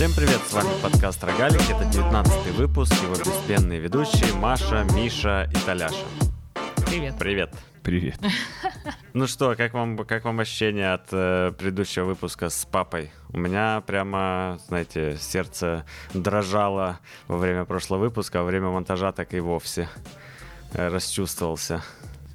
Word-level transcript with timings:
Всем 0.00 0.14
привет, 0.16 0.40
с 0.48 0.54
вами 0.54 0.70
подкаст 0.82 1.22
«Рогалик», 1.22 1.60
это 1.68 1.84
19 1.84 2.54
выпуск, 2.54 2.94
его 3.02 3.16
беспенные 3.16 3.80
ведущие 3.80 4.32
Маша, 4.32 4.86
Миша 4.94 5.46
и 5.54 5.66
Таляша. 5.66 6.06
Привет. 6.86 7.16
Привет. 7.18 7.54
Привет. 7.82 8.18
Ну 9.12 9.26
что, 9.26 9.54
как 9.56 9.74
вам, 9.74 9.98
как 10.06 10.24
вам 10.24 10.40
ощущение 10.40 10.94
от 10.94 11.08
э, 11.12 11.52
предыдущего 11.52 12.06
выпуска 12.06 12.48
с 12.48 12.64
папой? 12.64 13.10
У 13.28 13.38
меня 13.38 13.82
прямо, 13.86 14.58
знаете, 14.68 15.18
сердце 15.20 15.84
дрожало 16.14 16.98
во 17.28 17.36
время 17.36 17.66
прошлого 17.66 18.00
выпуска, 18.00 18.40
а 18.40 18.42
во 18.42 18.46
время 18.46 18.70
монтажа 18.70 19.12
так 19.12 19.34
и 19.34 19.40
вовсе 19.40 19.86
э, 20.72 20.88
расчувствовался. 20.88 21.82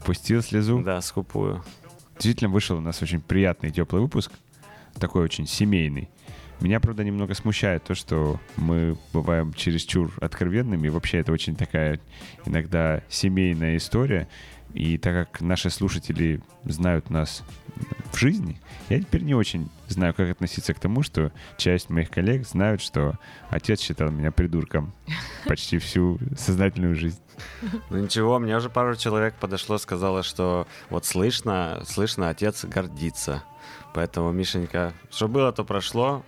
Пустил 0.05 0.43
слезу. 0.43 0.84
Да, 0.84 1.02
скупую. 1.02 1.63
Действительно 2.13 2.52
вышел 2.52 2.77
у 2.77 2.82
нас 2.82 3.02
очень 3.02 3.21
приятный 3.21 3.71
теплый 3.71 4.04
выпуск, 4.04 4.32
такой 5.00 5.23
очень 5.23 5.48
семейный. 5.48 6.12
Меня, 6.62 6.80
правда, 6.80 7.04
немного 7.04 7.34
смущает 7.34 7.84
то, 7.84 7.95
что 7.95 8.40
мы 8.55 8.98
бываем 9.13 9.54
чересчур 9.54 10.12
откровенными. 10.22 10.88
Вообще, 10.88 11.20
это 11.20 11.32
очень 11.32 11.55
такая 11.55 12.00
иногда 12.46 13.02
семейная 13.09 13.77
история. 13.77 14.27
И 14.73 14.98
так 14.98 15.32
как 15.32 15.41
наши 15.41 15.70
слушатели 15.70 16.41
знают 16.66 17.10
нас 17.10 17.44
в 18.12 18.18
жизни, 18.18 18.60
я 18.90 18.99
теперь 18.99 19.22
не 19.22 19.34
очень 19.34 19.70
знаю, 19.88 20.13
как 20.13 20.30
относиться 20.30 20.73
к 20.73 20.80
тому, 20.82 21.02
что 21.02 21.32
часть 21.55 21.90
моих 21.90 22.10
коллег 22.10 22.46
знают, 22.46 22.82
что 22.82 23.18
отец 23.49 23.80
считал 23.80 24.12
меня 24.12 24.32
придурком 24.32 24.94
почти 25.48 25.77
всю 25.77 26.20
сознательную 26.38 26.96
жизнь. 26.96 27.22
Ну 27.90 27.99
ничего, 27.99 28.38
мне 28.38 28.55
уже 28.58 28.70
пару 28.70 28.98
человек 28.98 29.35
подошло, 29.35 29.77
сказала, 29.77 30.24
что 30.24 30.68
вот 30.90 31.05
слышно, 31.05 31.82
слышно, 31.85 32.27
отец 32.27 32.66
гордится. 32.66 33.44
Поэтому, 33.94 34.34
Мишенька, 34.34 34.94
что 35.10 35.30
было, 35.30 35.54
то 35.54 35.63
прошло. 35.63 36.26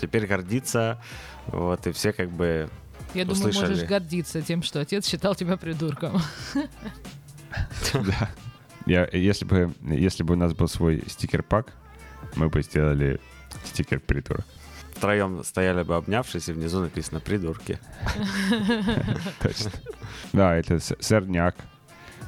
Теперь 0.00 0.26
гордится. 0.26 1.00
Вот, 1.46 1.86
и 1.86 1.92
все 1.92 2.12
как 2.12 2.30
бы 2.30 2.68
Я 3.14 3.24
думаю, 3.24 3.50
Услышали. 3.50 3.70
можешь 3.70 3.88
гордиться 3.88 4.42
тем, 4.42 4.62
что 4.62 4.80
отец 4.80 5.06
считал 5.06 5.34
тебя 5.34 5.56
придурком. 5.56 6.20
Да. 7.92 8.30
Я, 8.86 9.08
если, 9.12 9.44
бы, 9.44 9.72
если 9.82 10.24
бы 10.24 10.34
у 10.34 10.36
нас 10.36 10.52
был 10.52 10.66
свой 10.68 11.04
стикер-пак, 11.06 11.72
мы 12.34 12.48
бы 12.48 12.62
сделали 12.62 13.20
стикер 13.64 14.00
придурок. 14.00 14.44
втроем 14.96 15.44
стояли 15.44 15.84
бы 15.84 15.94
обнявшись, 15.94 16.48
и 16.48 16.52
внизу 16.52 16.80
написано 16.80 17.20
«придурки». 17.20 17.78
Точно. 19.40 19.70
Да, 20.32 20.56
это 20.56 20.80
сорняк. 20.80 21.54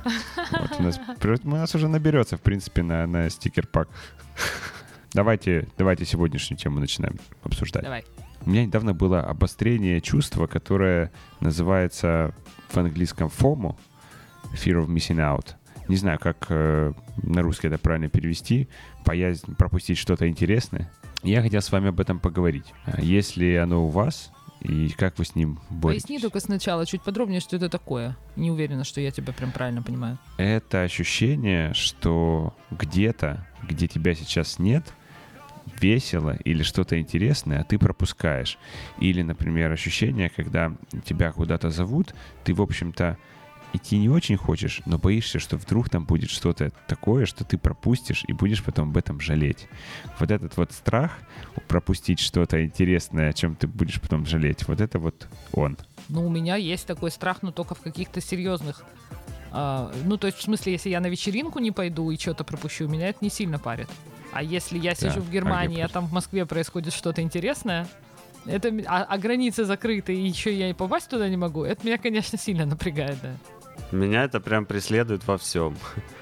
Вот 0.05 0.79
у, 0.79 0.83
нас, 0.83 1.01
у 1.45 1.49
нас 1.49 1.75
уже 1.75 1.89
наберется, 1.89 2.37
в 2.37 2.41
принципе, 2.41 2.83
на, 2.83 3.07
на 3.07 3.29
стикер-пак. 3.29 3.89
Давайте, 5.17 5.67
давайте 5.79 6.05
сегодняшнюю 6.05 6.59
тему 6.59 6.79
начинаем 6.79 7.17
обсуждать. 7.43 7.83
Давай. 7.83 8.05
У 8.45 8.51
меня 8.51 8.67
недавно 8.67 8.93
было 8.93 9.23
обострение 9.23 10.03
чувства, 10.03 10.47
которое 10.47 11.11
называется 11.41 12.35
в 12.69 12.77
английском 12.77 13.29
FOMO, 13.29 13.77
Fear 14.53 14.85
of 14.85 14.89
Missing 14.89 15.17
Out. 15.17 15.55
Не 15.89 15.97
знаю, 15.97 16.19
как 16.19 16.49
э, 16.51 16.93
на 17.23 17.41
русский 17.41 17.69
это 17.69 17.79
правильно 17.79 18.11
перевести. 18.11 18.69
Боязнь 19.07 19.55
пропустить 19.57 19.97
что-то 19.97 20.29
интересное. 20.29 20.93
Я 21.23 21.41
хотел 21.41 21.63
с 21.63 21.73
вами 21.73 21.89
об 21.89 21.99
этом 21.99 22.21
поговорить. 22.21 22.75
А 22.85 23.01
Если 23.01 23.55
оно 23.55 23.87
у 23.87 23.89
вас, 23.89 24.31
и 24.61 24.91
как 24.91 25.19
вы 25.19 25.25
с 25.25 25.35
ним 25.35 25.59
боретесь? 25.71 26.03
Поясни 26.03 26.19
только 26.19 26.41
сначала 26.41 26.85
чуть 26.85 27.01
подробнее, 27.01 27.41
что 27.41 27.57
это 27.57 27.71
такое. 27.71 28.19
Не 28.37 28.51
уверена, 28.51 28.85
что 28.85 29.01
я 29.01 29.11
тебя 29.11 29.33
прям 29.33 29.51
правильно 29.51 29.83
понимаю. 29.83 30.19
Это 30.37 30.83
ощущение, 30.83 31.73
что 31.73 32.55
где-то, 32.71 33.47
где 33.63 33.89
тебя 33.89 34.15
сейчас 34.15 34.59
нет, 34.59 34.85
весело 35.81 36.37
или 36.45 36.63
что-то 36.63 36.99
интересное, 36.99 37.61
а 37.61 37.65
ты 37.65 37.79
пропускаешь. 37.79 38.59
Или, 38.99 39.23
например, 39.23 39.73
ощущение, 39.73 40.31
когда 40.31 40.73
тебя 41.05 41.33
куда-то 41.33 41.71
зовут, 41.71 42.15
ты, 42.45 42.55
в 42.55 42.63
общем-то, 42.63 43.19
идти 43.73 43.99
не 43.99 44.09
очень 44.09 44.37
хочешь, 44.37 44.81
но 44.87 44.99
боишься, 44.99 45.39
что 45.39 45.57
вдруг 45.57 45.91
там 45.91 46.05
будет 46.05 46.31
что-то 46.31 46.73
такое, 46.87 47.27
что 47.27 47.45
ты 47.45 47.59
пропустишь 47.59 48.25
и 48.27 48.33
будешь 48.33 48.63
потом 48.63 48.91
об 48.91 48.97
этом 48.97 49.21
жалеть. 49.21 49.69
Вот 50.19 50.31
этот 50.31 50.57
вот 50.57 50.73
страх 50.73 51.19
пропустить 51.69 52.21
что-то 52.21 52.65
интересное, 52.65 53.31
о 53.31 53.33
чем 53.33 53.55
ты 53.55 53.67
будешь 53.67 54.01
потом 54.01 54.27
жалеть, 54.27 54.67
вот 54.67 54.81
это 54.81 54.99
вот 54.99 55.29
он. 55.53 55.77
Ну, 56.09 56.27
у 56.27 56.31
меня 56.31 56.57
есть 56.57 56.87
такой 56.87 57.11
страх, 57.11 57.43
но 57.43 57.51
только 57.51 57.75
в 57.75 57.81
каких-то 57.81 58.21
серьезных... 58.21 58.85
а, 59.53 59.93
ну, 60.05 60.17
то 60.17 60.27
есть, 60.29 60.39
в 60.39 60.43
смысле, 60.43 60.73
если 60.73 60.91
я 60.91 61.01
на 61.01 61.09
вечеринку 61.09 61.59
не 61.59 61.73
пойду 61.73 62.11
и 62.11 62.19
что-то 62.19 62.45
пропущу, 62.45 62.89
меня 62.89 63.09
это 63.09 63.19
не 63.21 63.31
сильно 63.31 63.59
парит. 63.59 63.89
А 64.37 64.43
если 64.43 64.79
я 64.79 64.95
сижу 64.95 65.21
в 65.23 65.29
а 65.29 65.33
Германии, 65.33 65.79
я 65.79 65.87
а 65.87 65.89
там 65.89 66.07
в 66.07 66.13
Москве 66.13 66.45
происходит 66.45 66.93
что-то 66.93 67.23
интересное, 67.23 67.87
это, 68.45 68.69
а, 68.87 69.05
а 69.05 69.19
границы 69.19 69.65
закрыты, 69.65 70.15
и 70.15 70.29
еще 70.29 70.55
я 70.55 70.69
и 70.69 70.75
попасть 70.75 71.09
туда 71.09 71.29
не 71.29 71.39
могу, 71.39 71.65
это 71.65 71.87
меня, 71.87 71.97
конечно, 71.97 72.39
сильно 72.39 72.67
напрягает, 72.67 73.17
да. 73.23 73.33
Меня 73.93 74.25
это 74.25 74.41
прям 74.41 74.67
преследует 74.67 75.27
во 75.27 75.39
всем. 75.39 75.77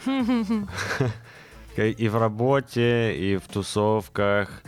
И 1.76 2.08
в 2.08 2.16
работе, 2.16 3.16
и 3.16 3.36
в 3.36 3.48
тусовках, 3.48 4.62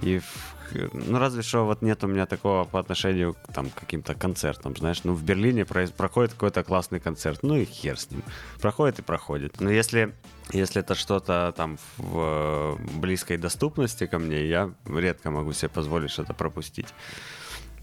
и 0.00 0.20
в... 0.20 0.54
Ну, 0.92 1.18
разве 1.18 1.42
что 1.42 1.64
вот 1.64 1.82
нет 1.82 2.02
у 2.04 2.06
меня 2.06 2.26
такого 2.26 2.64
по 2.64 2.78
отношению 2.78 3.34
к 3.34 3.52
там, 3.52 3.70
каким-то 3.70 4.14
концертам, 4.14 4.76
знаешь. 4.76 5.04
Ну, 5.04 5.14
в 5.14 5.22
Берлине 5.22 5.62
произ- 5.62 5.92
проходит 5.92 6.32
какой-то 6.32 6.62
классный 6.62 7.00
концерт, 7.00 7.40
ну 7.42 7.56
и 7.56 7.64
хер 7.64 7.98
с 7.98 8.10
ним. 8.10 8.22
Проходит 8.60 8.98
и 8.98 9.02
проходит. 9.02 9.60
Но 9.60 9.70
если, 9.70 10.14
если 10.52 10.80
это 10.80 10.94
что-то 10.94 11.52
там 11.56 11.78
в 11.98 12.78
близкой 12.96 13.36
доступности 13.36 14.06
ко 14.06 14.18
мне, 14.18 14.46
я 14.46 14.72
редко 14.86 15.30
могу 15.30 15.52
себе 15.52 15.68
позволить 15.68 16.10
что-то 16.10 16.34
пропустить. 16.34 16.88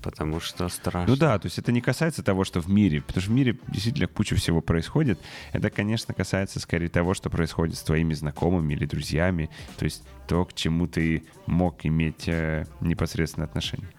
Потому 0.02 0.40
что 0.40 0.70
страшно. 0.70 1.14
Ну 1.14 1.18
да, 1.18 1.38
то 1.40 1.48
есть 1.48 1.60
это 1.60 1.72
не 1.72 1.82
касается 1.82 2.24
того, 2.24 2.46
что 2.46 2.62
в 2.62 2.70
мире, 2.70 3.02
потому 3.02 3.22
что 3.22 3.32
в 3.32 3.34
мире 3.34 3.58
действительно 3.68 4.08
куча 4.08 4.36
всего 4.36 4.62
происходит. 4.62 5.20
Это, 5.52 5.70
конечно, 5.70 6.14
касается 6.14 6.60
скорее 6.60 6.90
того, 6.90 7.14
что 7.14 7.30
происходит 7.30 7.78
с 7.78 7.84
твоими 7.84 8.14
знакомыми 8.14 8.74
или 8.74 8.86
друзьями, 8.86 9.50
то 9.78 9.86
есть 9.86 10.04
то, 10.28 10.46
к 10.46 10.54
чему 10.54 10.88
ты 10.88 11.24
мог 11.48 11.86
иметь 11.86 12.28
э, 12.28 12.66
непосредственное 12.80 13.48
отношение. 13.48 13.90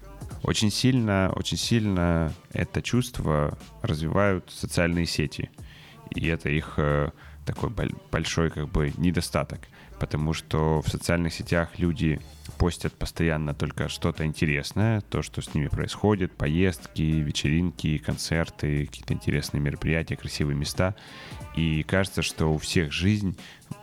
Очень 0.42 0.70
сильно, 0.70 1.32
очень 1.36 1.58
сильно 1.58 2.32
это 2.52 2.80
чувство 2.80 3.58
развивают 3.82 4.50
социальные 4.50 5.06
сети. 5.06 5.50
И 6.14 6.26
это 6.28 6.48
их 6.48 6.74
э, 6.78 7.10
такой 7.44 7.70
боль- 7.70 7.94
большой 8.10 8.50
как 8.50 8.68
бы 8.68 8.92
недостаток. 8.96 9.60
Потому 9.98 10.32
что 10.32 10.80
в 10.80 10.88
социальных 10.88 11.34
сетях 11.34 11.78
люди 11.78 12.20
постят 12.60 12.92
постоянно 12.92 13.54
только 13.54 13.88
что-то 13.88 14.26
интересное, 14.26 15.00
то, 15.00 15.22
что 15.22 15.40
с 15.40 15.54
ними 15.54 15.68
происходит, 15.68 16.32
поездки, 16.32 17.00
вечеринки, 17.00 17.96
концерты, 17.96 18.84
какие-то 18.84 19.14
интересные 19.14 19.62
мероприятия, 19.62 20.14
красивые 20.14 20.56
места. 20.56 20.94
И 21.56 21.82
кажется, 21.84 22.20
что 22.20 22.52
у 22.52 22.58
всех 22.58 22.92
жизнь 22.92 23.34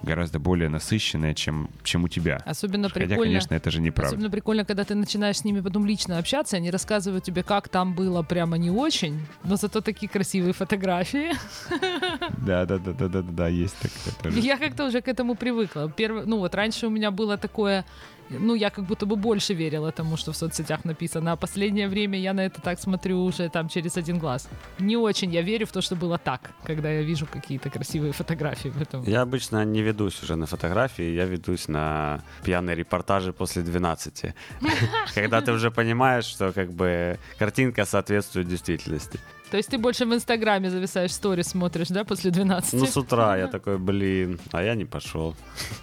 гораздо 0.04 0.38
более 0.38 0.70
насыщенная, 0.70 1.34
чем, 1.34 1.70
чем 1.84 2.04
у 2.04 2.08
тебя. 2.08 2.38
Особенно 2.46 2.88
Хотя, 2.90 3.08
прикольно... 3.08 3.24
конечно, 3.24 3.56
это 3.56 3.72
же 3.72 3.82
неправда. 3.82 4.16
Особенно 4.16 4.30
прикольно, 4.30 4.64
когда 4.64 4.84
ты 4.84 4.94
начинаешь 4.94 5.38
с 5.38 5.44
ними 5.44 5.60
потом 5.62 5.86
лично 5.86 6.20
общаться, 6.20 6.58
они 6.58 6.70
рассказывают 6.70 7.24
тебе, 7.24 7.44
как 7.44 7.70
там 7.70 7.94
было 7.94 8.22
прямо 8.22 8.58
не 8.58 8.70
очень, 8.70 9.26
но 9.44 9.56
зато 9.56 9.82
такие 9.82 10.08
красивые 10.08 10.54
фотографии. 10.54 11.32
Да, 12.46 12.66
да, 12.66 12.78
да, 12.78 12.94
да, 12.94 13.08
да, 13.08 13.22
да, 13.22 13.48
есть 13.48 13.76
такое 13.78 14.14
тоже. 14.22 14.40
Я 14.40 14.58
как-то 14.58 14.86
уже 14.86 15.02
к 15.02 15.08
этому 15.08 15.36
привыкла. 15.36 15.92
Первый, 15.92 16.26
ну 16.26 16.40
вот 16.40 16.56
раньше 16.56 16.88
у 16.88 16.90
меня 16.90 17.12
было 17.12 17.38
такое, 17.38 17.86
ну 18.30 18.56
я 18.56 18.70
как 18.70 18.86
будто 18.86 19.06
бы 19.06 19.16
больше 19.16 19.54
верила 19.54 19.92
тому, 19.92 20.18
что 20.18 20.32
в 20.32 20.38
соцсетях 20.38 20.86
написано, 20.86 21.32
а 21.32 21.36
последнее 21.36 21.88
время 21.88 22.20
я 22.20 22.34
на 22.34 22.46
это 22.46 22.62
так 22.62 22.80
смотрю 22.80 23.24
уже 23.24 23.50
там 23.50 23.70
через 23.70 23.98
один 23.98 24.20
глаз. 24.20 24.50
Не 24.80 24.98
очень 24.98 25.32
я 25.32 25.42
верю 25.42 25.66
в 25.66 25.72
то, 25.72 25.82
что 25.82 25.96
было 25.96 26.18
так, 26.18 26.52
когда 26.64 26.90
я 26.92 27.02
вижу 27.02 27.26
какие-то 27.26 27.70
красивые 27.70 28.14
фотографии 28.14 28.70
в 28.70 28.82
этом. 28.82 29.04
Я 29.04 29.22
обычно 29.22 29.66
не 29.66 29.82
ведусь 29.82 30.22
уже 30.24 30.36
на 30.36 30.46
фотографии, 30.46 31.16
я 31.16 31.26
ведусь 31.26 31.68
на 31.68 32.22
пьяные 32.44 32.76
репортажи 32.76 33.34
после 33.34 33.62
12. 33.62 34.34
Когда 35.16 35.42
ты 35.42 35.52
уже 35.52 35.72
понимаешь, 35.72 36.26
что 36.26 36.52
как 36.52 36.72
бы 36.72 37.18
картинка 37.40 37.86
соответствует 37.86 38.48
действительности. 38.48 39.20
То 39.52 39.58
есть 39.58 39.70
ты 39.70 39.78
больше 39.78 40.06
в 40.06 40.14
Инстаграме 40.14 40.70
зависаешь, 40.70 41.14
сторис 41.14 41.48
смотришь, 41.48 41.88
да, 41.88 42.04
после 42.04 42.32
12? 42.32 42.74
Ну, 42.74 42.86
с 42.86 42.98
утра 42.98 43.38
я 43.38 43.48
такой, 43.52 43.78
блин, 43.78 44.40
а 44.52 44.62
я 44.62 44.76
не 44.76 44.86
пошел. 44.86 45.36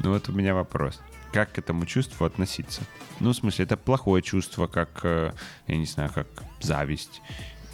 Ну 0.00 0.12
вот 0.12 0.28
у 0.28 0.32
меня 0.32 0.54
вопрос. 0.54 1.00
Как 1.32 1.52
к 1.52 1.58
этому 1.58 1.86
чувству 1.86 2.24
относиться? 2.24 2.82
Ну, 3.20 3.30
в 3.32 3.36
смысле, 3.36 3.64
это 3.64 3.76
плохое 3.76 4.22
чувство, 4.22 4.66
как, 4.66 5.00
э, 5.02 5.32
я 5.66 5.76
не 5.76 5.86
знаю, 5.86 6.10
как 6.14 6.26
зависть? 6.60 7.20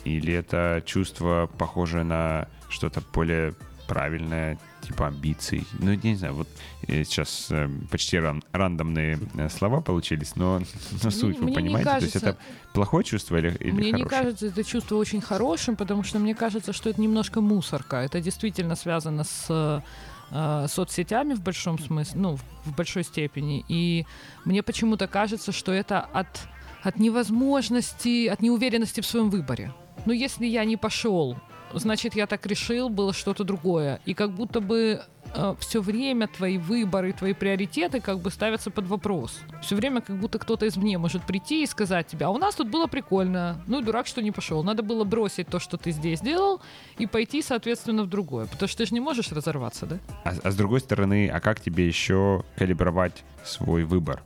Или 0.04 0.32
это 0.32 0.82
чувство, 0.84 1.48
похожее 1.58 2.04
на 2.04 2.48
что-то 2.68 3.02
более 3.12 3.54
правильное, 3.86 4.58
типа 4.80 5.08
амбиций? 5.08 5.64
Ну, 5.78 5.90
я 5.92 5.96
не 6.02 6.14
знаю, 6.16 6.34
вот 6.34 6.48
э, 6.88 7.04
сейчас 7.04 7.48
э, 7.50 7.68
почти 7.90 8.18
ран- 8.18 8.42
рандомные 8.52 9.18
слова 9.50 9.80
получились, 9.80 10.34
но, 10.34 10.60
но 11.02 11.10
суть 11.10 11.36
вы 11.38 11.44
мне 11.44 11.52
не 11.52 11.54
понимаете? 11.56 11.90
То 11.90 11.96
есть 11.96 12.12
кажется- 12.14 12.30
это 12.30 12.38
плохое 12.72 13.04
чувство 13.04 13.36
или, 13.36 13.54
или 13.60 13.70
Мне 13.70 13.92
не 13.92 14.02
хорошее? 14.04 14.08
кажется 14.22 14.46
это 14.46 14.64
чувство 14.64 14.96
очень 14.96 15.20
хорошим, 15.20 15.76
потому 15.76 16.02
что 16.04 16.18
мне 16.18 16.34
кажется, 16.34 16.72
что 16.72 16.88
это 16.90 17.00
немножко 17.00 17.40
мусорка. 17.40 17.96
Это 17.98 18.20
действительно 18.20 18.74
связано 18.76 19.24
с 19.24 19.82
э, 20.32 20.66
соцсетями 20.68 21.34
в 21.34 21.42
большом 21.42 21.78
смысле, 21.78 22.20
ну, 22.20 22.36
в 22.64 22.76
большой 22.76 23.04
степени. 23.04 23.64
И 23.68 24.06
мне 24.44 24.62
почему-то 24.62 25.06
кажется, 25.06 25.52
что 25.52 25.72
это 25.72 26.00
от, 26.00 26.48
от 26.82 26.98
невозможности, 26.98 28.26
от 28.26 28.40
неуверенности 28.40 29.00
в 29.00 29.06
своем 29.06 29.30
выборе. 29.30 29.72
Ну, 30.06 30.12
если 30.12 30.46
я 30.46 30.64
не 30.64 30.76
пошел 30.76 31.36
значит, 31.74 32.14
я 32.14 32.26
так 32.26 32.46
решил, 32.46 32.88
было 32.88 33.12
что-то 33.12 33.44
другое. 33.44 34.00
И 34.04 34.14
как 34.14 34.32
будто 34.32 34.60
бы 34.60 35.02
э, 35.34 35.54
все 35.60 35.80
время 35.80 36.28
твои 36.28 36.58
выборы, 36.58 37.12
твои 37.12 37.32
приоритеты 37.32 38.00
как 38.00 38.20
бы 38.20 38.30
ставятся 38.30 38.70
под 38.70 38.86
вопрос. 38.86 39.40
Все 39.62 39.76
время 39.76 40.00
как 40.00 40.16
будто 40.16 40.38
кто-то 40.38 40.66
извне 40.66 40.98
может 40.98 41.24
прийти 41.26 41.62
и 41.62 41.66
сказать 41.66 42.06
тебе, 42.06 42.26
а 42.26 42.30
у 42.30 42.38
нас 42.38 42.54
тут 42.54 42.68
было 42.68 42.86
прикольно, 42.86 43.62
ну 43.66 43.80
дурак, 43.80 44.06
что 44.06 44.22
не 44.22 44.30
пошел. 44.30 44.62
Надо 44.62 44.82
было 44.82 45.04
бросить 45.04 45.48
то, 45.48 45.58
что 45.58 45.76
ты 45.76 45.90
здесь 45.90 46.20
делал, 46.20 46.60
и 46.98 47.06
пойти, 47.06 47.42
соответственно, 47.42 48.04
в 48.04 48.08
другое. 48.08 48.46
Потому 48.46 48.68
что 48.68 48.78
ты 48.78 48.86
же 48.86 48.94
не 48.94 49.00
можешь 49.00 49.32
разорваться, 49.32 49.86
да? 49.86 49.98
А, 50.24 50.32
а 50.42 50.50
с 50.50 50.56
другой 50.56 50.80
стороны, 50.80 51.28
а 51.28 51.40
как 51.40 51.60
тебе 51.60 51.86
еще 51.86 52.44
калибровать 52.56 53.24
свой 53.44 53.84
выбор? 53.84 54.22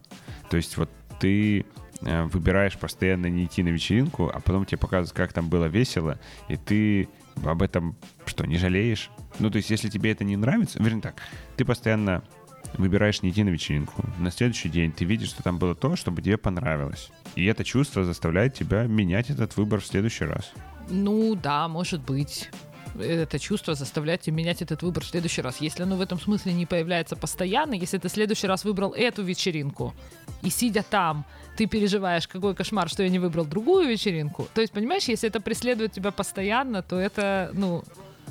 То 0.51 0.57
есть 0.57 0.77
вот 0.77 0.91
ты 1.21 1.65
э, 2.03 2.25
выбираешь 2.25 2.77
постоянно 2.77 3.27
не 3.27 3.45
идти 3.45 3.63
на 3.63 3.69
вечеринку, 3.69 4.31
а 4.33 4.41
потом 4.41 4.65
тебе 4.65 4.79
показывают, 4.79 5.17
как 5.17 5.33
там 5.33 5.49
было 5.49 5.67
весело, 5.67 6.19
и 6.49 6.57
ты 6.57 7.09
об 7.45 7.63
этом 7.63 7.97
что, 8.25 8.47
не 8.47 8.59
жалеешь? 8.59 9.11
Ну, 9.39 9.51
то 9.51 9.57
есть, 9.57 9.71
если 9.71 9.89
тебе 9.89 10.13
это 10.13 10.25
не 10.25 10.37
нравится, 10.37 10.83
вернее 10.83 11.03
так, 11.03 11.23
ты 11.57 11.65
постоянно 11.65 12.23
выбираешь 12.75 13.23
не 13.23 13.31
идти 13.31 13.45
на 13.45 13.51
вечеринку. 13.51 14.05
На 14.19 14.31
следующий 14.31 14.69
день 14.69 14.93
ты 14.93 15.05
видишь, 15.05 15.29
что 15.29 15.43
там 15.43 15.59
было 15.59 15.75
то, 15.75 15.97
что 15.97 16.11
бы 16.11 16.23
тебе 16.23 16.37
понравилось. 16.37 17.11
И 17.35 17.45
это 17.47 17.65
чувство 17.65 18.05
заставляет 18.05 18.55
тебя 18.55 18.85
менять 18.85 19.31
этот 19.31 19.57
выбор 19.57 19.81
в 19.81 19.87
следующий 19.87 20.25
раз. 20.25 20.53
Ну 20.89 21.35
да, 21.35 21.69
может 21.69 22.03
быть 22.03 22.51
это 23.01 23.39
чувство 23.39 23.75
заставляет 23.75 24.23
тебя 24.23 24.37
менять 24.37 24.63
этот 24.63 24.83
выбор 24.83 25.05
в 25.05 25.09
следующий 25.09 25.43
раз. 25.43 25.61
Если 25.61 25.83
оно 25.83 25.97
в 25.97 26.01
этом 26.01 26.21
смысле 26.21 26.53
не 26.53 26.67
появляется 26.67 27.17
постоянно, 27.17 27.75
если 27.75 27.99
ты 27.99 28.09
в 28.09 28.13
следующий 28.13 28.47
раз 28.47 28.65
выбрал 28.65 28.93
эту 28.93 29.23
вечеринку, 29.23 29.95
и 30.43 30.51
сидя 30.51 30.83
там, 30.83 31.25
ты 31.57 31.67
переживаешь, 31.67 32.29
какой 32.29 32.55
кошмар, 32.55 32.89
что 32.89 33.03
я 33.03 33.09
не 33.09 33.19
выбрал 33.19 33.45
другую 33.45 33.89
вечеринку. 33.89 34.49
То 34.55 34.61
есть, 34.61 34.73
понимаешь, 34.73 35.05
если 35.05 35.29
это 35.29 35.41
преследует 35.41 35.93
тебя 35.93 36.11
постоянно, 36.11 36.83
то 36.83 36.99
это, 36.99 37.51
ну, 37.53 37.83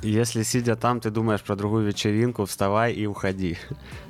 если 0.02 0.44
сидя 0.44 0.76
там, 0.76 1.00
ты 1.00 1.10
думаешь 1.10 1.42
про 1.42 1.56
другую 1.56 1.86
вечеринку, 1.86 2.46
вставай 2.46 2.94
и 2.94 3.06
уходи. 3.06 3.58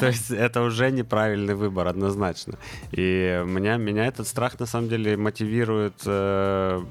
То 0.00 0.06
есть 0.06 0.30
это 0.30 0.62
уже 0.62 0.90
неправильный 0.90 1.54
выбор, 1.54 1.88
однозначно. 1.88 2.58
И 2.92 3.42
меня, 3.46 3.76
меня 3.76 4.06
этот 4.06 4.26
страх 4.26 4.58
на 4.60 4.66
самом 4.66 4.88
деле 4.88 5.16
мотивирует 5.16 5.94
э, 6.06 6.82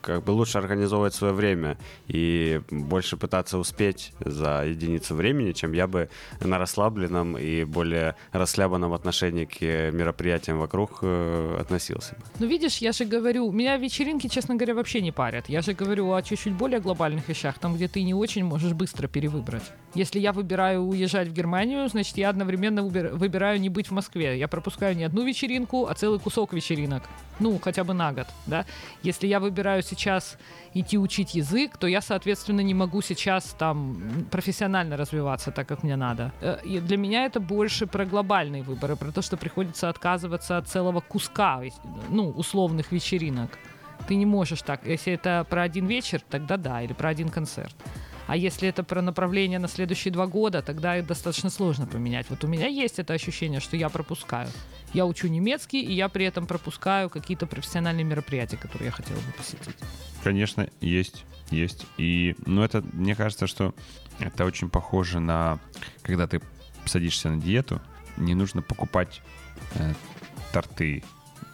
как 0.00 0.24
бы 0.24 0.30
лучше 0.30 0.58
организовывать 0.58 1.14
свое 1.14 1.32
время 1.32 1.78
и 2.06 2.60
больше 2.70 3.16
пытаться 3.16 3.58
успеть 3.58 4.12
за 4.20 4.64
единицу 4.66 5.14
времени, 5.14 5.52
чем 5.52 5.72
я 5.72 5.86
бы 5.86 6.08
на 6.40 6.58
расслабленном 6.58 7.36
и 7.38 7.64
более 7.64 8.14
расслабленном 8.32 8.92
отношении 8.92 9.44
к 9.44 9.60
мероприятиям 9.92 10.58
вокруг 10.58 10.98
э, 11.02 11.58
относился. 11.60 12.16
Ну 12.38 12.46
видишь, 12.46 12.78
я 12.78 12.92
же 12.92 13.04
говорю, 13.04 13.50
меня 13.52 13.76
вечеринки, 13.76 14.28
честно 14.28 14.54
говоря, 14.54 14.74
вообще 14.74 15.00
не 15.00 15.12
парят. 15.12 15.48
Я 15.48 15.62
же 15.62 15.72
говорю 15.72 16.12
о 16.12 16.22
чуть-чуть 16.22 16.54
более 16.54 16.80
глобальных 17.18 17.28
вещах, 17.28 17.58
там, 17.58 17.74
где 17.74 17.88
ты 17.88 18.02
не 18.02 18.14
очень 18.14 18.44
можешь 18.44 18.72
быстро 18.72 19.08
перевыбрать. 19.08 19.62
Если 19.94 20.20
я 20.20 20.32
выбираю 20.32 20.82
уезжать 20.82 21.28
в 21.28 21.32
Германию, 21.32 21.88
значит, 21.88 22.18
я 22.18 22.30
одновременно 22.30 22.82
выбираю 22.82 23.60
не 23.60 23.68
быть 23.68 23.90
в 23.90 23.94
Москве. 23.94 24.38
Я 24.38 24.48
пропускаю 24.48 24.96
не 24.96 25.04
одну 25.04 25.24
вечеринку, 25.24 25.86
а 25.86 25.94
целый 25.94 26.18
кусок 26.18 26.52
вечеринок. 26.52 27.02
Ну, 27.40 27.58
хотя 27.58 27.84
бы 27.84 27.94
на 27.94 28.12
год, 28.12 28.26
да. 28.46 28.64
Если 29.04 29.28
я 29.28 29.38
выбираю 29.40 29.82
сейчас 29.82 30.38
идти 30.74 30.98
учить 30.98 31.34
язык, 31.34 31.76
то 31.78 31.86
я, 31.86 32.00
соответственно, 32.00 32.62
не 32.62 32.74
могу 32.74 33.02
сейчас 33.02 33.54
там 33.58 34.26
профессионально 34.30 34.96
развиваться 34.96 35.50
так, 35.50 35.68
как 35.68 35.84
мне 35.84 35.96
надо. 35.96 36.32
Э, 36.40 36.58
и 36.64 36.80
для 36.80 36.96
меня 36.96 37.26
это 37.26 37.40
больше 37.40 37.86
про 37.86 38.04
глобальные 38.04 38.62
выборы, 38.62 38.96
про 38.96 39.12
то, 39.12 39.22
что 39.22 39.36
приходится 39.36 39.88
отказываться 39.88 40.58
от 40.58 40.68
целого 40.68 41.00
куска, 41.00 41.62
ну, 42.10 42.30
условных 42.30 42.92
вечеринок. 42.92 43.58
Ты 44.08 44.14
не 44.14 44.26
можешь 44.26 44.62
так. 44.62 44.86
Если 44.86 45.12
это 45.12 45.46
про 45.48 45.62
один 45.62 45.86
вечер, 45.86 46.22
тогда 46.30 46.56
да, 46.56 46.82
или 46.82 46.94
про 46.94 47.10
один 47.10 47.28
концерт. 47.28 47.76
А 48.26 48.36
если 48.36 48.68
это 48.68 48.82
про 48.82 49.02
направление 49.02 49.58
на 49.58 49.68
следующие 49.68 50.12
два 50.12 50.26
года, 50.26 50.62
тогда 50.62 50.98
их 50.98 51.06
достаточно 51.06 51.50
сложно 51.50 51.86
поменять. 51.86 52.26
Вот 52.30 52.42
у 52.44 52.46
меня 52.46 52.66
есть 52.66 52.98
это 52.98 53.14
ощущение, 53.14 53.60
что 53.60 53.76
я 53.76 53.88
пропускаю. 53.90 54.48
Я 54.94 55.04
учу 55.04 55.28
немецкий, 55.28 55.82
и 55.82 55.92
я 55.92 56.08
при 56.08 56.24
этом 56.24 56.46
пропускаю 56.46 57.10
какие-то 57.10 57.46
профессиональные 57.46 58.04
мероприятия, 58.04 58.56
которые 58.56 58.86
я 58.86 58.92
хотела 58.92 59.18
бы 59.18 59.32
посетить. 59.36 59.76
Конечно, 60.24 60.68
есть, 60.80 61.24
есть. 61.50 61.84
И, 61.98 62.34
ну, 62.46 62.62
это, 62.62 62.82
мне 62.92 63.14
кажется, 63.14 63.46
что 63.46 63.74
это 64.18 64.46
очень 64.46 64.70
похоже 64.70 65.20
на, 65.20 65.58
когда 66.02 66.26
ты 66.26 66.40
садишься 66.86 67.28
на 67.28 67.40
диету, 67.40 67.80
не 68.16 68.34
нужно 68.34 68.62
покупать 68.62 69.20
э, 69.74 69.92
торты 70.52 71.02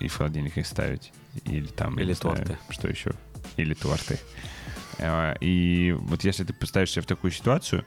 и 0.00 0.08
в 0.08 0.16
холодильник 0.16 0.56
их 0.58 0.66
ставить. 0.66 1.12
Или 1.44 1.66
там... 1.66 1.98
Или 1.98 2.14
торты. 2.14 2.44
Знаю, 2.44 2.60
что 2.70 2.88
еще? 2.88 3.12
Или 3.56 3.74
торты. 3.74 4.18
И 5.40 5.96
вот 5.98 6.24
если 6.24 6.44
ты 6.44 6.52
поставишь 6.52 6.92
себя 6.92 7.02
в 7.02 7.06
такую 7.06 7.30
ситуацию, 7.30 7.84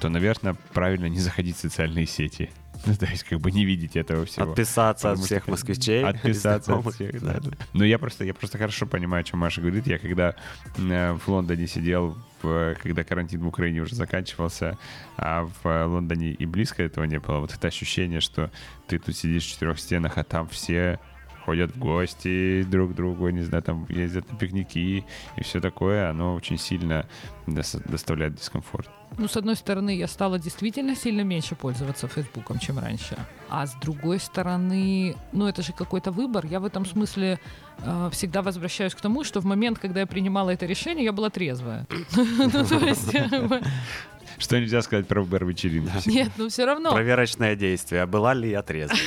то, 0.00 0.08
наверное, 0.08 0.56
правильно 0.72 1.06
не 1.06 1.20
заходить 1.20 1.56
в 1.56 1.60
социальные 1.60 2.06
сети. 2.06 2.50
Ну, 2.84 2.96
то 2.96 3.06
есть, 3.06 3.22
как 3.22 3.38
бы 3.38 3.52
не 3.52 3.64
видеть 3.64 3.94
этого 3.94 4.24
всего. 4.24 4.50
Отписаться 4.50 5.10
Потому 5.10 5.22
от 5.22 5.26
всех 5.26 5.46
москвичей. 5.46 6.04
Отписаться 6.08 6.74
от 6.74 6.94
всех, 6.94 7.22
да. 7.22 7.38
Ну, 7.74 7.84
я 7.84 7.96
просто, 7.96 8.24
я 8.24 8.34
просто 8.34 8.58
хорошо 8.58 8.86
понимаю, 8.86 9.20
о 9.20 9.24
чем 9.24 9.38
Маша 9.38 9.60
говорит. 9.60 9.86
Я 9.86 9.98
когда 9.98 10.34
э, 10.76 11.12
в 11.12 11.28
Лондоне 11.28 11.68
сидел, 11.68 12.18
в, 12.42 12.74
когда 12.82 13.04
карантин 13.04 13.40
в 13.42 13.46
Украине 13.46 13.82
уже 13.82 13.94
заканчивался, 13.94 14.78
а 15.16 15.48
в 15.62 15.86
Лондоне 15.86 16.32
и 16.32 16.44
близко 16.44 16.82
этого 16.82 17.04
не 17.04 17.20
было, 17.20 17.38
вот 17.38 17.54
это 17.54 17.68
ощущение, 17.68 18.20
что 18.20 18.50
ты 18.88 18.98
тут 18.98 19.16
сидишь 19.16 19.44
в 19.44 19.50
четырех 19.50 19.78
стенах, 19.78 20.18
а 20.18 20.24
там 20.24 20.48
все 20.48 20.98
ходят 21.44 21.74
в 21.74 21.78
гости 21.78 22.62
друг 22.62 22.92
к 22.92 22.94
другу, 22.94 23.28
не 23.30 23.42
знаю, 23.42 23.62
там 23.62 23.86
ездят 23.88 24.30
на 24.30 24.38
пикники 24.38 25.04
и 25.36 25.42
все 25.42 25.60
такое, 25.60 26.10
оно 26.10 26.34
очень 26.34 26.58
сильно 26.58 27.06
доставляет 27.46 28.34
дискомфорт. 28.34 28.88
Ну, 29.18 29.28
с 29.28 29.36
одной 29.36 29.56
стороны, 29.56 29.96
я 29.96 30.08
стала 30.08 30.38
действительно 30.38 30.96
сильно 30.96 31.22
меньше 31.22 31.54
пользоваться 31.54 32.08
Фейсбуком, 32.08 32.58
чем 32.58 32.78
раньше. 32.78 33.16
А 33.50 33.66
с 33.66 33.74
другой 33.74 34.18
стороны, 34.18 35.16
ну, 35.32 35.46
это 35.46 35.62
же 35.62 35.72
какой-то 35.72 36.10
выбор. 36.10 36.46
Я 36.46 36.60
в 36.60 36.64
этом 36.64 36.86
смысле 36.86 37.38
э, 37.78 38.08
всегда 38.12 38.40
возвращаюсь 38.40 38.94
к 38.94 39.00
тому, 39.00 39.24
что 39.24 39.40
в 39.40 39.44
момент, 39.44 39.78
когда 39.78 40.00
я 40.00 40.06
принимала 40.06 40.50
это 40.50 40.64
решение, 40.64 41.04
я 41.04 41.12
была 41.12 41.30
трезвая. 41.30 41.86
Ну. 42.52 43.60
Что 44.38 44.58
нельзя 44.58 44.82
сказать 44.82 45.06
про 45.06 45.20
выбор 45.20 45.44
вечеринки? 45.44 46.08
Нет, 46.08 46.32
ну 46.36 46.48
все 46.48 46.64
равно. 46.64 46.92
Проверочное 46.92 47.54
действие. 47.54 48.02
А 48.02 48.06
была 48.06 48.34
ли 48.34 48.50
я 48.50 48.62
трезвая? 48.62 48.98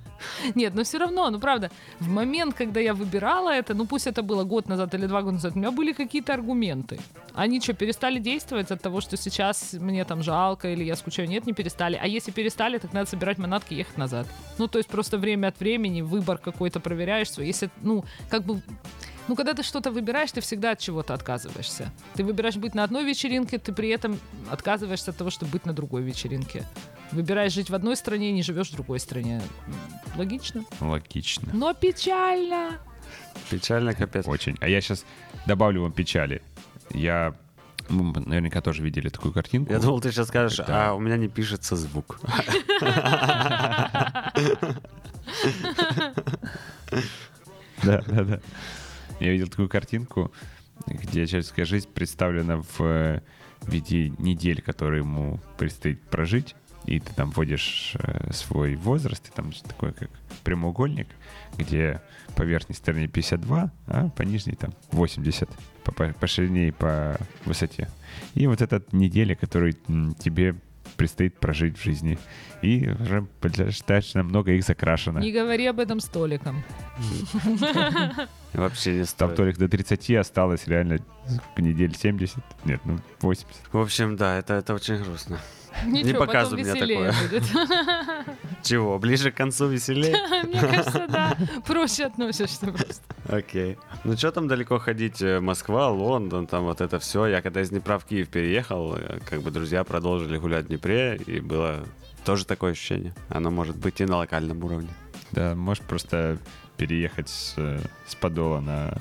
Нет, 0.54 0.74
но 0.74 0.82
все 0.82 0.98
равно, 0.98 1.30
ну 1.30 1.40
правда, 1.40 1.70
в 1.98 2.08
момент, 2.08 2.54
когда 2.54 2.80
я 2.80 2.94
выбирала 2.94 3.50
это, 3.50 3.74
ну 3.74 3.86
пусть 3.86 4.06
это 4.06 4.22
было 4.22 4.44
год 4.44 4.68
назад 4.68 4.94
или 4.94 5.06
два 5.06 5.22
года 5.22 5.34
назад, 5.34 5.52
у 5.54 5.58
меня 5.58 5.70
были 5.70 5.92
какие-то 5.92 6.34
аргументы. 6.34 6.98
Они 7.34 7.60
что, 7.60 7.74
перестали 7.74 8.18
действовать 8.18 8.70
от 8.70 8.82
того, 8.82 9.00
что 9.00 9.16
сейчас 9.16 9.72
мне 9.72 10.04
там 10.04 10.22
жалко 10.22 10.68
или 10.68 10.84
я 10.84 10.96
скучаю? 10.96 11.28
Нет, 11.28 11.46
не 11.46 11.52
перестали. 11.52 11.98
А 12.00 12.06
если 12.06 12.30
перестали, 12.30 12.78
так 12.78 12.92
надо 12.92 13.08
собирать 13.08 13.38
манатки 13.38 13.74
и 13.74 13.78
ехать 13.78 13.98
назад. 13.98 14.26
Ну, 14.58 14.68
то 14.68 14.78
есть 14.78 14.90
просто 14.90 15.18
время 15.18 15.48
от 15.48 15.60
времени 15.60 16.02
выбор 16.02 16.38
какой-то 16.38 16.80
проверяешь. 16.80 17.28
Если, 17.38 17.70
ну, 17.82 18.04
как 18.28 18.44
бы 18.44 18.62
ну, 19.28 19.36
когда 19.36 19.54
ты 19.54 19.62
что-то 19.62 19.92
выбираешь, 19.92 20.32
ты 20.32 20.40
всегда 20.40 20.72
от 20.72 20.80
чего-то 20.80 21.14
отказываешься. 21.14 21.92
Ты 22.14 22.24
выбираешь 22.24 22.56
быть 22.56 22.74
на 22.74 22.82
одной 22.82 23.04
вечеринке, 23.04 23.58
ты 23.58 23.72
при 23.72 23.88
этом 23.88 24.18
отказываешься 24.50 25.12
от 25.12 25.16
того, 25.16 25.30
чтобы 25.30 25.52
быть 25.52 25.66
на 25.66 25.72
другой 25.72 26.02
вечеринке. 26.02 26.64
Выбираешь 27.12 27.52
жить 27.52 27.70
в 27.70 27.74
одной 27.74 27.96
стране, 27.96 28.32
не 28.32 28.42
живешь 28.42 28.70
в 28.70 28.74
другой 28.74 29.00
стране. 29.00 29.42
Логично? 30.16 30.64
Логично. 30.80 31.50
Но 31.52 31.74
печально. 31.74 32.78
Печально, 33.50 33.94
капец. 33.94 34.26
Очень. 34.28 34.56
А 34.60 34.68
я 34.68 34.80
сейчас 34.80 35.04
добавлю 35.46 35.82
вам 35.82 35.92
печали. 35.92 36.42
Я 36.92 37.34
мы 37.88 38.12
наверняка 38.20 38.60
тоже 38.60 38.82
видели 38.82 39.08
такую 39.08 39.34
картинку. 39.34 39.72
Я 39.72 39.80
думал, 39.80 40.00
ты 40.00 40.12
сейчас 40.12 40.28
скажешь, 40.28 40.60
а 40.66 40.94
у 40.94 41.00
меня 41.00 41.16
не 41.16 41.28
пишется 41.28 41.76
звук. 41.76 42.20
Да, 47.82 48.02
да, 48.06 48.24
да. 48.24 48.40
Я 49.20 49.32
видел 49.32 49.48
такую 49.48 49.68
картинку, 49.68 50.32
где 50.86 51.26
человеческая 51.26 51.64
жизнь 51.64 51.88
представлена 51.88 52.58
в 52.58 52.80
э, 52.80 53.20
виде 53.62 54.10
недель, 54.18 54.60
которые 54.60 55.00
ему 55.00 55.40
предстоит 55.56 56.02
прожить. 56.02 56.54
И 56.90 56.98
ты 56.98 57.14
там 57.14 57.30
вводишь 57.30 57.94
э, 57.94 58.32
свой 58.32 58.74
возраст, 58.74 59.26
и 59.28 59.30
там 59.30 59.52
такой 59.52 59.92
как 59.92 60.10
прямоугольник, 60.42 61.06
где 61.56 62.02
по 62.34 62.42
верхней 62.42 62.74
стороне 62.74 63.06
52, 63.06 63.70
а 63.86 64.08
по 64.08 64.22
нижней 64.22 64.56
там 64.56 64.74
80, 64.90 65.48
по, 65.84 65.92
по, 65.92 66.12
по 66.12 66.26
ширине 66.26 66.68
и 66.68 66.70
по 66.72 67.16
высоте. 67.44 67.88
И 68.34 68.48
вот 68.48 68.60
эта 68.60 68.82
неделя, 68.90 69.36
которую 69.36 69.74
тебе 70.18 70.56
предстоит 70.96 71.38
прожить 71.38 71.78
в 71.78 71.82
жизни. 71.82 72.18
И 72.60 72.88
уже 72.88 73.26
достаточно 73.40 74.22
много 74.22 74.52
их 74.52 74.64
закрашено. 74.64 75.20
Не 75.20 75.32
говори 75.32 75.66
об 75.66 75.78
этом 75.78 76.00
столиком. 76.00 76.62
Вообще 78.52 78.92
не 78.92 79.04
Там 79.04 79.06
стоит. 79.06 79.36
только 79.36 79.58
до 79.60 79.68
30 79.68 80.10
осталось 80.16 80.66
реально 80.66 80.98
недель 81.56 81.94
70. 81.96 82.36
Нет, 82.64 82.80
ну 82.84 82.98
80. 83.20 83.46
В 83.72 83.78
общем, 83.78 84.16
да, 84.16 84.38
это, 84.38 84.54
это 84.54 84.74
очень 84.74 85.02
грустно. 85.02 85.38
Ничего, 85.84 86.20
показывай 86.20 86.64
потом 86.64 86.86
мне 86.86 87.12
такое. 87.12 87.14
будет. 87.28 87.44
Чего, 88.62 88.98
ближе 88.98 89.30
к 89.30 89.36
концу 89.36 89.66
веселее? 89.68 90.16
Мне 90.44 90.60
кажется, 90.60 91.06
да. 91.08 91.36
Проще 91.66 92.04
относишься 92.04 92.66
просто. 92.66 93.02
Окей. 93.26 93.78
Ну 94.04 94.16
что 94.16 94.32
там 94.32 94.48
далеко 94.48 94.78
ходить? 94.78 95.22
Э, 95.22 95.40
Москва, 95.40 95.88
Лондон, 95.88 96.46
там 96.46 96.64
вот 96.64 96.80
это 96.80 96.98
все. 96.98 97.26
Я 97.26 97.42
когда 97.42 97.62
из 97.62 97.70
Днепра 97.70 97.98
в 97.98 98.04
Киев 98.04 98.28
переехал, 98.28 98.96
э, 98.96 99.20
как 99.28 99.42
бы 99.42 99.50
друзья 99.50 99.82
продолжили 99.84 100.36
гулять 100.38 100.66
в 100.66 100.68
Днепре, 100.68 101.16
и 101.16 101.40
было 101.40 101.84
тоже 102.24 102.44
такое 102.44 102.72
ощущение. 102.72 103.14
Оно 103.28 103.50
может 103.50 103.76
быть 103.76 104.00
и 104.00 104.04
на 104.04 104.18
локальном 104.18 104.62
уровне. 104.62 104.90
Да, 105.32 105.54
можешь 105.54 105.82
просто 105.82 106.38
переехать 106.76 107.28
с, 107.28 107.54
э, 107.56 107.80
с 108.06 108.14
Подола 108.14 108.60
на, 108.60 108.98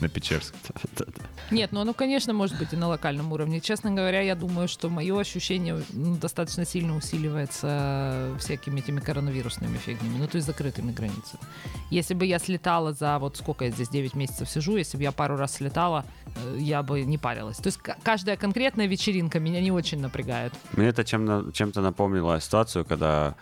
на 0.00 0.08
Печерск. 0.08 0.54
Нет, 1.50 1.72
ну 1.72 1.80
оно, 1.80 1.94
конечно, 1.94 2.32
может 2.32 2.58
быть 2.58 2.72
и 2.72 2.76
на 2.76 2.88
локальном 2.88 3.32
уровне. 3.32 3.60
Честно 3.60 3.90
говоря, 3.90 4.20
я 4.20 4.34
думаю, 4.34 4.68
что 4.68 4.88
мое 4.88 5.18
ощущение 5.18 5.82
ну, 5.92 6.16
достаточно 6.16 6.64
сильно 6.64 6.96
усиливается 6.96 8.34
всякими 8.38 8.80
этими 8.80 9.00
коронавирусными 9.00 9.76
фигнями, 9.76 10.18
ну 10.18 10.26
то 10.26 10.36
есть 10.36 10.46
закрытыми 10.46 10.92
границами. 10.92 11.42
Если 11.90 12.14
бы 12.14 12.26
я 12.26 12.38
слетала 12.38 12.92
за 12.92 13.18
вот 13.18 13.36
сколько 13.36 13.64
я 13.64 13.70
здесь 13.70 13.88
9 13.88 14.14
месяцев 14.14 14.48
сижу, 14.48 14.76
если 14.76 14.96
бы 14.96 15.02
я 15.02 15.12
пару 15.12 15.36
раз 15.36 15.54
слетала, 15.54 16.04
э, 16.36 16.56
я 16.58 16.82
бы 16.82 17.02
не 17.02 17.18
парилась. 17.18 17.58
То 17.58 17.68
есть 17.68 17.78
каждая 18.02 18.36
конкретная 18.36 18.86
вечеринка 18.86 19.40
меня 19.40 19.60
не 19.60 19.72
очень 19.72 20.00
напрягает. 20.00 20.52
Мне 20.72 20.88
это 20.88 21.04
чем 21.04 21.52
чем-то 21.52 21.80
напомнило 21.80 22.40
ситуацию, 22.40 22.84
когда 22.84 23.34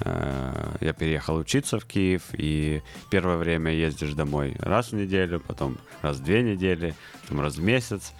я 0.00 0.92
переехал 0.92 1.36
учиться 1.36 1.78
в 1.78 1.86
Киев, 1.86 2.22
и 2.32 2.82
первое 3.10 3.36
время 3.36 3.72
ездишь 3.72 4.12
домой 4.12 4.56
раз 4.58 4.92
в 4.92 4.94
неделю, 4.94 5.40
потом 5.40 5.78
раз 6.02 6.18
в 6.18 6.24
две 6.24 6.42
недели, 6.42 6.94
потом 7.22 7.40
раз 7.40 7.56
в 7.56 7.62
месяц. 7.62 8.12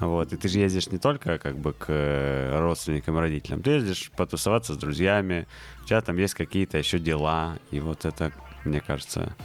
Вот, 0.00 0.32
и 0.32 0.36
ты 0.36 0.48
же 0.48 0.58
ездишь 0.58 0.88
не 0.88 0.98
только 0.98 1.38
как 1.38 1.56
бы 1.56 1.72
к 1.72 1.86
э, 1.88 2.58
родственникам 2.58 3.16
и 3.16 3.20
родителям, 3.20 3.62
ты 3.62 3.70
ездишь 3.70 4.10
потусоваться 4.16 4.74
с 4.74 4.76
друзьями, 4.76 5.46
у 5.82 5.86
тебя 5.86 6.00
там 6.00 6.16
есть 6.18 6.34
какие-то 6.34 6.78
еще 6.78 6.98
дела, 6.98 7.58
и 7.70 7.78
вот 7.78 8.04
это, 8.04 8.32
мне 8.64 8.80
кажется, 8.80 9.36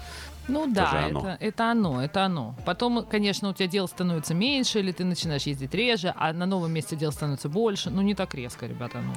Ну 0.48 0.66
да, 0.66 1.06
оно. 1.06 1.20
Это, 1.20 1.38
это 1.40 1.72
оно, 1.72 2.04
это 2.04 2.26
оно. 2.26 2.56
Потом, 2.66 3.06
конечно, 3.06 3.50
у 3.50 3.54
тебя 3.54 3.68
дел 3.68 3.88
становится 3.88 4.34
меньше, 4.34 4.80
или 4.80 4.92
ты 4.92 5.06
начинаешь 5.06 5.44
ездить 5.44 5.74
реже, 5.76 6.14
а 6.18 6.34
на 6.34 6.48
новом 6.48 6.72
месте 6.72 6.96
дел 6.96 7.12
становится 7.12 7.48
больше. 7.48 7.92
Ну, 7.92 8.02
не 8.02 8.16
так 8.16 8.34
резко, 8.34 8.66
ребята. 8.66 9.02
Ну. 9.02 9.14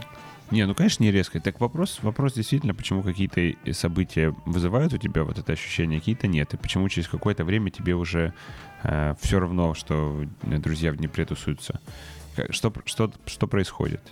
Не, 0.52 0.66
ну, 0.66 0.74
конечно, 0.74 1.02
не 1.02 1.10
резко. 1.10 1.40
Так 1.40 1.60
вопрос, 1.60 2.00
вопрос 2.02 2.34
действительно, 2.34 2.74
почему 2.74 3.02
какие-то 3.02 3.40
и 3.40 3.72
события 3.72 4.34
вызывают 4.44 4.92
у 4.92 4.98
тебя 4.98 5.24
вот 5.24 5.38
это 5.38 5.52
ощущение, 5.52 5.98
какие-то 5.98 6.26
нет. 6.26 6.52
И 6.52 6.58
почему 6.58 6.90
через 6.90 7.08
какое-то 7.08 7.42
время 7.42 7.70
тебе 7.70 7.94
уже 7.94 8.34
все 8.82 9.38
равно, 9.38 9.74
что 9.74 10.26
э, 10.42 10.58
друзья 10.58 10.92
в 10.92 10.96
Днепре 10.96 11.24
тусуются. 11.24 11.80
Что, 12.50 12.72
что, 12.84 13.10
что 13.26 13.46
происходит? 13.46 14.02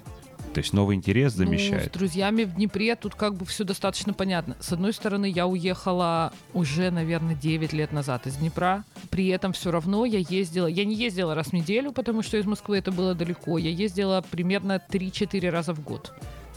То 0.53 0.59
есть 0.59 0.73
новый 0.73 0.97
интерес 0.97 1.37
Ну, 1.37 1.45
замещает. 1.45 1.91
с 1.95 1.99
друзьями 1.99 2.43
в 2.45 2.55
Днепре 2.57 2.97
тут 2.97 3.15
как 3.15 3.35
бы 3.35 3.47
все 3.47 3.63
достаточно 3.65 4.13
понятно. 4.13 4.57
С 4.59 4.73
одной 4.73 4.93
стороны, 4.93 5.27
я 5.31 5.47
уехала 5.47 6.33
уже, 6.55 6.91
наверное, 6.91 7.37
9 7.37 7.73
лет 7.73 7.93
назад 7.93 8.27
из 8.27 8.37
Днепра. 8.37 8.85
При 9.11 9.29
этом 9.29 9.53
все 9.53 9.71
равно 9.71 10.05
я 10.05 10.19
ездила... 10.19 10.67
Я 10.67 10.85
не 10.85 10.97
ездила 10.97 11.35
раз 11.35 11.49
в 11.49 11.53
неделю, 11.53 11.93
потому 11.93 12.23
что 12.23 12.37
из 12.37 12.47
Москвы 12.47 12.79
это 12.79 12.91
было 12.91 13.15
далеко. 13.15 13.59
Я 13.59 13.71
ездила 13.71 14.25
примерно 14.29 14.83
3-4 14.91 15.51
раза 15.51 15.73
в 15.73 15.83
год. 15.85 16.13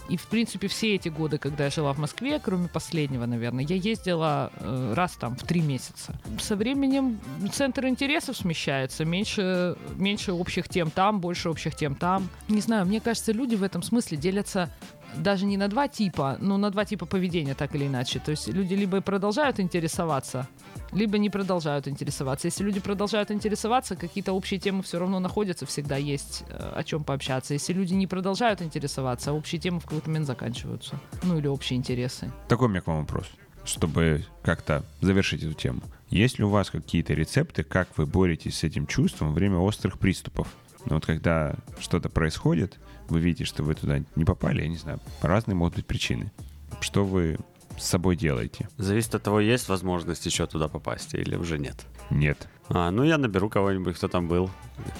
И, 0.08 0.16
в 0.16 0.26
принципе, 0.26 0.68
все 0.68 0.94
эти 0.94 1.08
годы, 1.08 1.38
когда 1.38 1.64
я 1.64 1.70
жила 1.70 1.92
в 1.92 1.98
Москве, 1.98 2.38
кроме 2.38 2.68
последнего, 2.68 3.24
наверное, 3.24 3.64
я 3.64 3.76
ездила 3.76 4.52
э, 4.56 4.92
раз 4.94 5.12
там 5.12 5.36
в 5.36 5.44
три 5.44 5.62
месяца. 5.62 6.14
Со 6.38 6.56
временем 6.56 7.18
центр 7.52 7.86
интересов 7.86 8.36
смещается, 8.36 9.04
меньше, 9.04 9.76
меньше 9.96 10.32
общих 10.32 10.68
тем 10.68 10.90
там, 10.90 11.20
больше 11.20 11.48
общих 11.48 11.74
тем 11.74 11.94
там. 11.94 12.28
Не 12.48 12.60
знаю, 12.60 12.86
мне 12.86 13.00
кажется, 13.00 13.32
люди 13.32 13.54
в 13.54 13.62
этом 13.62 13.82
смысле 13.82 14.18
делятся 14.18 14.70
даже 15.16 15.46
не 15.46 15.56
на 15.56 15.68
два 15.68 15.88
типа, 15.88 16.36
но 16.40 16.56
на 16.56 16.70
два 16.70 16.84
типа 16.84 17.06
поведения, 17.06 17.54
так 17.54 17.74
или 17.74 17.86
иначе. 17.86 18.18
То 18.18 18.30
есть 18.30 18.48
люди 18.48 18.74
либо 18.74 19.00
продолжают 19.00 19.60
интересоваться, 19.60 20.48
либо 20.92 21.18
не 21.18 21.30
продолжают 21.30 21.88
интересоваться. 21.88 22.48
Если 22.48 22.64
люди 22.64 22.80
продолжают 22.80 23.30
интересоваться, 23.30 23.96
какие-то 23.96 24.32
общие 24.32 24.60
темы 24.60 24.82
все 24.82 24.98
равно 24.98 25.20
находятся, 25.20 25.66
всегда 25.66 25.96
есть 25.96 26.44
э, 26.48 26.72
о 26.74 26.84
чем 26.84 27.04
пообщаться. 27.04 27.54
Если 27.54 27.72
люди 27.72 27.94
не 27.94 28.06
продолжают 28.06 28.62
интересоваться, 28.62 29.32
общие 29.32 29.60
темы 29.60 29.80
в 29.80 29.84
какой-то 29.84 30.08
момент 30.08 30.26
заканчиваются. 30.26 30.98
Ну 31.22 31.38
или 31.38 31.46
общие 31.46 31.76
интересы. 31.76 32.30
Такой 32.48 32.68
у 32.68 32.70
меня 32.70 32.80
к 32.80 32.86
вам 32.86 33.00
вопрос, 33.00 33.26
чтобы 33.64 34.24
как-то 34.42 34.84
завершить 35.00 35.42
эту 35.42 35.54
тему. 35.54 35.82
Есть 36.10 36.38
ли 36.38 36.44
у 36.44 36.48
вас 36.48 36.70
какие-то 36.70 37.14
рецепты, 37.14 37.64
как 37.64 37.88
вы 37.96 38.06
боретесь 38.06 38.58
с 38.58 38.64
этим 38.64 38.86
чувством 38.86 39.28
во 39.28 39.34
время 39.34 39.56
острых 39.58 39.98
приступов? 39.98 40.48
Ну 40.86 40.96
вот 40.96 41.06
когда 41.06 41.54
что-то 41.80 42.08
происходит, 42.08 42.78
вы 43.08 43.20
видите, 43.20 43.44
что 43.44 43.62
вы 43.62 43.74
туда 43.74 44.02
не 44.16 44.24
попали, 44.24 44.62
я 44.62 44.68
не 44.68 44.76
знаю, 44.76 45.00
разные 45.22 45.54
могут 45.54 45.76
быть 45.76 45.86
причины. 45.86 46.32
Что 46.80 47.04
вы 47.04 47.38
с 47.78 47.84
собой 47.84 48.16
делаете? 48.16 48.68
зависит 48.78 49.14
от 49.14 49.22
того, 49.22 49.40
есть 49.40 49.68
возможность 49.68 50.26
еще 50.26 50.46
туда 50.46 50.68
попасть 50.68 51.14
или 51.14 51.36
уже 51.36 51.58
нет. 51.58 51.86
Нет. 52.10 52.48
А, 52.70 52.90
ну, 52.90 53.02
я 53.04 53.18
наберу 53.18 53.50
кого-нибудь, 53.50 53.96
кто 53.96 54.08
там 54.08 54.26
был. 54.26 54.50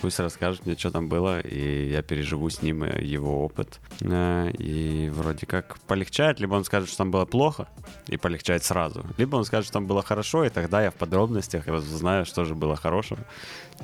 Пусть 0.03 0.21
расскажет 0.21 0.67
мне, 0.67 0.77
что 0.77 0.91
там 0.91 1.09
было, 1.09 1.41
и 1.41 1.91
я 1.91 2.03
переживу 2.03 2.49
с 2.51 2.63
ним 2.63 2.85
э, 2.85 3.03
его 3.03 3.45
опыт. 3.45 3.81
Э, 4.03 4.51
И 4.59 5.09
вроде 5.13 5.47
как 5.47 5.79
полегчает, 5.87 6.41
либо 6.41 6.55
он 6.55 6.65
скажет, 6.65 6.89
что 6.89 6.99
там 6.99 7.11
было 7.11 7.25
плохо, 7.25 7.67
и 8.07 8.17
полегчает 8.17 8.65
сразу. 8.65 9.05
Либо 9.17 9.37
он 9.37 9.45
скажет, 9.45 9.65
что 9.65 9.75
там 9.75 9.87
было 9.87 10.03
хорошо, 10.03 10.45
и 10.45 10.51
тогда 10.51 10.83
я 10.83 10.91
в 10.91 10.95
подробностях 10.95 11.67
узнаю, 11.67 12.27
что 12.27 12.45
же 12.45 12.55
было 12.55 12.77
хорошего. 12.77 13.21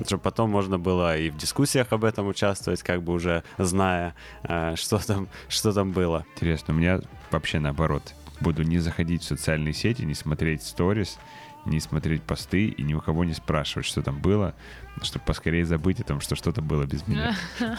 Чтобы 0.07 0.23
потом 0.23 0.51
можно 0.51 0.79
было 0.79 1.17
и 1.17 1.31
в 1.31 1.37
дискуссиях 1.39 1.89
об 1.93 2.05
этом 2.05 2.29
участвовать, 2.29 2.83
как 2.83 3.03
бы 3.03 3.13
уже 3.15 3.43
зная, 3.59 4.15
э, 4.45 4.77
что 4.77 4.99
там, 4.99 5.29
что 5.49 5.73
там 5.73 5.93
было. 5.93 6.25
Интересно, 6.35 6.75
у 6.75 6.77
меня 6.77 7.01
вообще 7.31 7.59
наоборот. 7.59 8.15
Буду 8.41 8.63
не 8.63 8.79
заходить 8.79 9.23
в 9.23 9.27
социальные 9.27 9.75
сети, 9.75 10.03
не 10.03 10.15
смотреть 10.15 10.63
сторис, 10.63 11.19
не 11.65 11.81
смотреть 11.81 12.23
посты 12.23 12.69
и 12.69 12.83
ни 12.83 12.95
у 12.95 13.01
кого 13.01 13.25
не 13.25 13.35
спрашивать, 13.35 13.87
что 13.87 14.03
там 14.03 14.21
было, 14.21 14.55
чтобы 15.03 15.25
поскорее 15.25 15.65
забыть 15.65 16.01
о 16.01 16.05
том, 16.05 16.21
что 16.21 16.37
что-то 16.37 16.63
было 16.63 16.85
без 16.85 17.07
меня. 17.07 17.37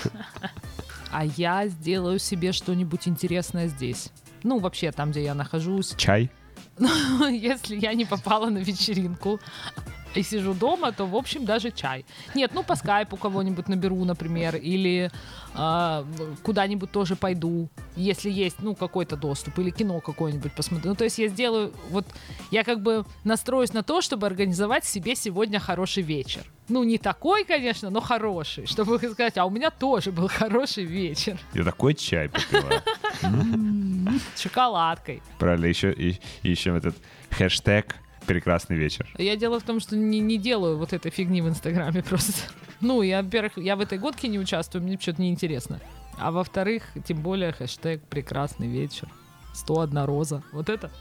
А 1.14 1.26
я 1.26 1.68
сделаю 1.68 2.20
себе 2.20 2.54
что-нибудь 2.54 3.06
интересное 3.06 3.68
здесь. 3.68 4.12
Ну, 4.44 4.60
вообще, 4.60 4.94
там, 4.94 5.12
где 5.12 5.26
я 5.26 5.34
нахожусь. 5.34 5.94
Чай? 5.98 6.32
Если 6.80 7.76
я 7.76 7.94
не 7.94 8.06
попала 8.06 8.50
на 8.50 8.60
вечеринку 8.60 9.42
и 10.16 10.24
сижу 10.24 10.54
дома, 10.54 10.92
то, 10.92 11.06
в 11.06 11.16
общем, 11.16 11.46
даже 11.46 11.72
чай. 11.72 12.06
Нет, 12.36 12.52
ну, 12.54 12.64
по 12.64 12.76
скайпу 12.76 13.18
кого-нибудь 13.18 13.68
наберу, 13.68 14.04
например, 14.06 14.56
или 14.56 15.12
а, 15.54 16.06
куда-нибудь 16.44 16.92
тоже 16.92 17.16
пойду, 17.16 17.70
если 17.96 18.30
есть, 18.30 18.58
ну, 18.60 18.76
какой-то 18.76 19.16
доступ, 19.16 19.60
или 19.60 19.70
кино 19.70 20.00
какое-нибудь 20.00 20.54
посмотрю. 20.54 20.90
Ну, 20.90 20.96
то 20.96 21.04
есть 21.04 21.20
я 21.20 21.28
сделаю, 21.28 21.74
вот, 21.90 22.06
я 22.52 22.64
как 22.64 22.82
бы 22.82 23.06
настроюсь 23.24 23.74
на 23.74 23.84
то, 23.84 24.02
чтобы 24.02 24.28
организовать 24.28 24.86
себе 24.86 25.16
сегодня 25.16 25.60
хороший 25.60 26.04
вечер. 26.04 26.44
Ну, 26.70 26.84
не 26.84 26.98
такой, 26.98 27.44
конечно, 27.44 27.90
но 27.90 28.00
хороший, 28.00 28.66
чтобы 28.66 28.98
сказать, 28.98 29.38
а 29.38 29.46
у 29.46 29.50
меня 29.50 29.72
тоже 29.72 30.12
был 30.12 30.30
хороший 30.30 30.86
вечер. 30.86 31.38
Я 31.54 31.64
такой 31.64 31.94
чай 31.94 32.30
попила. 32.30 32.82
Шоколадкой. 34.38 35.22
Правильно, 35.38 35.66
еще, 35.66 35.92
еще 36.44 36.78
этот 36.78 36.96
хэштег 37.30 37.96
«Прекрасный 38.26 38.78
вечер». 38.78 39.08
Я 39.18 39.36
дело 39.36 39.60
в 39.60 39.64
том, 39.64 39.80
что 39.80 39.96
не, 39.96 40.20
не 40.20 40.38
делаю 40.38 40.78
вот 40.78 40.94
этой 40.94 41.12
фигни 41.12 41.42
в 41.42 41.50
Инстаграме 41.50 42.04
просто. 42.10 42.34
Ну, 42.80 43.02
я, 43.02 43.22
во-первых, 43.22 43.58
я 43.58 43.76
в 43.76 43.82
этой 43.82 43.98
годке 43.98 44.28
не 44.28 44.40
участвую, 44.40 44.84
мне 44.84 44.98
что-то 45.00 45.22
неинтересно. 45.22 45.80
А 46.18 46.32
во-вторых, 46.32 46.84
тем 47.06 47.22
более 47.22 47.52
хэштег 47.52 48.02
«Прекрасный 48.04 48.68
вечер». 48.68 49.08
101 49.54 50.06
роза. 50.06 50.44
Вот 50.52 50.70
это? 50.70 50.92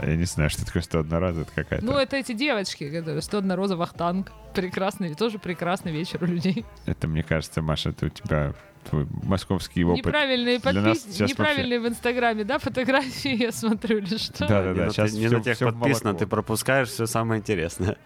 Я 0.00 0.16
не 0.16 0.24
знаю, 0.24 0.50
что 0.50 0.64
такое 0.64 0.82
101 0.82 1.12
раз, 1.18 1.36
это 1.36 1.50
какая-то... 1.54 1.84
Ну, 1.84 1.92
это 1.92 2.16
эти 2.16 2.32
девочки, 2.32 2.90
которые 2.90 3.20
101 3.20 3.52
роза 3.52 3.76
Вахтанг. 3.76 4.32
Прекрасный, 4.54 5.14
тоже 5.14 5.38
прекрасный 5.38 5.92
вечер 5.92 6.22
у 6.22 6.26
людей. 6.26 6.64
Это, 6.86 7.06
мне 7.06 7.22
кажется, 7.22 7.60
Маша, 7.60 7.90
это 7.90 8.06
у 8.06 8.08
тебя 8.08 8.54
московский 8.92 9.84
опыт. 9.84 10.04
Неправильные 10.06 10.58
Для 10.58 10.72
нас 10.72 10.98
подпис... 10.98 11.14
сейчас 11.14 11.30
Неправильные 11.30 11.80
в 11.80 11.88
Инстаграме, 11.88 12.44
да, 12.44 12.58
фотографии 12.58 13.36
я 13.42 13.52
смотрю 13.52 13.98
или 13.98 14.16
что? 14.16 14.46
Да-да-да, 14.46 14.72
не 14.72 14.86
на, 14.86 14.90
сейчас 14.90 15.12
те- 15.12 15.18
не 15.18 15.26
всё- 15.26 15.38
на 15.38 15.42
тех 15.44 15.58
подписано, 15.58 16.10
молоко. 16.10 16.18
ты 16.18 16.26
пропускаешь 16.26 16.88
все 16.88 17.06
самое 17.06 17.40
интересное. 17.40 17.96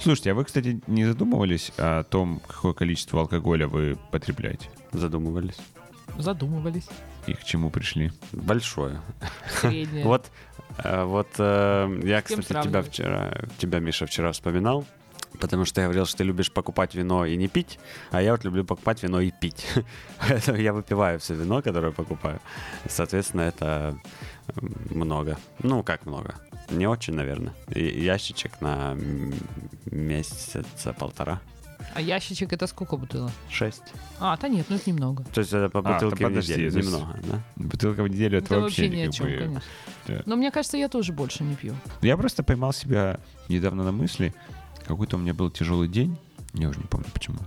Слушайте, 0.00 0.32
а 0.32 0.34
вы, 0.34 0.44
кстати, 0.44 0.80
не 0.88 1.04
задумывались 1.04 1.72
о 1.78 2.02
том, 2.02 2.40
какое 2.46 2.72
количество 2.72 3.20
алкоголя 3.20 3.68
вы 3.68 3.96
потребляете? 4.10 4.68
Задумывались. 4.90 5.56
Задумывались. 6.18 6.88
И 7.26 7.34
к 7.34 7.44
чему 7.44 7.70
пришли? 7.70 8.10
Большое. 8.32 9.00
Среднее. 9.60 10.04
Вот, 10.12 10.30
э, 10.82 11.04
вот 11.04 11.28
э, 11.38 12.00
я, 12.02 12.20
кстати, 12.22 12.46
тебя 12.66 12.82
вчера, 12.82 13.32
тебя, 13.58 13.78
Миша, 13.78 14.06
вчера 14.06 14.32
вспоминал. 14.32 14.84
Потому 15.40 15.64
что 15.64 15.76
ты 15.76 15.82
говорил, 15.82 16.06
что 16.06 16.18
ты 16.18 16.24
любишь 16.24 16.52
покупать 16.52 16.94
вино 16.94 17.24
и 17.26 17.36
не 17.36 17.48
пить, 17.48 17.78
а 18.10 18.22
я 18.22 18.32
вот 18.32 18.44
люблю 18.44 18.64
покупать 18.64 19.02
вино 19.02 19.20
и 19.20 19.30
пить. 19.30 19.66
Поэтому 20.28 20.58
я 20.58 20.72
выпиваю 20.72 21.18
все 21.18 21.34
вино, 21.34 21.62
которое 21.62 21.92
покупаю. 21.92 22.40
Соответственно, 22.88 23.42
это 23.42 23.98
много. 24.90 25.36
Ну, 25.62 25.82
как 25.82 26.06
много? 26.06 26.34
Не 26.70 26.86
очень, 26.86 27.14
наверное. 27.14 27.54
Ящичек 27.74 28.60
на 28.60 28.96
месяца 29.90 30.92
полтора. 30.92 31.40
А 31.94 32.00
ящичек 32.00 32.52
это 32.52 32.66
сколько 32.68 32.96
бутылок? 32.96 33.32
Шесть. 33.50 33.82
А, 34.20 34.36
да 34.36 34.48
нет, 34.48 34.66
ну 34.68 34.76
это 34.76 34.88
немного. 34.88 35.24
То 35.34 35.40
есть 35.40 35.52
это 35.52 35.68
по 35.68 35.80
А, 35.80 35.82
бутылке 35.94 36.24
то 36.24 36.30
в 36.30 36.32
неделю. 36.36 36.70
то 36.70 36.78
есть- 36.78 36.90
Немного, 36.90 37.18
да? 37.24 37.42
Бутылка 37.56 38.02
в 38.04 38.08
неделю 38.08 38.38
это, 38.38 38.54
Это 38.54 38.60
вообще 38.60 38.88
ни 38.88 39.00
о 39.00 39.10
чем, 39.10 39.26
бы- 39.26 39.36
конечно. 39.36 39.62
да. 40.06 40.22
Но 40.24 40.36
мне 40.36 40.50
кажется, 40.52 40.76
я 40.76 40.88
тоже 40.88 41.12
больше 41.12 41.42
не 41.42 41.56
пью. 41.56 41.74
Я 42.00 42.16
просто 42.16 42.42
поймал 42.44 42.72
себя 42.72 43.18
недавно 43.48 43.82
на 43.84 43.90
мысли, 43.92 44.32
какой-то 44.94 45.16
у 45.16 45.20
меня 45.20 45.34
был 45.34 45.50
тяжелый 45.50 45.88
день, 45.88 46.16
я 46.54 46.68
уже 46.68 46.78
не 46.78 46.86
помню 46.86 47.06
почему. 47.12 47.38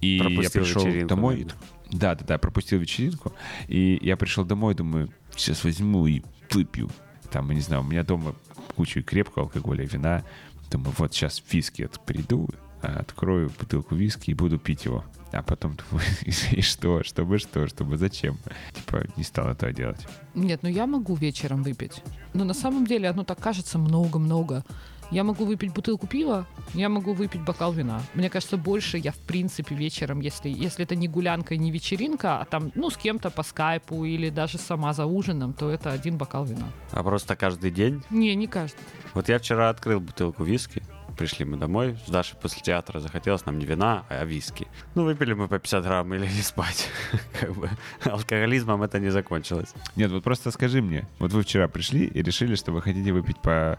И 0.00 0.16
я 0.16 0.24
Пропустил 0.24 0.62
пришел 0.62 0.82
вечеринку, 0.86 1.08
домой. 1.08 1.34
наверное. 1.34 1.56
Да, 1.90 2.14
да, 2.14 2.24
да, 2.24 2.38
пропустил 2.38 2.78
вечеринку. 2.78 3.32
И 3.68 3.98
я 4.02 4.16
пришел 4.16 4.44
домой, 4.44 4.74
думаю, 4.74 5.08
сейчас 5.36 5.64
возьму 5.64 6.06
и 6.06 6.22
выпью. 6.50 6.88
Там, 7.30 7.48
я 7.50 7.54
не 7.54 7.60
знаю, 7.60 7.82
у 7.82 7.84
меня 7.86 8.02
дома 8.04 8.34
куча 8.76 9.02
крепкого 9.02 9.44
алкоголя, 9.46 9.84
вина. 9.84 10.22
Думаю, 10.70 10.94
вот 10.98 11.14
сейчас 11.14 11.42
виски 11.50 11.82
от- 11.82 12.04
приду, 12.04 12.48
а, 12.82 13.00
открою 13.00 13.50
бутылку 13.58 13.94
виски 13.94 14.30
и 14.30 14.34
буду 14.34 14.58
пить 14.58 14.84
его. 14.84 15.04
А 15.32 15.42
потом 15.42 15.76
думаю, 15.76 16.06
и 16.52 16.60
что, 16.62 17.02
чтобы 17.02 17.38
что, 17.38 17.66
чтобы 17.66 17.96
зачем? 17.98 18.38
Типа, 18.74 19.04
не 19.16 19.24
стал 19.24 19.48
этого 19.48 19.72
делать. 19.72 20.06
Нет, 20.34 20.60
ну 20.62 20.68
я 20.68 20.86
могу 20.86 21.14
вечером 21.16 21.62
выпить. 21.62 22.02
Но 22.34 22.44
на 22.44 22.54
самом 22.54 22.86
деле 22.86 23.08
оно 23.08 23.24
так 23.24 23.38
кажется 23.40 23.78
много-много. 23.78 24.64
Я 25.10 25.24
могу 25.24 25.44
выпить 25.44 25.72
бутылку 25.72 26.06
пива, 26.06 26.46
я 26.74 26.88
могу 26.88 27.12
выпить 27.12 27.42
бокал 27.42 27.72
вина. 27.72 28.02
Мне 28.14 28.28
кажется, 28.28 28.56
больше 28.56 28.98
я, 28.98 29.12
в 29.12 29.18
принципе, 29.18 29.74
вечером, 29.74 30.20
если, 30.20 30.48
если 30.48 30.84
это 30.84 30.96
не 30.96 31.06
гулянка 31.06 31.54
и 31.54 31.58
не 31.58 31.70
вечеринка, 31.70 32.40
а 32.40 32.44
там, 32.44 32.72
ну, 32.74 32.90
с 32.90 32.96
кем-то 32.96 33.30
по 33.30 33.42
скайпу 33.42 34.04
или 34.04 34.30
даже 34.30 34.58
сама 34.58 34.92
за 34.92 35.06
ужином, 35.06 35.52
то 35.52 35.70
это 35.70 35.92
один 35.92 36.18
бокал 36.18 36.44
вина. 36.44 36.66
А 36.90 37.02
просто 37.02 37.36
каждый 37.36 37.70
день 37.70 38.02
Не, 38.10 38.34
не 38.34 38.46
каждый. 38.46 38.80
Вот 39.14 39.28
я 39.28 39.38
вчера 39.38 39.70
открыл 39.70 40.00
бутылку 40.00 40.44
виски. 40.44 40.82
Пришли 41.16 41.46
мы 41.46 41.56
домой 41.56 41.96
с 42.06 42.10
Дашей 42.10 42.36
после 42.40 42.62
театра. 42.62 43.00
Захотелось 43.00 43.46
нам 43.46 43.58
не 43.58 43.64
вина, 43.64 44.04
а 44.08 44.24
виски. 44.24 44.66
Ну, 44.94 45.04
выпили 45.04 45.32
мы 45.32 45.48
по 45.48 45.58
50 45.58 45.82
грамм 45.82 46.12
и 46.14 46.18
легли 46.18 46.42
спать. 46.42 46.88
Как 47.40 47.54
бы 47.54 47.70
алкоголизмом 48.04 48.82
это 48.82 48.98
не 48.98 49.08
закончилось. 49.10 49.72
Нет, 49.96 50.10
вот 50.10 50.22
просто 50.22 50.50
скажи 50.50 50.82
мне, 50.82 51.06
вот 51.18 51.32
вы 51.32 51.42
вчера 51.42 51.68
пришли 51.68 52.04
и 52.04 52.22
решили, 52.22 52.54
что 52.54 52.72
вы 52.72 52.82
хотите 52.82 53.12
выпить 53.12 53.38
по 53.38 53.78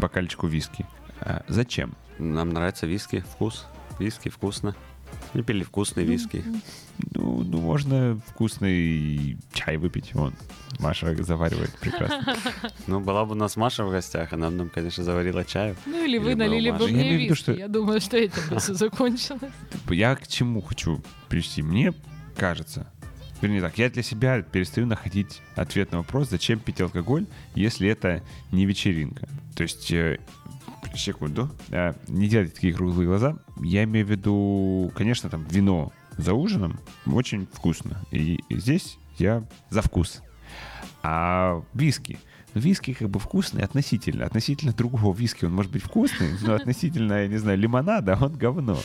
бокальчику 0.00 0.48
виски. 0.48 0.84
А 1.20 1.44
зачем? 1.46 1.94
Нам 2.18 2.50
нравится 2.50 2.86
виски, 2.86 3.20
вкус. 3.20 3.66
Виски 3.98 4.28
вкусно. 4.28 4.74
Не 5.34 5.42
пили 5.42 5.62
вкусные 5.64 6.06
виски. 6.06 6.44
Ну, 7.12 7.42
ну, 7.42 7.60
можно 7.60 8.20
вкусный 8.26 9.36
чай 9.52 9.76
выпить. 9.78 10.14
Вон, 10.14 10.34
Маша 10.78 11.14
заваривает 11.22 11.70
прекрасно. 11.80 12.36
Ну, 12.86 13.00
была 13.00 13.24
бы 13.24 13.32
у 13.32 13.34
нас 13.34 13.56
Маша 13.56 13.84
в 13.84 13.90
гостях, 13.90 14.32
она 14.32 14.50
нам, 14.50 14.68
конечно, 14.68 15.02
заварила 15.02 15.44
чаю. 15.44 15.76
Ну, 15.86 16.04
или 16.04 16.18
вы 16.18 16.30
Или 16.32 16.34
налили 16.38 16.70
бы 16.70 16.86
мне 16.88 17.16
виски. 17.16 17.34
что- 17.34 17.52
Я 17.52 17.68
думаю, 17.68 18.00
что 18.00 18.16
этим 18.16 18.42
бы 18.50 18.58
все 18.58 18.74
закончилось. 18.84 19.52
Я 19.90 20.14
к 20.16 20.26
чему 20.28 20.60
хочу 20.60 21.02
привести? 21.28 21.62
Мне 21.62 21.92
кажется, 22.36 22.86
вернее 23.40 23.60
так, 23.60 23.76
я 23.78 23.90
для 23.90 24.02
себя 24.02 24.42
перестаю 24.42 24.86
находить 24.86 25.40
ответ 25.56 25.90
на 25.92 25.98
вопрос, 25.98 26.28
зачем 26.30 26.58
пить 26.60 26.80
алкоголь, 26.80 27.26
если 27.54 27.88
это 27.88 28.22
не 28.52 28.66
вечеринка. 28.66 29.28
То 29.56 29.62
есть, 29.64 29.90
э, 29.92 30.18
секунду, 30.98 31.50
э, 31.70 31.94
не 32.08 32.28
делайте 32.28 32.54
такие 32.54 32.74
круглые 32.74 33.08
глаза. 33.08 33.36
Я 33.62 33.84
имею 33.84 34.06
в 34.06 34.10
виду, 34.10 34.92
конечно, 34.94 35.30
там 35.30 35.44
вино 35.44 35.92
за 36.16 36.34
ужином 36.34 36.80
очень 37.06 37.46
вкусно. 37.52 38.00
И 38.10 38.38
здесь 38.50 38.98
я 39.18 39.44
за 39.70 39.82
вкус. 39.82 40.22
А 41.02 41.62
виски? 41.74 42.18
Виски 42.54 42.94
как 42.94 43.08
бы 43.10 43.18
вкусный 43.18 43.62
относительно. 43.62 44.26
Относительно 44.26 44.72
другого 44.72 45.14
виски 45.14 45.44
он 45.44 45.52
может 45.52 45.72
быть 45.72 45.82
вкусный, 45.82 46.30
но 46.42 46.54
относительно, 46.54 47.22
я 47.22 47.28
не 47.28 47.36
знаю, 47.36 47.58
лимонада 47.58 48.16
он 48.20 48.34
говно. 48.36 48.78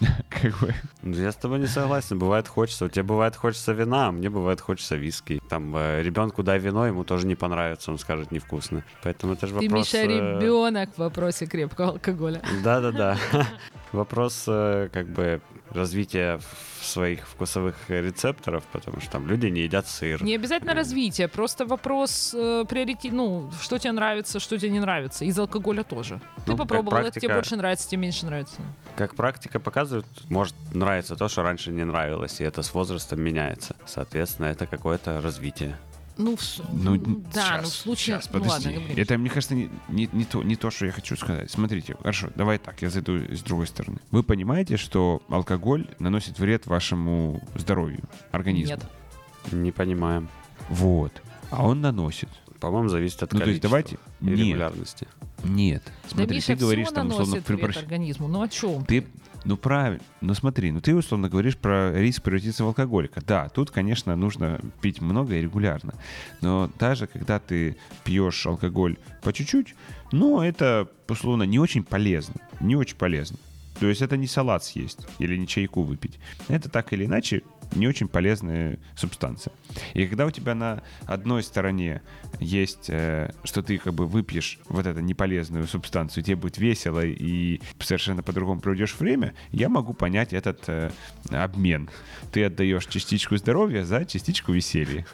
Как 0.28 0.58
бы. 0.60 0.74
Ну, 1.02 1.16
Я 1.16 1.30
с 1.32 1.36
тобой 1.36 1.60
не 1.60 1.66
согласен. 1.66 2.18
Бывает 2.18 2.48
хочется. 2.48 2.86
У 2.86 2.88
тебя 2.88 3.04
бывает 3.04 3.36
хочется 3.36 3.72
вина, 3.72 4.08
а 4.08 4.12
мне 4.12 4.30
бывает 4.30 4.60
хочется 4.60 4.96
виски. 4.96 5.40
Там 5.48 5.74
э, 5.76 6.02
ребенку 6.02 6.42
дай 6.42 6.58
вино, 6.58 6.86
ему 6.86 7.04
тоже 7.04 7.26
не 7.26 7.34
понравится, 7.34 7.92
он 7.92 7.98
скажет 7.98 8.32
невкусно. 8.32 8.84
Поэтому 9.02 9.34
это 9.34 9.46
же 9.46 9.54
Ты, 9.54 9.68
вопрос... 9.68 9.92
Миша, 9.92 10.04
э, 10.04 10.06
ребенок 10.06 10.90
в 10.94 10.98
вопросе 10.98 11.46
крепкого 11.46 11.90
алкоголя. 11.90 12.42
Да-да-да. 12.62 13.16
Вопрос 13.94 14.44
э, 14.48 14.88
как 14.92 15.06
бы 15.08 15.40
развития 15.70 16.40
своих 16.82 17.26
вкусовых 17.28 17.76
рецепторов, 17.88 18.64
потому 18.72 19.00
что 19.00 19.12
там 19.12 19.28
люди 19.28 19.46
не 19.46 19.60
едят 19.62 19.86
сыр. 19.86 20.22
Не 20.22 20.34
обязательно 20.34 20.74
развитие, 20.74 21.28
просто 21.28 21.64
вопрос 21.64 22.34
э, 22.36 22.64
приоритет, 22.68 23.12
ну, 23.12 23.50
что 23.62 23.78
тебе 23.78 23.92
нравится, 23.92 24.40
что 24.40 24.58
тебе 24.58 24.70
не 24.70 24.80
нравится. 24.80 25.24
Из 25.24 25.38
алкоголя 25.38 25.84
тоже. 25.84 26.20
Ты 26.44 26.52
Ну, 26.52 26.56
попробовал, 26.56 26.98
это 26.98 27.12
тебе 27.12 27.28
практика- 27.28 27.34
больше 27.34 27.56
нравится, 27.56 27.88
тебе 27.88 28.02
меньше 28.02 28.26
нравится. 28.26 28.56
Как 28.96 29.14
практика 29.14 29.60
показывает, 29.60 30.06
может 30.28 30.54
нравиться 30.72 31.14
то, 31.16 31.28
что 31.28 31.42
раньше 31.42 31.70
не 31.70 31.84
нравилось, 31.84 32.40
и 32.40 32.44
это 32.44 32.62
с 32.62 32.74
возрастом 32.74 33.20
меняется. 33.22 33.76
Соответственно, 33.86 34.46
это 34.46 34.66
какое-то 34.66 35.20
развитие. 35.20 35.76
Ну, 36.16 36.36
в 36.36 36.60
Ну, 36.72 36.96
да, 37.34 37.40
щас, 37.42 37.62
ну 37.62 37.68
в 37.68 37.72
случае... 37.72 38.16
щас, 38.16 38.30
ну 38.32 38.40
подожди. 38.40 38.68
ладно, 38.68 38.80
говори. 38.84 39.02
Это, 39.02 39.18
мне 39.18 39.30
кажется, 39.30 39.54
не, 39.54 39.68
не, 39.88 40.08
не 40.12 40.24
то, 40.24 40.42
не 40.42 40.56
то, 40.56 40.70
что 40.70 40.86
я 40.86 40.92
хочу 40.92 41.16
сказать. 41.16 41.50
Смотрите, 41.50 41.96
хорошо, 41.98 42.28
давай 42.36 42.58
так, 42.58 42.80
я 42.82 42.90
зайду 42.90 43.16
с 43.34 43.42
другой 43.42 43.66
стороны. 43.66 43.98
Вы 44.12 44.22
понимаете, 44.22 44.76
что 44.76 45.22
алкоголь 45.28 45.88
наносит 45.98 46.38
вред 46.38 46.66
вашему 46.66 47.42
здоровью, 47.56 48.00
организму? 48.30 48.76
Нет. 48.76 49.52
Не 49.52 49.72
понимаем. 49.72 50.28
Вот. 50.68 51.12
А 51.50 51.66
он 51.66 51.80
наносит. 51.80 52.28
По-моему, 52.60 52.88
зависит 52.88 53.22
от 53.22 53.32
Ну, 53.32 53.40
то 53.40 53.50
есть 53.50 53.60
количества 53.60 53.68
давайте... 53.68 53.98
и 54.20 54.24
Нет, 54.24 54.38
регулярности. 54.38 55.06
нет. 55.42 55.82
Да, 55.84 56.08
Смотри, 56.10 56.36
Миша, 56.36 56.46
ты 56.46 56.54
говоришь 56.56 56.88
там, 56.92 57.08
условно, 57.08 57.26
наносит 57.34 57.44
при- 57.44 57.78
организму. 57.78 58.28
Ну, 58.28 58.40
о 58.40 58.48
чем? 58.48 58.84
Ты, 58.86 59.06
ну 59.44 59.56
правильно, 59.56 60.02
ну 60.20 60.34
смотри, 60.34 60.70
ну 60.72 60.80
ты 60.80 60.94
условно 60.94 61.28
говоришь 61.28 61.56
про 61.56 61.92
риск 61.92 62.22
превратиться 62.22 62.64
в 62.64 62.68
алкоголика. 62.68 63.22
Да, 63.26 63.48
тут, 63.48 63.70
конечно, 63.70 64.16
нужно 64.16 64.60
пить 64.80 65.00
много 65.00 65.34
и 65.34 65.42
регулярно. 65.42 65.94
Но 66.40 66.70
даже 66.78 67.06
когда 67.06 67.38
ты 67.38 67.76
пьешь 68.04 68.46
алкоголь 68.46 68.96
по 69.22 69.32
чуть-чуть, 69.32 69.74
ну 70.12 70.40
это, 70.40 70.88
условно, 71.08 71.44
не 71.44 71.58
очень 71.58 71.84
полезно. 71.84 72.34
Не 72.60 72.76
очень 72.76 72.96
полезно. 72.96 73.38
То 73.80 73.88
есть 73.88 74.02
это 74.02 74.16
не 74.16 74.26
салат 74.26 74.64
съесть 74.64 75.06
или 75.18 75.36
не 75.36 75.46
чайку 75.46 75.82
выпить. 75.82 76.18
Это 76.48 76.68
так 76.68 76.92
или 76.92 77.06
иначе 77.06 77.42
не 77.74 77.88
очень 77.88 78.08
полезная 78.08 78.78
субстанция. 78.96 79.52
И 79.94 80.06
когда 80.06 80.26
у 80.26 80.30
тебя 80.30 80.54
на 80.54 80.82
одной 81.06 81.42
стороне 81.42 82.02
есть, 82.40 82.86
э, 82.88 83.32
что 83.44 83.62
ты 83.62 83.78
как 83.78 83.94
бы 83.94 84.06
выпьешь 84.06 84.58
вот 84.68 84.86
эту 84.86 85.00
неполезную 85.00 85.66
субстанцию, 85.66 86.24
тебе 86.24 86.36
будет 86.36 86.58
весело 86.58 87.04
и 87.04 87.60
совершенно 87.78 88.22
по-другому 88.22 88.60
проведешь 88.60 88.94
время, 88.98 89.34
я 89.50 89.68
могу 89.68 89.94
понять 89.94 90.32
этот 90.32 90.62
э, 90.68 90.90
обмен. 91.30 91.88
Ты 92.32 92.44
отдаешь 92.44 92.86
частичку 92.86 93.36
здоровья 93.36 93.84
за 93.84 94.04
частичку 94.04 94.52
веселья. 94.52 95.06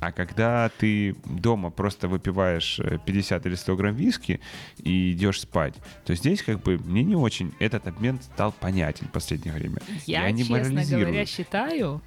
А 0.00 0.12
когда 0.12 0.70
ты 0.78 1.16
дома 1.24 1.70
просто 1.70 2.08
выпиваешь 2.08 2.78
э, 2.78 2.98
50 3.04 3.46
или 3.46 3.54
100 3.54 3.76
грамм 3.76 3.94
виски 3.94 4.40
и 4.78 5.12
идешь 5.12 5.40
спать, 5.40 5.74
то 6.04 6.14
здесь 6.14 6.42
как 6.42 6.62
бы 6.62 6.78
мне 6.78 7.02
не 7.02 7.16
очень 7.16 7.54
этот 7.58 7.86
обмен 7.86 8.20
стал 8.20 8.52
понятен 8.52 9.06
в 9.06 9.12
последнее 9.12 9.54
время. 9.54 9.78
Я, 10.06 10.30
не 10.30 10.44
честно 10.44 10.84
говоря, 10.84 11.24
считаю, 11.24 12.02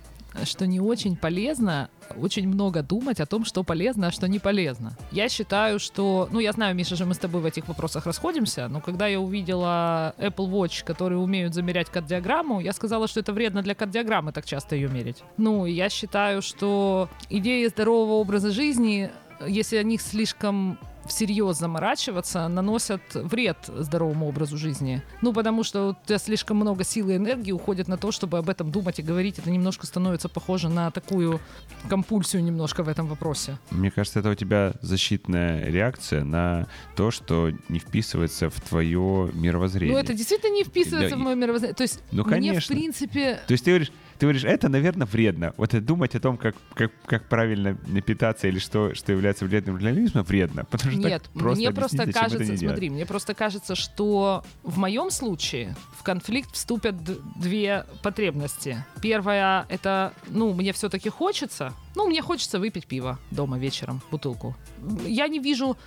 что 0.46 0.68
не 0.68 0.80
очень 0.80 1.16
полезно 1.16 1.90
очень 2.16 2.48
много 2.48 2.84
думать 2.84 3.20
о 3.20 3.26
том, 3.26 3.46
что 3.46 3.64
полезно, 3.64 4.08
а 4.08 4.12
что 4.12 4.28
не 4.28 4.40
полезно. 4.40 4.96
Я 5.12 5.30
считаю, 5.30 5.80
что... 5.80 6.30
Ну, 6.32 6.40
я 6.40 6.52
знаю, 6.52 6.76
Миша, 6.76 6.96
же 6.96 7.06
мы 7.06 7.14
с 7.14 7.18
тобой 7.18 7.42
в 7.42 7.46
этих 7.46 7.68
вопросах 7.68 8.06
расходимся, 8.06 8.68
но 8.68 8.82
когда 8.82 9.08
я 9.08 9.20
увидела 9.20 10.14
Apple 10.18 10.50
Watch, 10.50 10.84
которые 10.86 11.20
умеют 11.20 11.54
замерять 11.54 11.90
кардиограмму, 11.90 12.60
я 12.60 12.74
сказала, 12.74 13.08
что 13.08 13.20
это 13.20 13.34
вредно 13.34 13.62
для 13.62 13.76
кардиограммы 13.76 14.32
так 14.32 14.46
часто 14.46 14.76
ее 14.76 14.90
мерить. 14.90 15.24
Ну, 15.38 15.66
я 15.66 15.90
считаю, 15.90 16.42
что 16.42 17.10
идеи 17.30 17.68
здорового 17.68 18.14
образа 18.14 18.52
жизни, 18.52 19.12
если 19.46 19.78
о 19.78 19.84
них 19.84 20.02
слишком 20.02 20.80
всерьез 21.06 21.58
заморачиваться, 21.58 22.48
наносят 22.50 23.02
вред 23.14 23.58
здоровому 23.68 24.28
образу 24.28 24.58
жизни. 24.58 25.02
Ну, 25.22 25.32
потому 25.32 25.64
что 25.64 25.92
у 25.92 26.06
тебя 26.06 26.18
слишком 26.18 26.58
много 26.58 26.84
силы 26.84 27.14
и 27.14 27.16
энергии 27.16 27.54
уходит 27.54 27.88
на 27.88 27.98
то, 27.98 28.12
чтобы 28.12 28.38
об 28.38 28.50
этом 28.50 28.72
думать 28.72 29.00
и 29.00 29.02
говорить. 29.02 29.40
Это 29.40 29.50
немножко 29.50 29.86
становится 29.86 30.28
похоже 30.28 30.68
на 30.68 30.92
такую 30.92 31.40
компульсию 31.88 32.44
немножко 32.44 32.84
в 32.84 32.90
этом 32.90 33.08
вопросе. 33.08 33.58
Мне 33.72 33.90
кажется, 33.90 34.20
это 34.20 34.32
у 34.32 34.36
тебя 34.36 34.74
защитная 34.82 35.66
реакция 35.68 36.26
на 36.26 36.68
то, 36.98 37.10
что 37.12 37.52
не 37.70 37.80
вписывается 37.80 38.50
в 38.50 38.60
твое 38.60 39.32
мировоззрение. 39.34 39.96
Ну, 39.96 40.02
это 40.04 40.14
действительно 40.14 40.54
не 40.54 40.66
вписывается 40.66 41.16
Да, 41.16 41.22
в 41.22 41.24
мое 41.24 41.36
мировоззрение. 41.36 41.76
То 41.76 41.84
есть, 41.84 42.02
Ну, 42.12 42.24
мне, 42.24 42.24
в 42.24 42.30
конечно. 42.30 42.76
принципе, 42.76 43.40
То 43.48 43.54
есть 43.54 43.64
ты 43.64 43.72
говоришь, 43.72 43.92
ты 44.18 44.26
говоришь, 44.26 44.44
это, 44.44 44.70
наверное, 44.70 45.06
вредно. 45.06 45.54
Вот 45.58 45.72
думать 45.84 46.16
о 46.16 46.20
том, 46.20 46.38
как, 46.38 46.56
как, 46.74 46.92
как 47.06 47.30
правильно 47.30 47.76
питаться 48.02 48.48
или 48.48 48.60
что, 48.60 48.94
что 48.96 49.12
является 49.12 49.46
вредным 49.46 49.78
для 49.78 49.90
организма, 49.90 50.24
вредно. 50.24 50.66
Потому 50.66 50.92
что 50.92 51.02
Нет, 51.02 51.30
просто 51.34 51.60
мне 51.60 51.72
просто 51.72 52.12
кажется, 52.12 52.58
смотри, 52.58 52.90
мне 52.90 53.06
просто 53.06 53.34
кажется, 53.34 53.76
что 53.76 54.44
в 54.64 54.78
моем 54.78 55.12
случае 55.12 55.76
в 55.98 56.04
конфликт 56.04 56.54
вступят 56.54 56.96
две 57.40 57.86
потребности. 58.04 58.84
Первая— 59.02 59.66
это, 59.70 60.14
ну, 60.28 60.54
мне 60.54 60.74
все-таки 60.74 61.10
хочется, 61.10 61.74
ну, 61.96 62.08
мне 62.08 62.22
хочется 62.22 62.60
выпить 62.60 62.88
пиво 62.88 63.20
дома 63.32 63.58
вечером, 63.58 64.02
бутылку. 64.12 64.56
Я 65.06 65.28
не 65.28 65.40
вижу 65.40 65.78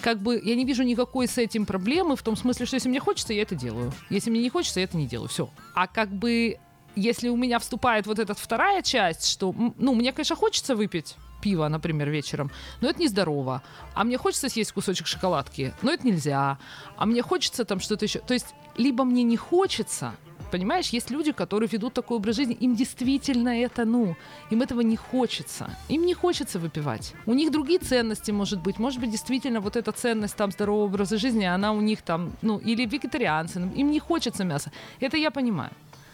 как 0.00 0.22
бы 0.22 0.40
я 0.42 0.54
не 0.54 0.64
вижу 0.64 0.84
никакой 0.84 1.28
с 1.28 1.36
этим 1.36 1.66
проблемы 1.66 2.16
в 2.16 2.22
том 2.22 2.34
смысле, 2.34 2.64
что 2.64 2.76
если 2.76 2.88
мне 2.88 2.98
хочется, 2.98 3.34
я 3.34 3.42
это 3.42 3.54
делаю. 3.54 3.92
Если 4.08 4.30
мне 4.30 4.40
не 4.40 4.48
хочется, 4.48 4.80
я 4.80 4.84
это 4.84 4.96
не 4.96 5.06
делаю. 5.06 5.28
Все. 5.28 5.50
А 5.74 5.86
как 5.86 6.10
бы 6.10 6.56
если 6.96 7.28
у 7.28 7.36
меня 7.36 7.58
вступает 7.58 8.06
вот 8.06 8.18
эта 8.18 8.34
вторая 8.34 8.82
часть, 8.82 9.28
что, 9.28 9.54
ну, 9.78 9.94
мне, 9.94 10.12
конечно, 10.12 10.36
хочется 10.36 10.74
выпить 10.74 11.16
пиво, 11.42 11.68
например, 11.68 12.08
вечером, 12.08 12.50
но 12.80 12.88
это 12.88 13.02
нездорово. 13.02 13.62
А 13.94 14.04
мне 14.04 14.16
хочется 14.16 14.48
съесть 14.48 14.72
кусочек 14.72 15.06
шоколадки, 15.06 15.74
но 15.82 15.92
это 15.92 16.06
нельзя. 16.06 16.58
А 16.96 17.06
мне 17.06 17.22
хочется 17.22 17.64
там 17.64 17.80
что-то 17.80 18.04
еще. 18.04 18.20
То 18.20 18.34
есть, 18.34 18.54
либо 18.76 19.04
мне 19.04 19.24
не 19.24 19.36
хочется, 19.36 20.14
понимаешь, 20.52 20.92
есть 20.92 21.10
люди, 21.10 21.32
которые 21.32 21.68
ведут 21.72 21.94
такой 21.94 22.18
образ 22.18 22.36
жизни, 22.36 22.54
им 22.60 22.76
действительно 22.76 23.48
это, 23.48 23.84
ну, 23.84 24.16
им 24.50 24.62
этого 24.62 24.82
не 24.82 24.96
хочется. 24.96 25.70
Им 25.88 26.06
не 26.06 26.14
хочется 26.14 26.58
выпивать. 26.58 27.14
У 27.26 27.34
них 27.34 27.50
другие 27.50 27.78
ценности, 27.78 28.32
может 28.32 28.60
быть. 28.60 28.78
Может 28.78 29.00
быть, 29.00 29.10
действительно, 29.10 29.60
вот 29.60 29.76
эта 29.76 29.92
ценность 29.92 30.36
там 30.36 30.52
здорового 30.52 30.84
образа 30.84 31.18
жизни, 31.18 31.44
она 31.44 31.72
у 31.72 31.80
них 31.80 32.02
там, 32.02 32.32
ну, 32.42 32.58
или 32.58 32.86
вегетарианцы, 32.86 33.60
им 33.60 33.90
не 33.90 33.98
хочется 33.98 34.44
мяса. 34.44 34.70
Это 35.00 35.16
я 35.16 35.30
понимаю. 35.30 35.70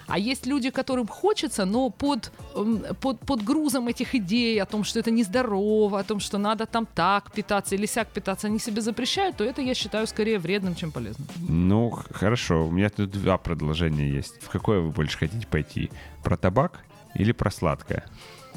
А 0.08 0.18
есть 0.18 0.46
люди, 0.46 0.70
которым 0.70 1.06
хочется, 1.06 1.64
но 1.66 1.90
под, 1.90 2.32
м, 2.56 2.82
под, 3.00 3.20
под 3.20 3.44
грузом 3.44 3.88
этих 3.88 4.14
идей 4.14 4.60
о 4.60 4.66
том, 4.66 4.84
что 4.84 4.98
это 4.98 5.10
нездорово, 5.10 6.00
о 6.00 6.04
том, 6.04 6.18
что 6.18 6.38
надо 6.38 6.66
там 6.66 6.86
так 6.86 7.30
питаться 7.32 7.74
или 7.74 7.86
сяк 7.86 8.08
питаться, 8.08 8.46
они 8.46 8.58
себе 8.58 8.80
запрещают, 8.80 9.36
то 9.36 9.44
это 9.44 9.60
я 9.62 9.74
считаю 9.74 10.06
скорее 10.06 10.38
вредным, 10.38 10.74
чем 10.74 10.92
полезным. 10.92 11.28
Ну, 11.48 11.90
хорошо, 12.12 12.66
у 12.66 12.70
меня 12.70 12.88
тут 12.88 13.10
два 13.10 13.36
продолжения 13.36 14.10
есть. 14.10 14.42
В 14.42 14.48
какое 14.48 14.80
вы 14.80 14.90
больше 14.90 15.18
хотите 15.18 15.46
пойти? 15.46 15.90
Про 16.24 16.36
табак 16.36 16.80
или 17.14 17.32
про 17.32 17.50
сладкое? 17.50 18.04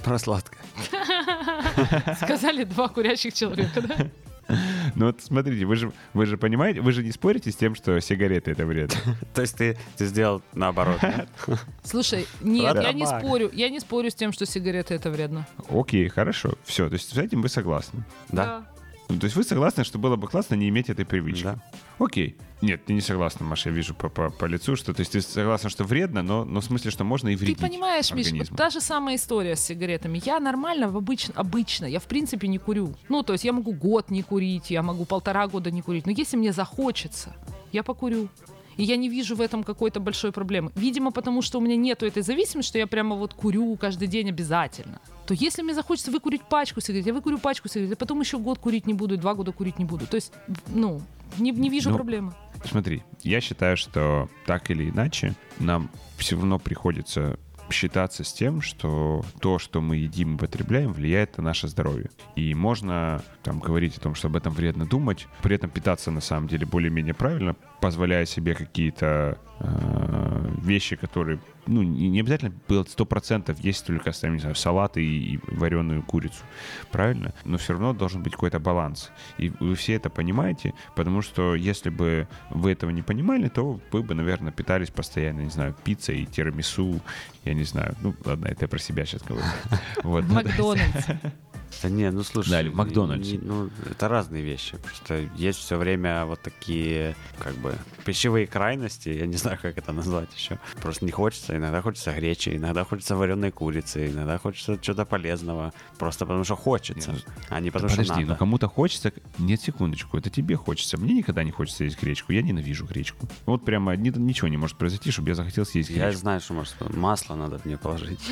Про 0.03 0.17
сладкое. 0.19 0.61
Сказали 2.15 2.63
два 2.63 2.87
курящих 2.87 3.33
человека, 3.33 3.81
да? 3.81 3.95
Ну 4.95 5.05
вот 5.07 5.21
смотрите, 5.21 5.65
вы 5.65 5.75
же, 5.75 5.91
вы 6.13 6.25
же 6.25 6.37
понимаете, 6.37 6.81
вы 6.81 6.91
же 6.91 7.03
не 7.03 7.11
спорите 7.11 7.51
с 7.51 7.55
тем, 7.55 7.75
что 7.75 7.99
сигареты 8.01 8.51
это 8.51 8.65
вредно. 8.65 8.97
То 9.33 9.41
есть 9.41 9.57
ты, 9.57 9.77
ты 9.97 10.05
сделал 10.05 10.41
наоборот. 10.53 10.99
Слушай, 11.83 12.27
нет, 12.41 12.75
я 12.75 12.91
не 12.93 13.05
спорю. 13.05 13.49
Я 13.53 13.69
не 13.69 13.79
спорю 13.79 14.11
с 14.11 14.15
тем, 14.15 14.33
что 14.33 14.45
сигареты 14.45 14.93
это 14.93 15.09
вредно. 15.09 15.47
Окей, 15.69 16.07
хорошо, 16.09 16.53
все, 16.63 16.87
то 16.89 16.93
есть 16.93 17.13
с 17.13 17.17
этим 17.17 17.41
вы 17.41 17.49
согласны. 17.49 18.03
Да? 18.29 18.65
Ну, 19.11 19.19
то 19.19 19.25
есть 19.25 19.35
вы 19.35 19.43
согласны, 19.43 19.83
что 19.83 19.99
было 19.99 20.15
бы 20.15 20.27
классно 20.27 20.55
не 20.55 20.69
иметь 20.69 20.89
этой 20.89 21.05
привычки? 21.05 21.43
Да. 21.43 21.63
Окей. 21.99 22.37
Нет, 22.61 22.85
ты 22.85 22.93
не 22.93 23.01
согласна, 23.01 23.45
Маша, 23.45 23.69
я 23.69 23.75
вижу 23.75 23.95
по, 23.95 24.07
по, 24.09 24.29
по 24.29 24.45
лицу, 24.45 24.75
что 24.75 24.93
то 24.93 24.99
есть 24.99 25.11
ты 25.13 25.21
согласна, 25.21 25.69
что 25.69 25.83
вредно, 25.83 26.21
но, 26.21 26.45
но 26.45 26.61
в 26.61 26.63
смысле, 26.63 26.91
что 26.91 27.03
можно 27.03 27.29
и 27.29 27.35
Ты 27.35 27.45
вредить 27.45 27.59
понимаешь, 27.59 28.11
Миш, 28.11 28.27
вот 28.27 28.31
организму. 28.33 28.57
та 28.57 28.69
же 28.69 28.79
самая 28.81 29.15
история 29.15 29.55
с 29.55 29.61
сигаретами. 29.61 30.21
Я 30.23 30.39
нормально, 30.39 30.89
в 30.89 30.97
обычно, 30.97 31.33
обычно, 31.35 31.85
я 31.85 31.99
в 31.99 32.05
принципе 32.05 32.47
не 32.47 32.59
курю. 32.59 32.95
Ну, 33.09 33.23
то 33.23 33.33
есть 33.33 33.43
я 33.43 33.51
могу 33.51 33.73
год 33.73 34.11
не 34.11 34.21
курить, 34.21 34.69
я 34.69 34.83
могу 34.83 35.05
полтора 35.05 35.47
года 35.47 35.71
не 35.71 35.81
курить. 35.81 36.05
Но 36.05 36.11
если 36.11 36.37
мне 36.37 36.53
захочется, 36.53 37.35
я 37.71 37.83
покурю. 37.83 38.29
И 38.77 38.83
я 38.83 38.97
не 38.97 39.09
вижу 39.09 39.35
в 39.35 39.41
этом 39.41 39.63
какой-то 39.63 39.99
большой 39.99 40.31
проблемы. 40.31 40.71
Видимо, 40.75 41.11
потому 41.11 41.41
что 41.41 41.59
у 41.59 41.61
меня 41.61 41.75
нету 41.75 42.05
этой 42.05 42.23
зависимости, 42.23 42.69
что 42.69 42.77
я 42.77 42.87
прямо 42.87 43.15
вот 43.15 43.33
курю 43.33 43.75
каждый 43.75 44.07
день 44.07 44.29
обязательно. 44.29 44.99
То 45.27 45.33
если 45.33 45.61
мне 45.61 45.73
захочется 45.73 46.11
выкурить 46.11 46.41
пачку 46.41 46.81
сигарет, 46.81 47.05
я 47.05 47.13
выкурю 47.13 47.37
пачку 47.37 47.69
сигарет, 47.69 47.93
а 47.93 47.95
потом 47.95 48.19
еще 48.21 48.37
год 48.37 48.59
курить 48.59 48.87
не 48.87 48.93
буду, 48.93 49.15
и 49.15 49.17
два 49.17 49.33
года 49.33 49.51
курить 49.51 49.79
не 49.79 49.85
буду. 49.85 50.07
То 50.07 50.15
есть, 50.15 50.33
ну, 50.67 51.01
не, 51.37 51.51
не 51.51 51.69
вижу 51.69 51.89
Ну, 51.89 51.95
проблемы. 51.95 52.33
Смотри, 52.65 53.03
я 53.23 53.41
считаю, 53.41 53.77
что 53.77 54.29
так 54.45 54.69
или 54.69 54.89
иначе 54.89 55.35
нам 55.59 55.89
все 56.17 56.35
равно 56.35 56.59
приходится 56.59 57.37
считаться 57.71 58.23
с 58.23 58.33
тем, 58.33 58.61
что 58.61 59.23
то, 59.39 59.57
что 59.57 59.81
мы 59.81 59.95
едим 59.95 60.35
и 60.35 60.37
потребляем, 60.37 60.91
влияет 60.91 61.37
на 61.37 61.43
наше 61.43 61.67
здоровье. 61.67 62.09
И 62.35 62.53
можно 62.53 63.23
там 63.43 63.59
говорить 63.59 63.97
о 63.97 64.01
том, 64.01 64.13
что 64.13 64.27
об 64.27 64.35
этом 64.35 64.53
вредно 64.53 64.85
думать, 64.85 65.27
при 65.41 65.55
этом 65.55 65.69
питаться 65.69 66.11
на 66.11 66.21
самом 66.21 66.47
деле 66.47 66.65
более-менее 66.65 67.13
правильно, 67.13 67.55
позволяя 67.81 68.25
себе 68.25 68.53
какие-то 68.53 69.37
э, 69.59 70.47
вещи, 70.61 70.95
которые, 70.95 71.39
ну, 71.65 71.81
не 71.81 72.09
не 72.09 72.19
обязательно 72.19 72.53
было 72.67 72.83
100% 72.83 73.57
есть 73.59 73.85
только, 73.85 74.11
там, 74.11 74.33
не 74.33 74.39
знаю, 74.39 74.55
салат 74.55 74.97
и, 74.97 75.33
и 75.33 75.39
вареную 75.47 76.03
курицу, 76.03 76.43
правильно? 76.91 77.33
Но 77.43 77.57
все 77.57 77.73
равно 77.73 77.93
должен 77.93 78.21
быть 78.21 78.33
какой-то 78.33 78.59
баланс. 78.59 79.11
И 79.39 79.51
вы 79.59 79.73
все 79.75 79.93
это 79.95 80.09
понимаете, 80.09 80.73
потому 80.95 81.23
что 81.23 81.55
если 81.55 81.89
бы 81.89 82.27
вы 82.51 82.71
этого 82.71 82.91
не 82.91 83.01
понимали, 83.01 83.49
то 83.49 83.79
вы 83.91 84.03
бы, 84.03 84.13
наверное, 84.13 84.51
питались 84.51 84.91
постоянно, 84.91 85.41
не 85.41 85.49
знаю, 85.49 85.75
пиццей, 85.83 86.25
тирамису, 86.25 87.01
я 87.45 87.53
не 87.55 87.63
знаю. 87.63 87.95
Ну, 88.01 88.13
ладно, 88.25 88.45
это 88.45 88.65
я 88.65 88.67
про 88.67 88.79
себя 88.79 89.05
сейчас 89.05 89.23
говорю. 89.23 89.45
Вот. 90.03 90.23
Макдональдс. 90.25 91.07
Да 91.83 91.89
не, 91.89 92.11
ну 92.11 92.23
слушай. 92.23 92.49
Да, 92.49 92.61
или 92.61 92.69
в 92.69 92.75
Макдональдсе. 92.75 93.37
не- 93.37 93.43
Ну, 93.43 93.69
это 93.89 94.07
разные 94.07 94.43
вещи. 94.43 94.77
Просто 94.77 95.27
есть 95.35 95.59
все 95.59 95.77
время 95.77 96.25
вот 96.25 96.41
такие, 96.41 97.15
как 97.39 97.55
бы, 97.55 97.75
пищевые 98.05 98.45
крайности. 98.47 99.09
Я 99.09 99.25
не 99.25 99.35
знаю, 99.37 99.57
как 99.61 99.77
это 99.77 99.91
назвать 99.93 100.29
еще. 100.35 100.59
Просто 100.81 101.05
не 101.05 101.11
хочется. 101.11 101.55
Иногда 101.55 101.81
хочется 101.81 102.11
гречи, 102.13 102.49
иногда 102.55 102.83
хочется 102.83 103.15
вареной 103.15 103.51
курицы, 103.51 104.07
иногда 104.09 104.37
хочется 104.37 104.77
чего-то 104.81 105.05
полезного. 105.05 105.73
Просто 105.97 106.25
потому 106.25 106.43
что 106.43 106.55
хочется, 106.55 107.11
Не, 107.11 107.17
а 107.49 107.59
не 107.59 107.69
Да 107.69 107.73
потому 107.73 107.89
что 107.89 107.97
подожди, 108.01 108.21
надо. 108.21 108.33
ну 108.33 108.37
кому-то 108.37 108.67
хочется... 108.67 109.11
Нет, 109.39 109.61
секундочку, 109.61 110.17
это 110.17 110.29
тебе 110.29 110.55
хочется. 110.55 110.97
Мне 110.97 111.13
никогда 111.13 111.43
не 111.43 111.51
хочется 111.51 111.83
есть 111.83 112.01
гречку. 112.01 112.31
Я 112.33 112.41
ненавижу 112.41 112.85
гречку. 112.85 113.27
Вот 113.45 113.65
прямо 113.65 113.95
ни- 113.95 114.09
ничего 114.17 114.47
не 114.47 114.57
может 114.57 114.77
произойти, 114.77 115.09
чтобы 115.11 115.29
я 115.29 115.35
захотел 115.35 115.65
съесть 115.65 115.89
Я 115.89 116.05
гречку. 116.05 116.19
знаю, 116.21 116.41
что 116.41 116.53
может 116.53 116.75
масло 116.95 117.35
надо 117.35 117.59
мне 117.63 117.77
положить. 117.77 118.19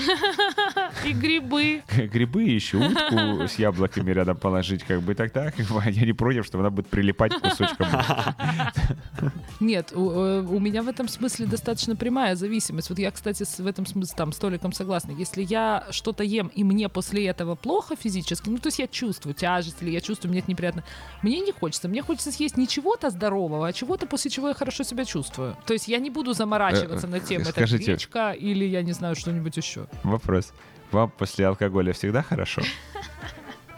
И 1.05 1.13
грибы. 1.13 1.81
Грибы 2.13 2.43
еще 2.43 2.77
утку 2.77 3.47
с 3.47 3.55
яблоками 3.59 4.11
рядом 4.11 4.37
положить, 4.37 4.83
как 4.83 5.01
бы 5.01 5.15
так-так. 5.15 5.55
Я 5.91 6.05
не 6.05 6.13
против, 6.13 6.45
что 6.45 6.59
она 6.59 6.69
будет 6.69 6.87
прилипать 6.87 7.33
к 7.33 7.39
кусочкам. 7.41 7.87
Нет, 9.59 9.91
у, 9.93 10.09
э, 10.11 10.41
у 10.41 10.59
меня 10.59 10.83
в 10.83 10.87
этом 10.87 11.07
смысле 11.07 11.45
достаточно 11.45 11.95
прямая 11.95 12.35
зависимость. 12.35 12.89
Вот 12.89 12.99
я, 12.99 13.11
кстати, 13.11 13.43
с- 13.43 13.59
в 13.59 13.67
этом 13.67 13.85
смысле 13.85 14.13
там 14.15 14.31
с 14.31 14.37
Толиком 14.37 14.71
согласна. 14.73 15.11
Если 15.11 15.43
я 15.43 15.85
что-то 15.91 16.23
ем, 16.23 16.47
и 16.47 16.63
мне 16.63 16.87
после 16.89 17.25
этого 17.27 17.55
плохо 17.55 17.95
физически, 17.95 18.49
ну, 18.49 18.57
то 18.57 18.67
есть 18.67 18.79
я 18.79 18.87
чувствую 18.87 19.33
тяжесть, 19.33 19.77
или 19.81 19.89
я 19.91 20.01
чувствую, 20.01 20.31
мне 20.31 20.39
это 20.39 20.49
неприятно, 20.49 20.83
мне 21.21 21.39
не 21.41 21.51
хочется. 21.51 21.87
Мне 21.89 22.01
хочется 22.01 22.31
съесть 22.31 22.57
не 22.57 22.67
чего-то 22.67 23.09
здорового, 23.09 23.67
а 23.67 23.73
чего-то, 23.73 24.05
после 24.07 24.31
чего 24.31 24.47
я 24.49 24.53
хорошо 24.53 24.83
себя 24.83 25.05
чувствую. 25.05 25.57
То 25.65 25.73
есть 25.73 25.87
я 25.87 25.97
не 25.99 26.09
буду 26.09 26.33
заморачиваться 26.33 27.07
Э, 27.07 27.09
над 27.09 27.25
тем, 27.25 27.41
это 27.41 27.51
скажите- 27.51 27.85
гречка 27.85 28.31
или, 28.31 28.65
я 28.65 28.81
не 28.81 28.93
знаю, 28.93 29.15
что-нибудь 29.15 29.57
еще. 29.57 29.87
Вопрос. 30.03 30.53
Вам 30.91 31.11
после 31.11 31.47
алкоголя 31.47 31.93
всегда 31.93 32.21
хорошо? 32.23 32.61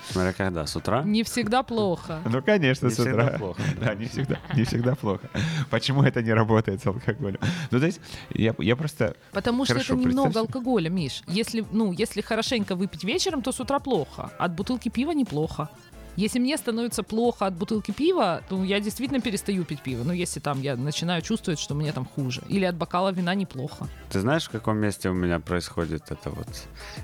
Смотря 0.09 0.33
когда, 0.33 0.65
с 0.65 0.75
утра? 0.75 1.03
Не 1.03 1.23
всегда 1.23 1.63
плохо. 1.63 2.21
Ну, 2.25 2.41
конечно, 2.41 2.87
Не 2.87 2.91
с 2.91 2.95
всегда 2.95 3.25
утра. 3.25 3.37
плохо, 3.37 3.61
Да, 3.79 3.93
не 3.95 4.05
всегда, 4.07 4.39
не 4.55 4.63
всегда 4.65 4.95
плохо. 4.95 5.29
Почему 5.69 6.03
это 6.03 6.21
не 6.21 6.33
работает 6.33 6.81
с 6.81 6.87
алкоголем? 6.87 7.39
Ну, 7.69 7.79
то 7.79 7.85
есть, 7.85 8.01
я, 8.33 8.53
я 8.57 8.75
просто... 8.75 9.15
Потому 9.31 9.63
что 9.63 9.75
Хорошо, 9.75 9.93
это 9.93 10.03
немного 10.03 10.39
алкоголя, 10.39 10.89
Миш. 10.89 11.23
Если, 11.27 11.63
ну, 11.71 11.93
если 11.93 12.21
хорошенько 12.21 12.75
выпить 12.75 13.03
вечером, 13.03 13.41
то 13.41 13.51
с 13.51 13.59
утра 13.59 13.79
плохо. 13.79 14.31
От 14.37 14.53
бутылки 14.53 14.89
пива 14.89 15.11
неплохо. 15.11 15.69
Если 16.15 16.39
мне 16.39 16.57
становится 16.57 17.03
плохо 17.03 17.45
от 17.45 17.53
бутылки 17.53 17.91
пива, 17.91 18.41
то 18.49 18.63
я 18.63 18.79
действительно 18.79 19.21
перестаю 19.21 19.63
пить 19.63 19.81
пиво. 19.81 20.03
Ну, 20.03 20.13
если 20.13 20.39
там 20.39 20.61
я 20.61 20.75
начинаю 20.75 21.21
чувствовать, 21.21 21.59
что 21.59 21.73
мне 21.73 21.91
там 21.91 22.05
хуже. 22.05 22.41
Или 22.49 22.65
от 22.65 22.75
бокала 22.75 23.11
вина 23.11 23.33
неплохо. 23.35 23.87
Ты 24.11 24.19
знаешь, 24.19 24.45
в 24.45 24.49
каком 24.49 24.77
месте 24.77 25.09
у 25.09 25.13
меня 25.13 25.39
происходит 25.39 26.11
это 26.11 26.29
вот 26.29 26.47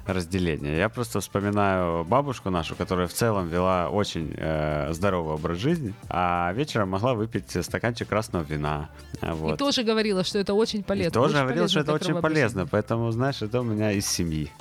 разделение? 0.05 0.77
Я 0.77 0.89
просто 0.89 1.19
вспоминаю 1.19 2.03
бабушку 2.05 2.49
нашу, 2.49 2.75
которая 2.75 3.07
в 3.07 3.13
целом 3.13 3.47
вела 3.47 3.89
очень 3.89 4.33
э, 4.37 4.91
здоровый 4.93 5.35
образ 5.35 5.57
жизни, 5.57 5.93
а 6.09 6.51
вечером 6.53 6.89
могла 6.89 7.13
выпить 7.13 7.51
стаканчик 7.65 8.07
красного 8.09 8.43
вина. 8.43 8.89
Вот. 9.21 9.53
И 9.55 9.57
тоже 9.57 9.83
говорила, 9.83 10.23
что 10.23 10.39
это 10.39 10.53
очень 10.53 10.79
И 10.79 10.83
полезно. 10.83 11.11
тоже 11.11 11.35
очень 11.35 11.43
говорил, 11.45 11.67
что 11.67 11.79
это 11.79 11.93
очень 11.93 12.15
полезно, 12.21 12.67
поэтому, 12.67 13.11
знаешь, 13.11 13.41
это 13.41 13.61
у 13.61 13.63
меня 13.63 13.91
из 13.91 14.05
семьи. 14.05 14.51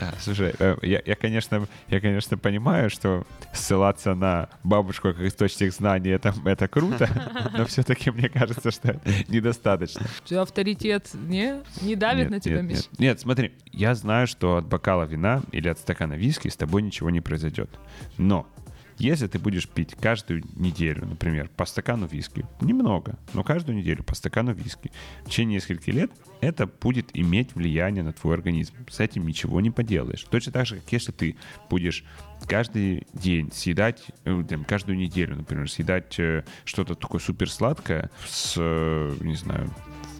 Да, 0.00 0.14
слушай, 0.20 0.54
э, 0.58 0.76
я, 0.82 1.02
я, 1.04 1.14
конечно, 1.14 1.66
я, 1.88 2.00
конечно, 2.00 2.36
понимаю, 2.38 2.90
что 2.90 3.26
ссылаться 3.52 4.14
на 4.14 4.48
бабушку 4.62 5.12
как 5.12 5.20
источник 5.20 5.72
знаний 5.72 6.10
это, 6.10 6.34
это 6.44 6.68
круто, 6.68 7.08
но 7.56 7.64
все-таки 7.66 8.10
мне 8.10 8.28
кажется, 8.28 8.70
что 8.70 9.00
недостаточно. 9.28 10.06
Что 10.24 10.42
авторитет 10.42 11.10
не, 11.14 11.62
не 11.82 11.96
давит 11.96 12.24
Нет, 12.24 12.30
на 12.30 12.40
тебя, 12.40 12.62
нет, 12.62 12.64
Миш? 12.64 12.76
нет. 12.76 12.98
Нет, 12.98 13.20
смотри, 13.20 13.52
я 13.72 13.94
знаю, 13.94 14.26
что 14.26 14.56
от 14.56 14.66
бокала 14.66 15.04
вина 15.04 15.42
или 15.52 15.68
от 15.68 15.78
стакана 15.78 16.14
виски 16.14 16.48
с 16.48 16.56
тобой 16.56 16.82
ничего 16.82 17.10
не 17.10 17.20
произойдет. 17.20 17.70
Но 18.18 18.46
Если 18.98 19.26
ты 19.26 19.38
будешь 19.38 19.68
пить 19.68 19.94
каждую 20.00 20.44
неделю, 20.54 21.06
например, 21.06 21.50
по 21.56 21.64
стакану 21.64 22.06
виски, 22.06 22.46
немного, 22.60 23.18
но 23.32 23.42
каждую 23.42 23.76
неделю 23.76 24.04
по 24.04 24.14
стакану 24.14 24.52
виски, 24.52 24.92
в 25.24 25.30
течение 25.30 25.56
нескольких 25.56 25.92
лет 25.92 26.12
это 26.40 26.66
будет 26.66 27.10
иметь 27.14 27.54
влияние 27.54 28.02
на 28.02 28.12
твой 28.12 28.34
организм. 28.34 28.74
С 28.88 29.00
этим 29.00 29.26
ничего 29.26 29.60
не 29.60 29.70
поделаешь. 29.70 30.24
Точно 30.24 30.52
так 30.52 30.66
же, 30.66 30.76
как 30.76 30.92
если 30.92 31.12
ты 31.12 31.36
будешь 31.68 32.04
каждый 32.46 33.06
день 33.14 33.50
съедать, 33.52 34.02
э, 34.24 34.44
там, 34.48 34.64
каждую 34.64 34.98
неделю, 34.98 35.36
например, 35.36 35.70
съедать 35.70 36.18
э, 36.18 36.44
что-то 36.64 36.94
такое 36.94 37.20
супер 37.20 37.50
сладкое 37.50 38.10
с, 38.28 38.54
э, 38.56 39.16
не 39.20 39.34
знаю, 39.34 39.70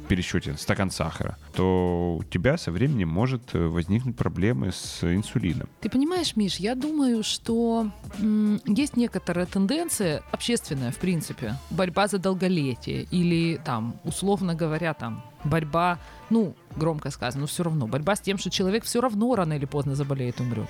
пересчете 0.08 0.54
стакан 0.56 0.90
сахара, 0.90 1.36
то 1.54 2.16
у 2.20 2.24
тебя 2.24 2.56
со 2.56 2.70
временем 2.70 3.08
может 3.08 3.54
э, 3.54 3.66
возникнуть 3.66 4.16
проблемы 4.16 4.70
с 4.72 5.02
инсулином. 5.02 5.68
Ты 5.80 5.88
понимаешь, 5.88 6.36
Миш, 6.36 6.56
я 6.56 6.74
думаю, 6.74 7.22
что 7.22 7.90
м, 8.20 8.60
есть 8.66 8.96
некоторая 8.96 9.46
тенденция 9.46 10.22
общественная, 10.32 10.92
в 10.92 10.98
принципе, 10.98 11.54
борьба 11.70 12.06
за 12.08 12.18
долголетие 12.18 13.06
или 13.10 13.60
там, 13.64 13.96
условно 14.04 14.54
говоря, 14.54 14.94
там 14.94 15.24
борьба, 15.44 15.98
ну, 16.30 16.54
громко 16.76 17.10
сказано, 17.10 17.42
но 17.42 17.46
все 17.46 17.62
равно, 17.62 17.86
борьба 17.86 18.16
с 18.16 18.20
тем, 18.20 18.38
что 18.38 18.50
человек 18.50 18.84
все 18.84 19.00
равно 19.00 19.34
рано 19.34 19.54
или 19.54 19.64
поздно 19.64 19.94
заболеет, 19.94 20.40
умрет. 20.40 20.68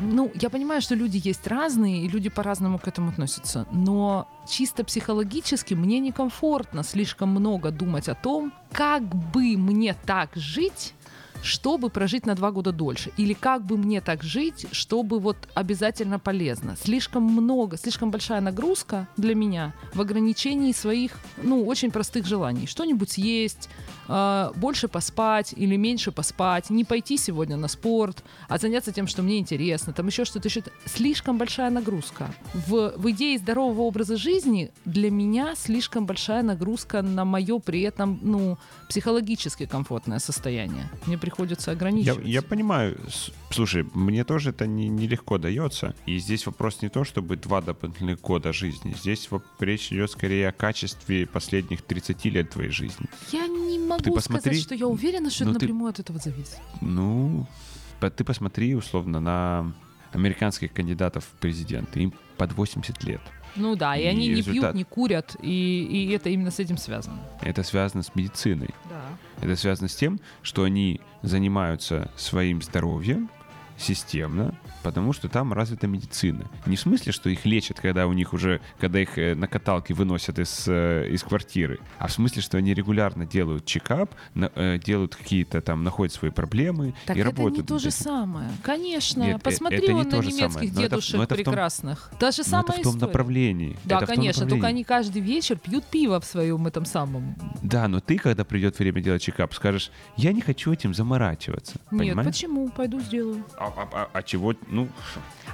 Ну, 0.00 0.30
я 0.34 0.50
понимаю, 0.50 0.82
что 0.82 0.94
люди 0.94 1.20
есть 1.22 1.46
разные, 1.46 2.04
и 2.04 2.08
люди 2.08 2.28
по-разному 2.28 2.78
к 2.78 2.88
этому 2.88 3.10
относятся, 3.10 3.66
но 3.72 4.28
чисто 4.48 4.84
психологически 4.84 5.74
мне 5.74 6.00
некомфортно 6.00 6.82
слишком 6.82 7.30
много 7.30 7.70
думать 7.70 8.08
о 8.08 8.14
том, 8.14 8.52
как 8.72 9.02
бы 9.02 9.56
мне 9.56 9.94
так 10.04 10.30
жить, 10.34 10.94
чтобы 11.42 11.90
прожить 11.90 12.26
на 12.26 12.34
два 12.34 12.50
года 12.50 12.72
дольше. 12.72 13.10
Или 13.16 13.32
как 13.32 13.64
бы 13.64 13.76
мне 13.76 14.00
так 14.00 14.22
жить, 14.22 14.66
чтобы 14.72 15.18
вот 15.18 15.36
обязательно 15.54 16.18
полезно. 16.18 16.76
Слишком 16.80 17.22
много, 17.22 17.76
слишком 17.76 18.10
большая 18.10 18.40
нагрузка 18.40 19.08
для 19.16 19.34
меня 19.34 19.74
в 19.94 20.00
ограничении 20.00 20.72
своих, 20.72 21.12
ну, 21.42 21.64
очень 21.64 21.90
простых 21.90 22.26
желаний. 22.26 22.66
Что-нибудь 22.66 23.10
съесть, 23.10 23.68
э, 24.08 24.50
больше 24.56 24.88
поспать 24.88 25.52
или 25.56 25.76
меньше 25.76 26.12
поспать, 26.12 26.70
не 26.70 26.84
пойти 26.84 27.16
сегодня 27.16 27.56
на 27.56 27.68
спорт, 27.68 28.24
а 28.48 28.58
заняться 28.58 28.92
тем, 28.92 29.06
что 29.06 29.22
мне 29.22 29.38
интересно, 29.38 29.92
там 29.92 30.06
еще 30.06 30.24
что-то 30.24 30.48
еще. 30.48 30.62
Слишком 30.84 31.38
большая 31.38 31.70
нагрузка. 31.70 32.34
В, 32.54 32.94
в 32.96 33.10
идее 33.10 33.38
здорового 33.38 33.82
образа 33.82 34.16
жизни 34.16 34.70
для 34.84 35.10
меня 35.10 35.54
слишком 35.56 36.06
большая 36.06 36.42
нагрузка 36.42 37.02
на 37.02 37.24
мое 37.24 37.58
при 37.58 37.82
этом, 37.82 38.18
ну, 38.22 38.58
психологически 38.88 39.66
комфортное 39.66 40.18
состояние. 40.18 40.88
Мне 41.06 41.18
приходится 41.30 41.70
Я, 41.72 41.76
ограничивать. 41.76 42.26
я 42.26 42.40
понимаю. 42.42 42.98
С- 43.08 43.30
Слушай, 43.50 43.84
мне 43.94 44.24
тоже 44.24 44.50
это 44.50 44.66
не- 44.66 44.88
нелегко 44.88 45.38
дается. 45.38 45.94
И 46.06 46.18
здесь 46.18 46.46
вопрос 46.46 46.82
не 46.82 46.88
то, 46.88 47.02
чтобы 47.04 47.36
два 47.36 47.60
дополнительных 47.60 48.20
года 48.20 48.52
жизни. 48.52 48.94
Здесь 48.96 49.28
речь 49.58 49.92
идет 49.92 50.10
скорее 50.10 50.48
о 50.48 50.52
качестве 50.52 51.26
последних 51.26 51.82
30 51.82 52.30
лет 52.30 52.50
твоей 52.50 52.70
жизни. 52.70 53.06
Я 53.32 53.46
не 53.48 53.78
могу 53.78 54.14
посмотри, 54.14 54.40
сказать, 54.52 54.62
что 54.62 54.74
я 54.74 54.86
уверена, 54.86 55.30
что 55.30 55.44
ну 55.44 55.50
это 55.50 55.60
ты- 55.60 55.66
напрямую 55.66 55.90
от 55.90 55.98
этого 55.98 56.18
зависит. 56.20 56.58
Ну, 56.80 57.46
ты 58.16 58.22
посмотри, 58.24 58.74
условно, 58.76 59.20
на 59.20 59.72
американских 60.12 60.72
кандидатов 60.72 61.24
в 61.24 61.40
президенты. 61.40 62.00
Им 62.04 62.12
под 62.36 62.52
80 62.52 63.02
лет. 63.04 63.20
Ну 63.56 63.76
да, 63.76 63.96
и, 63.96 64.02
И 64.02 64.06
они 64.06 64.28
не 64.28 64.34
результат- 64.36 64.72
пьют, 64.72 64.74
не 64.74 64.84
курят, 64.84 65.36
и, 65.42 65.86
и 66.08 66.12
это 66.12 66.28
именно 66.30 66.50
с 66.50 66.58
этим 66.58 66.76
связано. 66.76 67.18
Это 67.40 67.62
связано 67.62 68.02
с 68.02 68.14
медициной. 68.14 68.70
Да. 68.88 69.02
Это 69.40 69.56
связано 69.56 69.88
с 69.88 69.94
тем, 69.96 70.20
что 70.42 70.64
они 70.64 71.00
занимаются 71.22 72.10
своим 72.16 72.62
здоровьем 72.62 73.30
системно, 73.78 74.54
потому 74.82 75.12
что 75.12 75.28
там 75.28 75.52
развита 75.52 75.86
медицина. 75.86 76.44
Не 76.66 76.76
в 76.76 76.80
смысле, 76.80 77.12
что 77.12 77.28
их 77.28 77.44
лечат, 77.44 77.80
когда 77.80 78.06
у 78.06 78.12
них 78.12 78.32
уже, 78.32 78.60
когда 78.78 79.00
их 79.00 79.18
э, 79.18 79.34
на 79.34 79.46
каталке 79.48 79.94
выносят 79.94 80.38
из, 80.38 80.64
э, 80.66 81.08
из 81.10 81.22
квартиры, 81.22 81.78
а 81.98 82.06
в 82.08 82.12
смысле, 82.12 82.42
что 82.42 82.58
они 82.58 82.74
регулярно 82.74 83.26
делают 83.26 83.64
чекап, 83.66 84.14
э, 84.34 84.78
делают 84.84 85.16
какие-то 85.16 85.60
там, 85.60 85.84
находят 85.84 86.12
свои 86.14 86.30
проблемы 86.30 86.94
Так 87.06 87.16
и 87.16 87.20
это 87.20 87.30
работают. 87.30 87.58
не 87.58 87.62
то 87.66 87.78
же 87.78 87.90
самое. 87.90 88.48
Конечно. 88.62 89.22
Нет, 89.22 89.42
Посмотри 89.42 89.78
это 89.78 89.92
не 89.92 90.00
он 90.00 90.08
на 90.08 90.14
немецких 90.16 90.38
самое. 90.52 90.70
Но 90.72 90.80
это- 90.80 90.90
дедушек 90.90 91.16
но 91.16 91.22
это 91.24 91.34
в 91.34 91.36
том- 91.38 91.44
прекрасных. 91.44 92.10
Та 92.18 92.30
же 92.30 92.38
Но 92.38 92.44
самая 92.44 92.62
это 92.64 92.72
в 92.72 92.82
том 92.82 92.94
история. 92.94 93.06
направлении. 93.06 93.76
Да, 93.84 93.96
Это 93.98 94.06
конечно, 94.06 94.42
только 94.42 94.54
направлении. 94.56 94.68
они 94.80 94.84
каждый 94.84 95.22
вечер 95.22 95.56
пьют 95.58 95.84
пиво 95.86 96.20
в 96.20 96.24
своем 96.24 96.66
этом 96.66 96.84
самом. 96.84 97.34
Да, 97.62 97.88
но 97.88 98.00
ты, 98.00 98.18
когда 98.18 98.44
придет 98.44 98.78
время 98.78 99.00
делать 99.00 99.22
чекап, 99.22 99.52
скажешь, 99.54 99.90
я 100.16 100.32
не 100.32 100.40
хочу 100.40 100.72
этим 100.72 100.94
заморачиваться. 100.94 101.74
Нет, 101.90 102.00
Понимаешь? 102.00 102.26
почему? 102.28 102.68
Пойду 102.70 103.00
сделаю. 103.00 103.44
А, 103.66 103.72
а- 103.82 103.88
а- 103.92 104.08
а 104.12 104.22
чего? 104.22 104.54
Ну, 104.70 104.88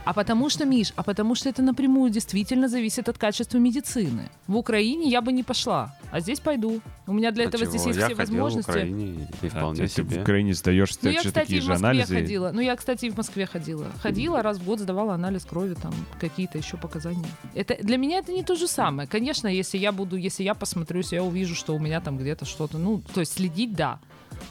А 0.04 0.12
потому 0.12 0.50
что, 0.50 0.64
Миш, 0.64 0.92
а 0.96 1.02
потому 1.04 1.36
что 1.36 1.48
это 1.48 1.62
напрямую 1.62 2.10
действительно 2.10 2.68
зависит 2.68 3.08
от 3.08 3.18
качества 3.18 3.58
медицины. 3.58 4.28
В 4.48 4.56
Украине 4.56 5.08
я 5.08 5.20
бы 5.20 5.32
не 5.32 5.44
пошла, 5.44 5.94
а 6.10 6.18
здесь 6.20 6.40
пойду. 6.40 6.80
У 7.06 7.12
меня 7.12 7.30
для 7.30 7.44
А 7.44 7.48
этого 7.48 7.62
чего? 7.64 7.70
здесь 7.70 7.86
есть 7.86 7.98
Я 8.00 8.06
все 8.06 8.16
ходил 8.16 8.34
в 8.34 8.38
возможности. 8.40 8.70
Украине 8.70 9.28
и 9.42 9.46
а 9.46 9.50
вполне 9.50 9.80
ты 9.82 9.86
в 9.86 9.92
себе. 9.92 10.20
Украине 10.22 10.54
сдаешь 10.54 10.90
Ну, 11.02 11.10
я, 11.10 11.18
кстати, 11.18 11.34
такие 11.34 11.60
в 11.60 11.64
же 11.64 11.70
Москве 11.70 11.88
анализы. 11.88 12.14
ходила. 12.16 12.50
Ну, 12.52 12.60
я, 12.60 12.74
кстати, 12.76 13.06
и 13.06 13.10
в 13.10 13.16
Москве 13.16 13.46
ходила. 13.46 13.86
Ходила 14.02 14.42
раз 14.42 14.58
в 14.58 14.64
год, 14.64 14.80
сдавала 14.80 15.14
анализ 15.14 15.44
крови, 15.44 15.74
там, 15.80 15.94
какие-то 16.20 16.58
еще 16.58 16.76
показания. 16.76 17.28
Это, 17.54 17.76
для 17.80 17.96
меня 17.96 18.18
это 18.18 18.32
не 18.32 18.42
то 18.42 18.56
же 18.56 18.66
самое. 18.66 19.08
Конечно, 19.08 19.46
если 19.46 19.78
я 19.78 19.92
буду, 19.92 20.16
если 20.16 20.42
я 20.42 20.54
посмотрю, 20.54 20.98
если 20.98 21.14
я 21.16 21.22
увижу, 21.22 21.54
что 21.54 21.74
у 21.76 21.78
меня 21.78 22.00
там 22.00 22.18
где-то 22.18 22.44
что-то, 22.44 22.76
ну, 22.78 23.00
то 23.14 23.20
есть 23.20 23.34
следить, 23.34 23.74
да. 23.76 24.00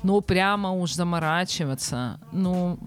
Но 0.04 0.22
прямо 0.22 0.72
уж 0.72 0.94
заморачиваться, 0.94 2.20
ну, 2.32 2.80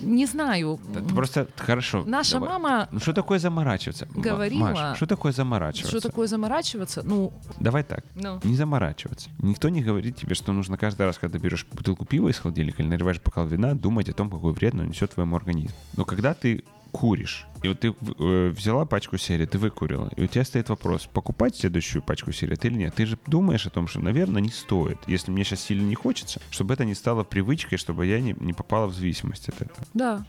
не 0.00 0.26
знаю. 0.26 0.78
Просто 1.14 1.48
хорошо. 1.56 2.04
Наша 2.06 2.32
давай. 2.34 2.48
мама 2.48 2.88
Ну 2.92 3.00
что 3.00 3.12
такое 3.12 3.38
заморачиваться? 3.38 4.06
Говорила- 4.14 4.70
Маш, 4.72 4.96
что 4.96 5.06
такое 5.06 5.32
заморачиваться? 5.32 5.98
что 5.98 6.08
такое 6.08 6.26
заморачиваться? 6.26 7.02
Ну, 7.04 7.32
Давай 7.60 7.82
так. 7.84 8.04
ну, 8.14 8.40
Не 8.44 8.56
заморачиваться. 8.56 9.30
Никто 9.38 9.68
не 9.68 9.82
говорит 9.82 10.16
тебе, 10.16 10.34
что 10.34 10.52
нужно 10.52 10.76
каждый 10.76 11.06
раз, 11.06 11.18
когда 11.18 11.38
берешь 11.38 11.66
бутылку 11.72 12.04
пива 12.04 12.28
из 12.28 12.38
холодильника 12.38 12.82
или 12.82 12.88
наливаешь 12.88 13.20
бокал 13.20 13.46
вина, 13.46 13.74
думать 13.74 14.08
о 14.08 14.12
том, 14.12 14.30
какой 14.30 14.52
вред 14.52 14.74
он 14.74 14.88
несет 14.88 15.12
твоему 15.12 15.36
организму. 15.36 15.76
Но 15.96 16.04
когда 16.04 16.34
ты 16.34 16.64
куришь, 16.96 17.46
и 17.62 17.68
вот 17.68 17.80
ты 17.80 17.88
э, 17.88 18.48
взяла 18.56 18.86
пачку 18.86 19.18
сигарет, 19.18 19.50
ты 19.50 19.58
выкурила, 19.58 20.10
и 20.16 20.22
у 20.22 20.26
тебя 20.26 20.44
стоит 20.44 20.70
вопрос, 20.70 21.06
покупать 21.12 21.54
следующую 21.54 22.00
пачку 22.00 22.32
сигарет 22.32 22.64
или 22.64 22.74
нет. 22.74 22.94
Ты 22.94 23.04
же 23.04 23.18
думаешь 23.26 23.66
о 23.66 23.70
том, 23.70 23.86
что, 23.86 24.00
наверное, 24.00 24.40
не 24.40 24.48
стоит. 24.48 24.98
Если 25.06 25.30
мне 25.30 25.44
сейчас 25.44 25.60
сильно 25.60 25.86
не 25.86 25.94
хочется, 25.94 26.40
чтобы 26.50 26.72
это 26.72 26.86
не 26.86 26.94
стало 26.94 27.22
привычкой, 27.22 27.76
чтобы 27.76 28.06
я 28.06 28.18
не, 28.18 28.34
не 28.40 28.54
попала 28.54 28.86
в 28.86 28.94
зависимость 28.94 29.50
от 29.50 29.60
этого. 29.60 29.86
да. 29.92 30.24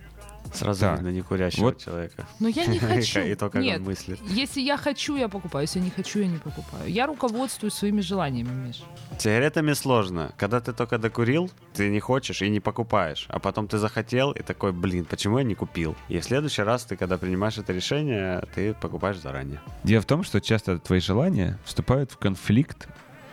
Сразу 0.54 0.82
Да. 0.82 0.96
видно 0.96 1.10
некурящего 1.10 1.66
Вот. 1.66 1.84
человека. 1.84 2.26
Но 2.40 2.48
я 2.48 2.66
не 2.66 2.80
хочу. 2.80 3.20
И 3.20 3.36
то, 3.36 3.50
как 3.50 3.62
Нет, 3.62 3.80
он 3.80 3.86
мыслит. 3.86 4.20
если 4.30 4.62
я 4.62 4.78
хочу, 4.78 5.16
я 5.18 5.28
покупаю. 5.28 5.64
Если 5.64 5.80
не 5.80 5.90
хочу, 5.90 6.20
я 6.20 6.28
не 6.28 6.38
покупаю. 6.38 6.90
Я 6.90 7.06
руководствуюсь 7.06 7.74
своими 7.74 8.02
желаниями, 8.02 8.50
Миш. 8.68 8.82
Сигаретами 9.20 9.74
сложно. 9.74 10.32
Когда 10.38 10.60
ты 10.62 10.74
только 10.74 10.98
докурил, 10.98 11.52
ты 11.74 11.90
не 11.90 12.00
хочешь 12.00 12.42
и 12.42 12.50
не 12.50 12.60
покупаешь. 12.60 13.26
А 13.30 13.40
потом 13.40 13.68
ты 13.68 13.78
захотел 13.78 14.32
и 14.32 14.42
такой, 14.42 14.72
блин, 14.72 15.06
почему 15.06 15.38
я 15.38 15.44
не 15.44 15.54
купил? 15.56 15.96
И 16.08 16.18
в 16.20 16.24
следующий 16.24 16.64
раз 16.64 16.86
ты, 16.86 16.96
когда 16.96 17.18
принимаешь 17.18 17.58
это 17.58 17.74
решение, 17.74 18.44
ты 18.56 18.74
покупаешь 18.74 19.18
заранее. 19.20 19.60
Дело 19.84 20.02
в 20.02 20.06
том, 20.06 20.24
что 20.24 20.40
часто 20.42 20.80
твои 20.80 21.00
желания 21.02 21.60
вступают 21.66 22.12
в 22.12 22.18
конфликт 22.18 22.88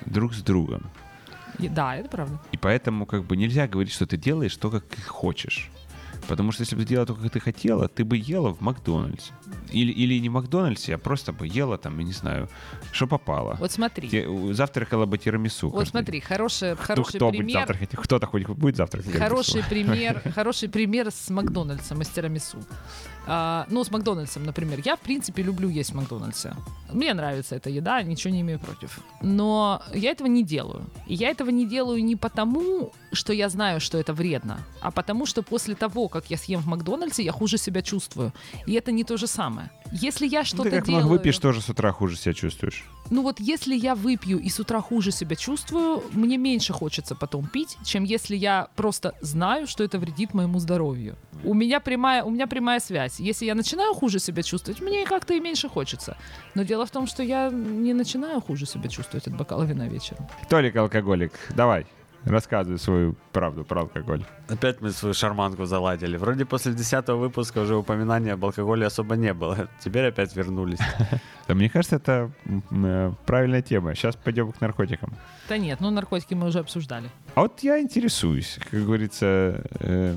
друг 0.04 0.34
с 0.34 0.42
другом. 0.42 0.90
И- 1.60 1.68
Да, 1.68 1.94
это 1.96 2.08
правда. 2.08 2.40
И 2.50 2.56
поэтому 2.56 3.06
как 3.06 3.24
бы 3.24 3.36
нельзя 3.36 3.68
говорить, 3.68 3.92
что 3.92 4.06
ты 4.06 4.16
делаешь 4.16 4.56
то, 4.56 4.70
как 4.70 4.84
хочешь. 5.06 5.70
Потому 6.28 6.52
что 6.52 6.62
если 6.62 6.76
бы 6.76 6.82
ты 6.82 6.88
делала 6.90 7.06
то, 7.06 7.14
как 7.14 7.30
ты 7.30 7.40
хотела, 7.40 7.88
ты 7.88 8.04
бы 8.04 8.16
ела 8.16 8.54
в 8.54 8.60
Макдональдсе. 8.60 9.32
Или, 9.70 9.92
или 9.92 10.18
не 10.20 10.28
в 10.28 10.32
Макдональдсе, 10.32 10.94
а 10.94 10.98
просто 10.98 11.32
бы 11.32 11.46
ела 11.46 11.78
там, 11.78 11.98
я 11.98 12.04
не 12.04 12.12
знаю, 12.12 12.48
что 12.92 13.06
попало. 13.06 13.56
Вот 13.60 13.72
смотри. 13.72 14.08
Те- 14.08 14.54
завтракала 14.54 15.06
бы 15.06 15.18
тирамису. 15.18 15.68
Вот 15.70 15.88
смотри, 15.88 16.20
хороший. 16.20 16.74
Кто, 16.74 16.84
хороший 16.84 17.16
кто 17.16 17.30
будет 17.30 17.38
пример. 17.38 17.58
завтракать? 17.60 17.90
Кто-то 17.92 18.26
хоть 18.26 18.46
будет 18.46 18.76
завтракать? 18.76 19.12
Хороший 19.12 19.62
пример, 19.64 20.22
хороший 20.34 20.68
пример 20.68 21.10
с 21.10 21.30
Макдональдсом 21.30 22.00
и 22.00 22.04
с 22.04 22.08
тирамису. 22.08 22.58
А, 23.26 23.66
ну, 23.70 23.82
с 23.84 23.90
Макдональдсом, 23.90 24.44
например. 24.44 24.80
Я, 24.84 24.96
в 24.96 25.00
принципе, 25.00 25.42
люблю 25.42 25.68
есть 25.68 25.90
в 25.90 25.94
Макдональдсе. 25.94 26.54
Мне 26.92 27.14
нравится 27.14 27.56
эта 27.56 27.70
еда, 27.70 28.02
ничего 28.02 28.32
не 28.34 28.40
имею 28.42 28.58
против. 28.58 29.00
Но 29.22 29.82
я 29.94 30.10
этого 30.10 30.28
не 30.28 30.44
делаю. 30.44 30.84
И 31.06 31.14
я 31.14 31.30
этого 31.30 31.50
не 31.50 31.66
делаю 31.66 32.04
не 32.04 32.16
потому, 32.16 32.92
что 33.12 33.32
я 33.32 33.48
знаю, 33.48 33.80
что 33.80 33.98
это 33.98 34.12
вредно, 34.12 34.58
а 34.80 34.90
потому, 34.90 35.26
что 35.26 35.42
после 35.42 35.74
того, 35.74 36.08
как 36.08 36.30
я 36.30 36.36
съем 36.36 36.60
в 36.60 36.66
Макдональдсе, 36.66 37.22
я 37.22 37.32
хуже 37.32 37.58
себя 37.58 37.82
чувствую. 37.82 38.32
И 38.66 38.72
это 38.74 38.92
не 38.92 39.04
то 39.04 39.16
же 39.16 39.26
самое. 39.26 39.43
Если 39.92 40.26
я 40.26 40.40
Ну, 40.40 40.44
что-то 40.44 40.64
ты 40.64 40.70
как 40.70 40.86
делаю... 40.86 41.06
выпьешь, 41.06 41.38
тоже 41.38 41.60
с 41.60 41.68
утра 41.68 41.92
хуже 41.92 42.16
себя 42.16 42.34
чувствуешь. 42.34 42.84
Ну 43.10 43.22
вот 43.22 43.38
если 43.38 43.76
я 43.76 43.94
выпью 43.94 44.38
и 44.40 44.48
с 44.48 44.58
утра 44.58 44.80
хуже 44.80 45.12
себя 45.12 45.36
чувствую, 45.36 46.02
мне 46.12 46.36
меньше 46.36 46.72
хочется 46.72 47.14
потом 47.14 47.46
пить, 47.46 47.76
чем 47.84 48.04
если 48.04 48.34
я 48.34 48.68
просто 48.76 49.14
знаю, 49.20 49.66
что 49.66 49.84
это 49.84 49.98
вредит 49.98 50.34
моему 50.34 50.58
здоровью. 50.58 51.16
У 51.44 51.54
меня 51.54 51.80
прямая, 51.80 52.24
у 52.24 52.30
меня 52.30 52.46
прямая 52.46 52.80
связь. 52.80 53.20
Если 53.20 53.44
я 53.44 53.54
начинаю 53.54 53.94
хуже 53.94 54.18
себя 54.18 54.42
чувствовать, 54.42 54.80
мне 54.80 55.04
как-то 55.04 55.34
и 55.34 55.40
меньше 55.40 55.68
хочется. 55.68 56.16
Но 56.54 56.62
дело 56.62 56.86
в 56.86 56.90
том, 56.90 57.06
что 57.06 57.22
я 57.22 57.50
не 57.50 57.92
начинаю 57.92 58.40
хуже 58.40 58.66
себя 58.66 58.88
чувствовать 58.88 59.26
от 59.26 59.36
бокала 59.36 59.64
вина 59.64 59.86
вечером. 59.86 60.26
Толик 60.48 60.74
алкоголик, 60.76 61.32
давай. 61.54 61.86
Рассказывай 62.24 62.78
свою 62.78 63.16
правду 63.32 63.64
про 63.64 63.82
алкоголь. 63.82 64.24
Опять 64.48 64.80
мы 64.80 64.90
свою 64.90 65.14
шарманку 65.14 65.66
заладили. 65.66 66.16
Вроде 66.16 66.44
после 66.44 66.72
десятого 66.72 67.18
выпуска 67.18 67.58
уже 67.58 67.76
упоминания 67.76 68.32
об 68.32 68.44
алкоголе 68.44 68.86
особо 68.86 69.16
не 69.16 69.34
было. 69.34 69.68
Теперь 69.80 70.06
опять 70.06 70.34
вернулись. 70.36 70.78
Да, 71.46 71.54
мне 71.54 71.68
кажется, 71.68 71.96
это 71.96 72.30
э, 72.70 73.12
правильная 73.26 73.60
тема. 73.60 73.94
Сейчас 73.94 74.16
пойдем 74.16 74.50
к 74.50 74.62
наркотикам. 74.62 75.12
Да 75.46 75.58
нет, 75.58 75.78
ну 75.80 75.90
наркотики 75.90 76.32
мы 76.32 76.46
уже 76.46 76.60
обсуждали. 76.60 77.10
А 77.34 77.42
вот 77.42 77.62
я 77.62 77.78
интересуюсь, 77.80 78.58
как 78.70 78.82
говорится, 78.82 79.62
э, 79.80 80.16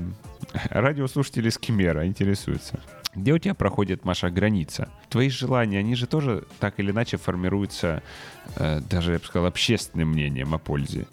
радиослушатели 0.70 1.50
Скимера 1.50 2.06
интересуются. 2.06 2.80
Где 3.18 3.32
у 3.32 3.38
тебя 3.38 3.54
проходит, 3.54 4.04
Маша, 4.04 4.30
граница? 4.30 4.88
Твои 5.08 5.28
желания, 5.28 5.78
они 5.78 5.94
же 5.94 6.06
тоже 6.06 6.44
так 6.60 6.78
или 6.78 6.90
иначе 6.92 7.16
формируются, 7.16 8.02
э, 8.56 8.80
даже, 8.88 9.12
я 9.12 9.18
бы 9.18 9.24
сказал, 9.24 9.46
общественным 9.46 10.10
мнением 10.10 10.54
о 10.54 10.58
пользе. 10.58 11.06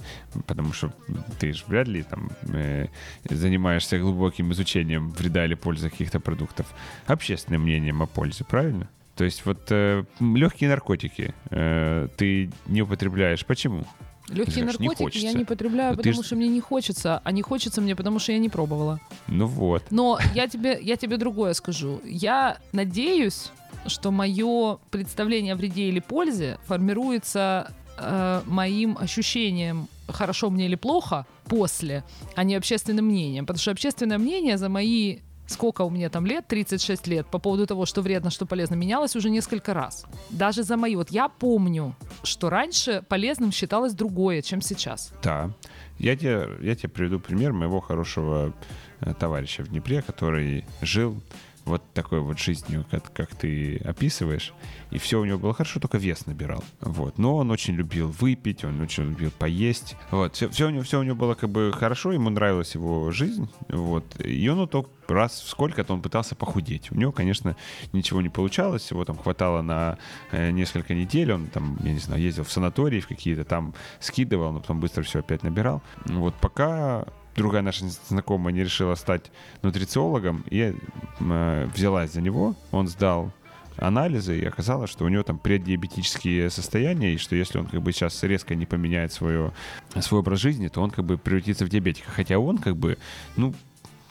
Потому 0.45 0.71
что 0.73 0.93
ты 1.39 1.53
же 1.53 1.63
вряд 1.67 1.87
ли 1.87 2.03
там 2.03 2.29
э, 2.53 2.87
занимаешься 3.29 3.97
глубоким 3.97 4.51
изучением 4.51 5.09
вреда 5.09 5.45
или 5.45 5.55
пользы 5.55 5.89
каких-то 5.89 6.19
продуктов. 6.19 6.67
Общественным 7.07 7.63
мнением 7.63 8.01
о 8.01 8.05
пользе, 8.05 8.43
правильно? 8.43 8.87
То 9.15 9.23
есть 9.23 9.45
вот 9.45 9.67
э, 9.71 10.03
легкие 10.19 10.69
наркотики 10.69 11.33
э, 11.49 12.07
ты 12.17 12.51
не 12.67 12.81
употребляешь. 12.81 13.45
Почему? 13.45 13.85
Легкие 14.29 14.63
Знаешь, 14.63 14.79
не 14.79 14.87
наркотики 14.87 15.17
я 15.19 15.33
не 15.33 15.45
потребляю, 15.45 15.91
Ну, 15.91 15.97
ты 15.97 16.09
потому 16.09 16.23
ж- 16.23 16.25
что 16.25 16.35
мне 16.35 16.47
не 16.47 16.59
хочется, 16.61 17.21
а 17.23 17.31
не 17.31 17.41
хочется 17.41 17.81
мне, 17.81 17.95
потому 17.95 18.19
что 18.19 18.31
я 18.31 18.37
не 18.39 18.49
пробовала. 18.49 18.99
Ну 19.27 19.45
вот. 19.45 19.83
Но 19.91 20.17
я 20.33 20.47
тебе, 20.47 20.79
я 20.81 20.95
тебе 20.95 21.17
другое 21.17 21.53
скажу. 21.53 22.01
Я 22.03 22.57
надеюсь, 22.71 23.51
что 23.87 24.11
мое 24.11 24.77
представление 24.89 25.53
о 25.53 25.55
вреде 25.55 25.83
или 25.89 25.99
пользе 25.99 26.57
формируется 26.65 27.71
э, 27.97 28.41
моим 28.45 28.97
ощущением 28.99 29.87
хорошо 30.07 30.49
мне 30.49 30.65
или 30.65 30.75
плохо 30.75 31.25
после, 31.45 32.03
а 32.35 32.43
не 32.43 32.55
общественным 32.55 33.05
мнением. 33.05 33.45
Потому 33.45 33.61
что 33.61 33.71
общественное 33.71 34.17
мнение 34.17 34.57
за 34.57 34.69
мои 34.69 35.19
сколько 35.47 35.83
у 35.83 35.89
меня 35.89 36.09
там 36.09 36.25
лет, 36.25 36.47
36 36.47 37.07
лет, 37.07 37.27
по 37.27 37.39
поводу 37.39 37.67
того, 37.67 37.85
что 37.85 38.01
вредно, 38.01 38.29
что 38.29 38.45
полезно, 38.45 38.75
менялось 38.75 39.15
уже 39.15 39.29
несколько 39.29 39.73
раз. 39.73 40.05
Даже 40.29 40.63
за 40.63 40.77
мои. 40.77 40.95
Вот 40.95 41.11
я 41.11 41.29
помню, 41.29 41.95
что 42.23 42.49
раньше 42.49 43.03
полезным 43.07 43.51
считалось 43.51 43.93
другое, 43.93 44.41
чем 44.41 44.61
сейчас. 44.61 45.13
Да. 45.23 45.51
Я 45.97 46.15
тебе, 46.17 46.49
я 46.61 46.75
тебе 46.75 46.89
приведу 46.89 47.19
пример 47.19 47.53
моего 47.53 47.79
хорошего 47.79 48.53
э, 48.99 49.13
товарища 49.13 49.63
в 49.63 49.69
Днепре, 49.69 50.01
который 50.01 50.65
жил 50.81 51.21
вот 51.65 51.81
такой 51.93 52.21
вот 52.21 52.39
жизнью, 52.39 52.85
как, 52.89 53.11
как 53.11 53.35
ты 53.35 53.77
описываешь. 53.77 54.53
И 54.91 54.97
все 54.97 55.19
у 55.19 55.25
него 55.25 55.39
было 55.39 55.53
хорошо, 55.53 55.79
только 55.79 55.97
вес 55.97 56.25
набирал. 56.27 56.63
Вот. 56.79 57.17
Но 57.17 57.37
он 57.37 57.51
очень 57.51 57.73
любил 57.73 58.09
выпить, 58.09 58.63
он 58.63 58.79
очень 58.81 59.03
любил 59.03 59.31
поесть. 59.31 59.95
Вот. 60.11 60.35
Все, 60.35 60.47
все, 60.49 60.67
у, 60.67 60.69
него, 60.69 60.83
все 60.83 60.99
у 60.99 61.03
него 61.03 61.15
было 61.15 61.33
как 61.33 61.49
бы 61.49 61.73
хорошо, 61.75 62.11
ему 62.11 62.29
нравилась 62.29 62.75
его 62.75 63.11
жизнь. 63.11 63.49
Вот. 63.67 64.05
И 64.23 64.47
он 64.47 64.67
только 64.67 64.89
раз 65.07 65.39
в 65.41 65.49
сколько-то 65.49 65.93
он 65.93 66.01
пытался 66.01 66.35
похудеть. 66.35 66.91
У 66.91 66.95
него, 66.95 67.11
конечно, 67.11 67.55
ничего 67.93 68.21
не 68.21 68.29
получалось. 68.29 68.89
Его 68.91 69.03
там 69.05 69.17
хватало 69.17 69.61
на 69.61 69.97
э, 70.31 70.51
несколько 70.51 70.93
недель. 70.93 71.31
Он 71.31 71.47
там, 71.47 71.77
я 71.83 71.93
не 71.93 71.99
знаю, 71.99 72.21
ездил 72.21 72.43
в 72.43 72.51
санатории 72.51 72.99
в 72.99 73.07
какие-то, 73.07 73.43
там 73.43 73.73
скидывал, 73.99 74.51
но 74.51 74.59
потом 74.59 74.79
быстро 74.79 75.03
все 75.03 75.19
опять 75.19 75.43
набирал. 75.43 75.81
Вот 76.05 76.35
пока 76.35 77.05
другая 77.35 77.61
наша 77.61 77.85
знакомая 78.07 78.53
не 78.53 78.63
решила 78.63 78.95
стать 78.95 79.31
нутрициологом 79.61 80.43
и 80.49 80.75
э, 81.19 81.69
взялась 81.73 82.13
за 82.13 82.21
него. 82.21 82.55
Он 82.71 82.87
сдал 82.87 83.31
анализы, 83.77 84.39
и 84.39 84.45
оказалось, 84.45 84.89
что 84.89 85.05
у 85.05 85.09
него 85.09 85.23
там 85.23 85.37
преддиабетические 85.37 86.49
состояния, 86.49 87.13
и 87.13 87.17
что 87.17 87.35
если 87.35 87.57
он 87.57 87.65
как 87.65 87.81
бы 87.81 87.91
сейчас 87.91 88.23
резко 88.23 88.55
не 88.55 88.65
поменяет 88.65 89.11
свое, 89.11 89.51
свой 89.99 90.21
образ 90.21 90.39
жизни, 90.39 90.67
то 90.69 90.81
он 90.81 90.91
как 90.91 91.05
бы 91.05 91.17
превратится 91.17 91.65
в 91.65 91.69
диабетика. 91.69 92.09
Хотя 92.09 92.39
он 92.39 92.57
как 92.57 92.77
бы, 92.77 92.97
ну, 93.35 93.53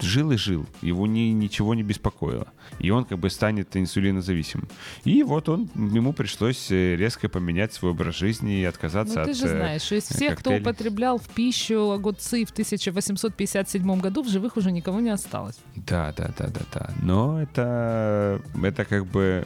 жил 0.01 0.31
и 0.33 0.37
жил, 0.37 0.67
его 0.83 1.07
ни, 1.07 1.31
ничего 1.33 1.75
не 1.75 1.83
беспокоило. 1.83 2.49
И 2.79 2.91
он 2.91 3.05
как 3.05 3.19
бы 3.19 3.31
станет 3.31 3.77
инсулинозависимым. 3.77 4.69
И 5.05 5.23
вот 5.23 5.49
он, 5.49 5.71
ему 5.75 6.13
пришлось 6.13 6.71
э, 6.71 6.97
резко 6.97 7.29
поменять 7.29 7.73
свой 7.73 7.93
образ 7.93 8.17
жизни 8.17 8.61
и 8.61 8.65
отказаться 8.65 9.21
Ну, 9.21 9.25
ты 9.25 9.31
от... 9.31 9.37
же 9.37 9.47
э, 9.47 9.49
знаешь, 9.49 9.93
из 9.93 10.05
всех, 10.05 10.35
кто 10.39 10.51
коктейлей. 10.51 10.61
употреблял 10.63 11.19
в 11.19 11.29
пищу 11.29 11.91
огурцы 11.93 12.45
в 12.45 12.51
1857 12.51 14.01
году, 14.01 14.23
в 14.23 14.29
живых 14.29 14.57
уже 14.57 14.73
никого 14.73 15.01
не 15.01 15.11
осталось. 15.11 15.57
Да, 15.77 16.13
да, 16.17 16.31
да, 16.37 16.49
да, 16.49 16.61
да. 16.73 16.91
Но 17.03 17.41
это, 17.43 18.41
это 18.63 18.85
как 18.85 19.07
бы 19.07 19.45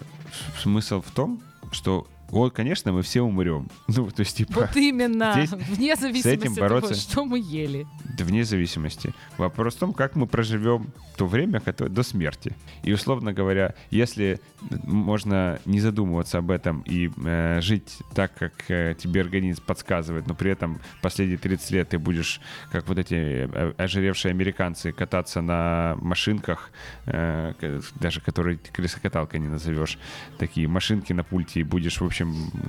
смысл 0.62 1.02
в 1.02 1.11
том, 1.11 1.42
что 1.72 2.06
вот, 2.29 2.53
конечно, 2.55 2.93
мы 2.93 3.03
все 3.03 3.23
умрем. 3.23 3.69
Ну, 3.88 4.11
то 4.11 4.21
есть, 4.21 4.37
типа, 4.37 4.61
Вот 4.61 4.77
именно, 4.77 5.33
здесь 5.35 5.51
вне 5.53 5.97
зависимости 5.97 6.49
от 6.49 6.55
того, 6.55 6.69
бороться- 6.81 6.95
что 6.95 7.25
мы 7.25 7.38
ели. 7.38 7.87
да 8.17 8.25
вне 8.25 8.45
зависимости. 8.45 9.14
Вопрос 9.38 9.75
в 9.77 9.79
том, 9.79 9.93
как 9.93 10.14
мы 10.17 10.27
проживем 10.27 10.88
то 11.17 11.27
время 11.27 11.59
которое, 11.61 11.91
до 11.91 12.03
смерти. 12.03 12.55
И, 12.85 12.93
условно 12.93 13.33
говоря, 13.33 13.75
если 13.91 14.41
можно 14.85 15.59
не 15.64 15.81
задумываться 15.81 16.38
об 16.38 16.51
этом 16.51 16.83
и 16.83 17.11
э, 17.25 17.61
жить 17.61 17.99
так, 18.14 18.35
как 18.35 18.53
э, 18.69 18.95
тебе 18.97 19.21
организм 19.23 19.62
подсказывает, 19.67 20.27
но 20.29 20.35
при 20.35 20.53
этом 20.53 20.81
последние 21.03 21.38
30 21.38 21.71
лет 21.73 21.88
ты 21.88 21.99
будешь, 21.99 22.41
как 22.71 22.87
вот 22.88 22.99
эти 22.99 23.14
э, 23.14 23.73
ожиревшие 23.79 24.31
американцы, 24.31 24.93
кататься 24.93 25.41
на 25.41 25.97
машинках, 26.01 26.71
э, 27.07 27.81
даже 28.01 28.21
которые 28.21 28.59
крысокаталкой 28.59 29.41
не 29.41 29.49
назовешь, 29.49 29.99
такие 30.38 30.69
машинки 30.69 31.12
на 31.12 31.25
пульте, 31.25 31.61
и 31.61 31.62
будешь, 31.64 32.01
в 32.01 32.05
общем, 32.05 32.17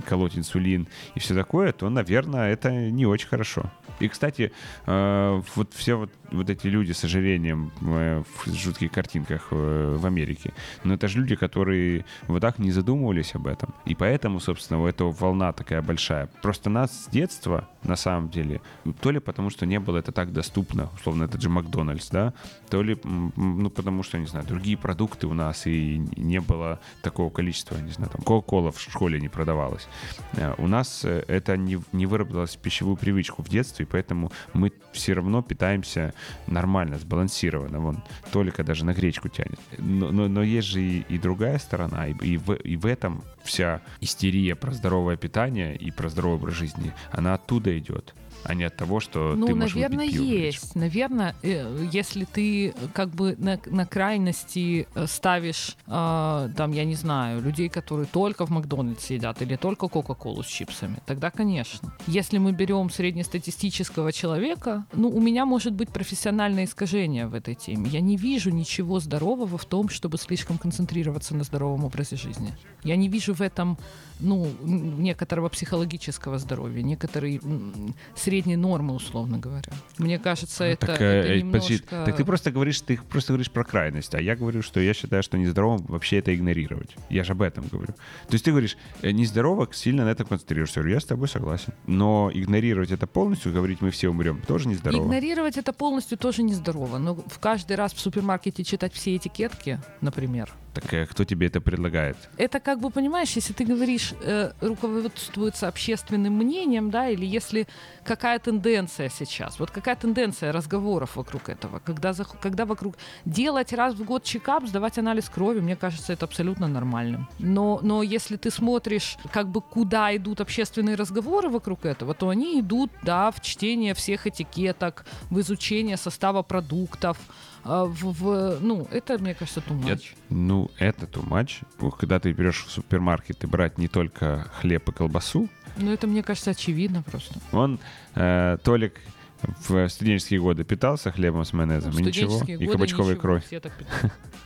колоть 0.08 0.38
инсулин 0.38 0.88
и 1.16 1.20
все 1.20 1.34
такое, 1.34 1.72
то, 1.72 1.90
наверное, 1.90 2.52
это 2.52 2.72
не 2.72 3.06
очень 3.06 3.28
хорошо. 3.28 3.72
И, 4.00 4.08
кстати, 4.08 4.52
э, 4.86 5.42
вот 5.56 5.74
все 5.74 5.96
вот, 5.96 6.12
вот 6.32 6.50
эти 6.50 6.68
люди 6.68 6.92
с 6.92 7.04
ожирением 7.04 7.72
э, 7.82 8.24
в 8.46 8.54
жутких 8.54 8.92
картинках 8.92 9.48
э, 9.52 9.98
в 10.00 10.06
Америке, 10.06 10.54
но 10.84 10.94
это 10.94 11.08
же 11.08 11.20
люди, 11.20 11.36
которые 11.36 12.06
вот 12.28 12.42
так 12.42 12.60
не 12.60 12.72
задумывались 12.72 13.36
об 13.36 13.48
этом. 13.48 13.74
И 13.86 13.96
поэтому, 13.96 14.40
собственно, 14.40 14.82
у 14.82 14.88
этого 14.88 15.12
волна 15.12 15.52
такая 15.54 15.82
большая. 15.82 16.28
Просто 16.42 16.70
нас 16.70 17.06
с 17.06 17.10
детства, 17.10 17.70
на 17.84 17.96
самом 17.96 18.30
деле, 18.30 18.62
то 19.02 19.12
ли 19.12 19.20
потому, 19.20 19.50
что 19.50 19.66
не 19.66 19.80
было 19.80 19.98
это 19.98 20.12
так 20.12 20.32
доступно, 20.34 20.90
условно, 20.96 21.24
это 21.24 21.40
же 21.40 21.50
Макдональдс, 21.50 22.10
да, 22.10 22.34
то 22.70 22.82
ли, 22.82 22.98
ну, 23.04 23.70
потому 23.70 24.04
что, 24.04 24.18
не 24.18 24.28
знаю, 24.28 24.46
другие 24.46 24.78
продукты 24.78 25.28
у 25.28 25.34
нас 25.34 25.66
и 25.68 25.98
не 26.16 26.40
было 26.40 26.80
такого 27.02 27.30
количества, 27.30 27.78
не 27.78 27.92
знаю, 27.92 28.12
там, 28.12 28.22
Кока-Кола 28.22 28.72
в 28.72 28.80
школе 28.80 29.20
не 29.20 29.30
продавалась. 29.30 29.88
Э, 30.34 30.54
У 30.58 30.68
нас 30.68 31.06
это 31.06 31.58
не, 31.58 31.80
не 31.92 32.06
выработалось 32.06 32.56
в 32.56 32.60
пищевую 32.60 32.98
привычку 32.98 33.42
в 33.44 33.50
детстве, 33.50 33.86
и 33.86 33.88
поэтому 33.90 34.32
мы 34.54 34.72
все 34.92 35.14
равно 35.14 35.42
питаемся 35.42 36.14
нормально, 36.48 36.98
сбалансированно. 36.98 37.80
Вон, 37.80 38.04
только 38.32 38.64
даже 38.64 38.86
на 38.86 38.94
гречку 38.94 39.30
тянет. 39.30 39.60
Но, 39.78 40.12
но, 40.12 40.28
но 40.28 40.44
есть 40.44 40.68
же 40.68 40.82
и, 40.82 41.06
и 41.10 41.18
другая 41.18 41.60
сторона, 41.60 42.08
и, 42.08 42.14
и, 42.22 42.38
в, 42.38 42.54
и 42.54 42.76
в 42.76 42.86
этом 42.86 43.24
вся 43.44 43.82
истерия 44.02 44.56
про 44.56 44.72
здоровое 44.72 45.18
питание 45.18 45.76
и 45.76 45.92
про 45.92 46.10
здоровый 46.10 46.38
образ 46.38 46.56
жизни, 46.56 46.94
она 47.12 47.34
оттуда 47.34 47.78
идет, 47.78 48.14
а 48.44 48.54
не 48.56 48.64
от 48.64 48.76
того, 48.76 49.00
что 49.00 49.36
Ну, 49.36 49.48
ты 49.48 49.56
можешь 49.56 49.74
выпить 49.76 49.90
наверное, 49.92 50.08
пиво 50.12 50.24
в 50.24 50.28
гречку. 50.28 50.66
есть. 50.66 50.76
Наверное, 50.76 51.36
э, 51.44 51.88
если 51.92 52.26
ты 52.26 52.70
э, 52.70 52.74
как 52.94 53.10
бы 53.10 53.36
на, 53.38 53.60
на 53.66 53.86
крайности 53.86 54.88
э, 54.96 55.08
ставишь, 55.08 55.76
э, 55.88 56.50
там, 56.56 56.72
я 56.72 56.86
не 56.86 56.96
знаю, 56.96 57.42
людей, 57.42 57.70
которые 57.70 58.06
только 58.08 58.46
в 58.46 58.50
Макдональдсе 58.50 59.16
едят 59.16 59.42
или 59.42 59.56
только 59.56 59.88
Кока-Колу 59.88 60.44
с 60.44 60.48
чипсами, 60.48 60.98
тогда, 61.06 61.30
конечно. 61.32 61.94
Если 62.08 62.38
мы 62.38 62.52
берем 62.52 62.90
среднестатистического 62.90 64.12
человека, 64.12 64.86
ну, 64.94 65.10
у 65.10 65.20
меня 65.22 65.46
может 65.46 65.74
быть 65.74 65.90
профессиональное 65.90 66.66
искажение 66.66 67.28
в 67.28 67.34
этой 67.34 67.56
теме. 67.56 67.90
Я 67.90 68.02
не 68.02 68.18
вижу 68.18 68.50
ничего 68.52 69.00
здорового 69.00 69.58
в 69.58 69.66
том, 69.66 69.90
чтобы 69.90 70.18
слишком 70.18 70.58
концентрироваться 70.58 71.36
на 71.36 71.44
здоровом 71.44 71.86
образе 71.86 72.16
жизни. 72.16 72.54
Я 72.84 72.96
не 72.96 73.08
вижу 73.10 73.34
в 73.34 73.42
этом 73.42 73.78
ну, 74.20 74.48
некоторого 74.64 75.48
психологического 75.50 76.40
здоровья, 76.40 76.82
некоторой 76.82 77.40
м, 77.44 77.96
средней 78.30 78.58
нормы, 78.58 78.94
условно 78.94 79.40
говоря. 79.40 79.74
Мне 79.98 80.20
кажется, 80.20 80.64
это, 80.64 80.86
так, 80.86 81.02
это 81.02 81.04
э, 81.04 81.40
немножко... 81.40 81.68
подожди, 81.68 81.84
так 81.90 82.16
ты 82.16 82.24
просто 82.24 82.52
говоришь, 82.52 82.80
ты 82.82 83.00
просто 83.10 83.34
говоришь 83.34 83.50
про 83.50 83.64
крайность, 83.64 84.14
а 84.14 84.22
я 84.22 84.36
говорю, 84.36 84.62
что 84.62 84.80
я 84.80 84.94
считаю, 84.94 85.24
что 85.24 85.38
нездоровым 85.38 85.84
вообще 85.88 86.20
это 86.20 86.36
игнорировать. 86.36 86.96
Я 87.10 87.24
же 87.24 87.32
об 87.32 87.42
этом 87.42 87.66
говорю. 87.72 87.94
То 87.94 88.34
есть 88.34 88.46
ты 88.46 88.52
говоришь, 88.52 88.78
э, 89.02 89.10
нездорово 89.10 89.68
сильно 89.72 90.06
на 90.06 90.10
этом 90.10 90.28
концентрируешься. 90.28 90.82
Я 90.82 91.00
с 91.00 91.06
тобой 91.06 91.28
согласен. 91.28 91.74
Но 91.88 92.30
игнорировать 92.32 92.92
это 92.92 93.08
полностью, 93.08 93.52
говорить, 93.52 93.82
мы 93.82 93.90
все 93.90 94.10
умрем, 94.10 94.42
тоже 94.48 94.68
нездорово. 94.68 95.06
Игнорировать 95.06 95.58
это 95.58 95.74
полностью 95.74 96.18
тоже 96.18 96.44
нездорово. 96.44 97.00
Но 97.00 97.16
в 97.16 97.40
каждый 97.40 97.78
раз 97.78 97.94
в 97.94 98.00
супермаркете 98.00 98.64
читать 98.64 98.94
все 98.94 99.16
этикетки, 99.16 99.80
например, 100.02 100.54
Так 100.74 101.10
кто 101.10 101.24
тебе 101.24 101.48
это 101.48 101.62
предлагает? 101.62 102.16
Это 102.38 102.60
как 102.60 102.80
бы, 102.80 102.90
понимаешь, 102.90 103.32
если 103.36 103.54
ты 103.54 103.66
говоришь, 103.66 104.14
э, 104.22 104.52
руководствуется 104.62 105.68
общественным 105.68 106.34
мнением, 106.34 106.90
да, 106.92 107.10
или 107.10 107.26
если 107.26 107.68
какая 108.04 108.40
тенденция 108.40 109.10
сейчас, 109.10 109.60
вот 109.60 109.72
какая 109.72 109.96
тенденция 109.96 110.52
разговоров 110.52 111.16
вокруг 111.16 111.50
этого, 111.50 111.80
когда, 111.80 112.12
зах- 112.12 112.38
когда 112.42 112.66
вокруг 112.66 112.96
делать 113.26 113.74
раз 113.74 113.94
в 113.96 114.04
год 114.04 114.24
чекап, 114.24 114.68
сдавать 114.68 114.98
анализ 114.98 115.30
крови, 115.30 115.60
мне 115.60 115.76
кажется, 115.76 116.14
это 116.14 116.26
абсолютно 116.26 116.68
нормальным. 116.68 117.28
Но, 117.40 117.80
но 117.82 118.04
если 118.04 118.38
ты 118.38 118.52
смотришь, 118.52 119.18
как 119.34 119.48
бы 119.48 119.62
куда 119.62 120.16
идут 120.16 120.42
общественные 120.42 120.96
разговоры 120.96 121.50
вокруг 121.50 121.86
этого, 121.86 122.14
то 122.14 122.30
они 122.30 122.60
идут, 122.60 122.92
да, 123.04 123.32
в 123.32 123.42
чтение 123.42 123.94
всех 123.94 124.28
этикеток, 124.28 125.06
в 125.30 125.40
изучение 125.40 125.98
состава 125.98 126.44
продуктов, 126.44 127.18
а, 127.64 127.86
в, 127.86 128.04
в- 128.04 128.60
ну, 128.62 128.88
это, 128.92 129.18
мне 129.18 129.34
кажется, 129.34 129.60
too 129.62 129.80
much. 129.82 130.14
ну, 130.30 130.70
это 130.78 131.06
too 131.06 131.28
much. 131.28 131.64
Когда 131.98 132.20
ты 132.20 132.32
берешь 132.32 132.64
в 132.66 132.72
супермаркет 132.72 133.44
и 133.44 133.48
брать 133.48 133.78
не 133.78 133.88
только 133.88 134.50
хлеб 134.60 134.88
и 134.90 134.92
колбасу, 134.92 135.50
Ну, 135.78 135.92
это, 135.92 136.08
мне 136.08 136.24
кажется, 136.24 136.52
очевидно 136.52 137.04
просто. 137.04 137.40
он, 137.52 137.80
э, 138.16 138.58
Толик, 138.64 138.94
в 139.42 139.88
студенческие 139.90 140.40
годы 140.42 140.64
питался 140.64 141.12
хлебом 141.12 141.46
с 141.46 141.54
майонезом, 141.54 141.94
Ну, 141.94 142.00
и 142.00 142.04
ничего, 142.04 142.42
и 142.46 142.68
кабачковой 142.68 143.14
ничего, 143.14 143.22
кровь. 143.22 143.44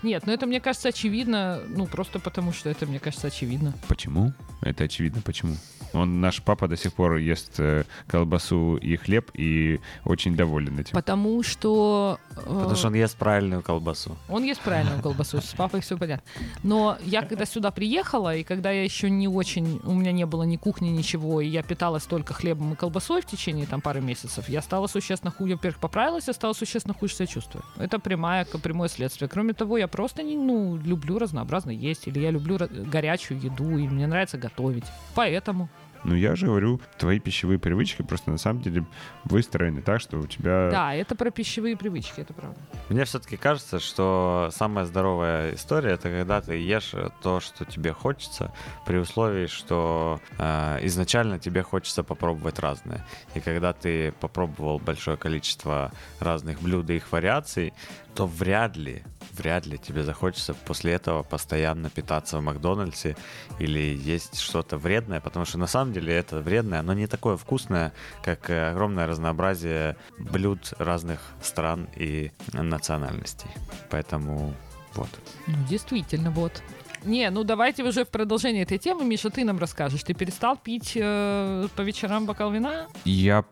Нет, 0.03 0.23
ну 0.25 0.33
это, 0.33 0.45
мне 0.45 0.59
кажется, 0.59 0.89
очевидно, 0.89 1.61
ну, 1.67 1.87
просто 1.87 2.19
потому 2.19 2.51
что 2.51 2.69
это, 2.69 2.85
мне 2.85 2.99
кажется, 2.99 3.27
очевидно. 3.27 3.73
Почему? 3.87 4.33
Это 4.61 4.83
очевидно, 4.83 5.21
почему. 5.21 5.55
Он, 5.93 6.21
наш 6.21 6.41
папа 6.41 6.67
до 6.67 6.75
сих 6.75 6.93
пор 6.93 7.17
ест 7.17 7.59
э, 7.59 7.83
колбасу 8.07 8.77
и 8.77 8.95
хлеб 8.95 9.29
и 9.35 9.79
очень 10.05 10.35
доволен 10.35 10.79
этим. 10.79 10.93
Потому 10.93 11.43
что... 11.43 12.19
э, 12.31 12.39
Потому 12.41 12.75
что 12.75 12.87
он 12.87 12.95
ест 12.95 13.15
правильную 13.15 13.61
колбасу. 13.61 14.17
Он 14.27 14.43
ест 14.43 14.59
правильную 14.61 15.01
колбасу, 15.01 15.39
с 15.39 15.53
папой 15.53 15.81
все 15.81 15.95
понятно. 15.95 16.23
Но 16.63 16.97
я 17.05 17.21
когда 17.21 17.45
сюда 17.45 17.69
приехала, 17.69 18.35
и 18.35 18.43
когда 18.43 18.71
я 18.71 18.83
еще 18.83 19.09
не 19.11 19.27
очень, 19.27 19.79
у 19.83 19.93
меня 19.93 20.11
не 20.11 20.25
было 20.25 20.43
ни 20.43 20.57
кухни, 20.57 20.89
ничего, 20.89 21.41
и 21.41 21.47
я 21.47 21.61
питалась 21.61 22.05
только 22.05 22.33
хлебом 22.33 22.73
и 22.73 22.75
колбасой 22.75 23.21
в 23.21 23.25
течение 23.25 23.67
там 23.67 23.79
пары 23.79 24.01
месяцев, 24.01 24.49
я 24.49 24.63
стала 24.63 24.82
существенно 24.88 25.31
хуже, 25.31 25.53
во-первых, 25.53 25.79
поправилась, 25.79 26.27
я 26.27 26.34
стала 26.34 26.53
существенно 26.53 26.93
хуже 26.93 27.15
себя 27.15 27.27
чувствовать. 27.27 27.65
Это 27.77 27.99
прямое, 27.99 28.45
прямое 28.45 28.89
следствие. 28.89 29.29
Кроме 29.29 29.53
того, 29.53 29.77
я 29.77 29.88
просто 29.88 30.23
не, 30.23 30.36
ну, 30.36 30.77
люблю 30.77 31.19
разнообразно 31.19 31.71
есть, 31.71 32.07
или 32.07 32.19
я 32.19 32.31
люблю 32.31 32.57
горячую 32.91 33.39
еду, 33.41 33.77
и 33.77 33.88
мне 33.88 34.07
нравится 34.07 34.38
готовить. 34.38 34.86
Поэтому. 35.15 35.69
Ну, 36.04 36.16
я 36.16 36.36
же 36.36 36.47
говорю, 36.47 36.82
твои 36.97 37.20
пищевые 37.20 37.60
привычки 37.60 38.01
просто 38.01 38.32
на 38.32 38.38
самом 38.38 38.62
деле 38.62 38.86
выстроены 39.26 39.82
так, 39.82 40.01
что 40.01 40.18
у 40.18 40.28
тебя... 40.28 40.70
Да, 40.70 40.93
это 40.93 41.16
про 41.16 41.32
пищевые 41.32 41.78
привычки, 41.78 42.22
это 42.22 42.34
правда. 42.34 42.60
Мне 42.89 43.06
все-таки 43.06 43.38
кажется, 43.38 43.80
что 43.80 44.49
самая 44.51 44.86
здоровая 44.86 45.56
история 45.56 45.91
это 45.91 46.10
когда 46.10 46.41
ты 46.41 46.56
ешь 46.56 46.93
то, 47.22 47.39
что 47.39 47.66
тебе 47.66 47.93
хочется, 47.93 48.54
при 48.86 48.97
условии, 48.97 49.47
что 49.47 50.20
э, 50.38 50.80
изначально 50.84 51.39
тебе 51.39 51.64
хочется 51.64 52.04
попробовать 52.04 52.60
разное. 52.60 53.06
И 53.36 53.39
когда 53.39 53.74
ты 53.74 54.12
попробовал 54.20 54.80
большое 54.80 55.18
количество 55.18 55.91
разных 56.20 56.62
блюд 56.62 56.89
и 56.89 56.97
их 56.97 57.12
вариаций, 57.12 57.74
то 58.16 58.28
вряд 58.28 58.78
ли, 58.78 59.03
вряд 59.32 59.66
ли 59.66 59.78
тебе 59.78 60.03
захочется 60.03 60.53
после 60.53 60.93
этого 60.93 61.24
постоянно 61.24 61.89
питаться 61.89 62.38
в 62.38 62.43
Макдональдсе 62.43 63.16
или 63.59 63.80
есть 63.80 64.39
что-то 64.39 64.78
вредное, 64.78 65.20
потому 65.20 65.45
что 65.45 65.57
на 65.57 65.68
самом 65.68 65.93
деле 65.93 66.14
это 66.14 66.39
вредное, 66.39 66.80
оно 66.80 66.93
не 66.93 67.07
такое 67.07 67.38
вкусное, 67.38 67.93
как 68.24 68.49
э, 68.49 68.72
огромное 68.72 69.07
разнообразие 69.07 69.97
блюд 70.20 70.74
разных 70.78 71.20
стран 71.41 71.88
и 71.95 72.32
национальностей. 72.53 73.49
Поэтому 73.89 74.53
вот. 74.95 75.09
Ну, 75.47 75.55
действительно, 75.68 76.32
вот. 76.32 76.61
Не, 77.03 77.30
ну 77.30 77.43
давайте 77.43 77.84
уже 77.84 78.05
в 78.05 78.09
продолжение 78.09 78.64
этой 78.64 78.78
темы, 78.78 79.03
Миша, 79.03 79.30
ты 79.30 79.43
нам 79.43 79.59
расскажешь. 79.59 80.03
Ты 80.03 80.14
перестал 80.14 80.55
пить 80.55 80.93
э, 80.95 81.68
по 81.76 81.82
вечерам 81.82 82.26
бокал 82.26 82.51
вина? 82.51 82.88
Я 83.03 83.43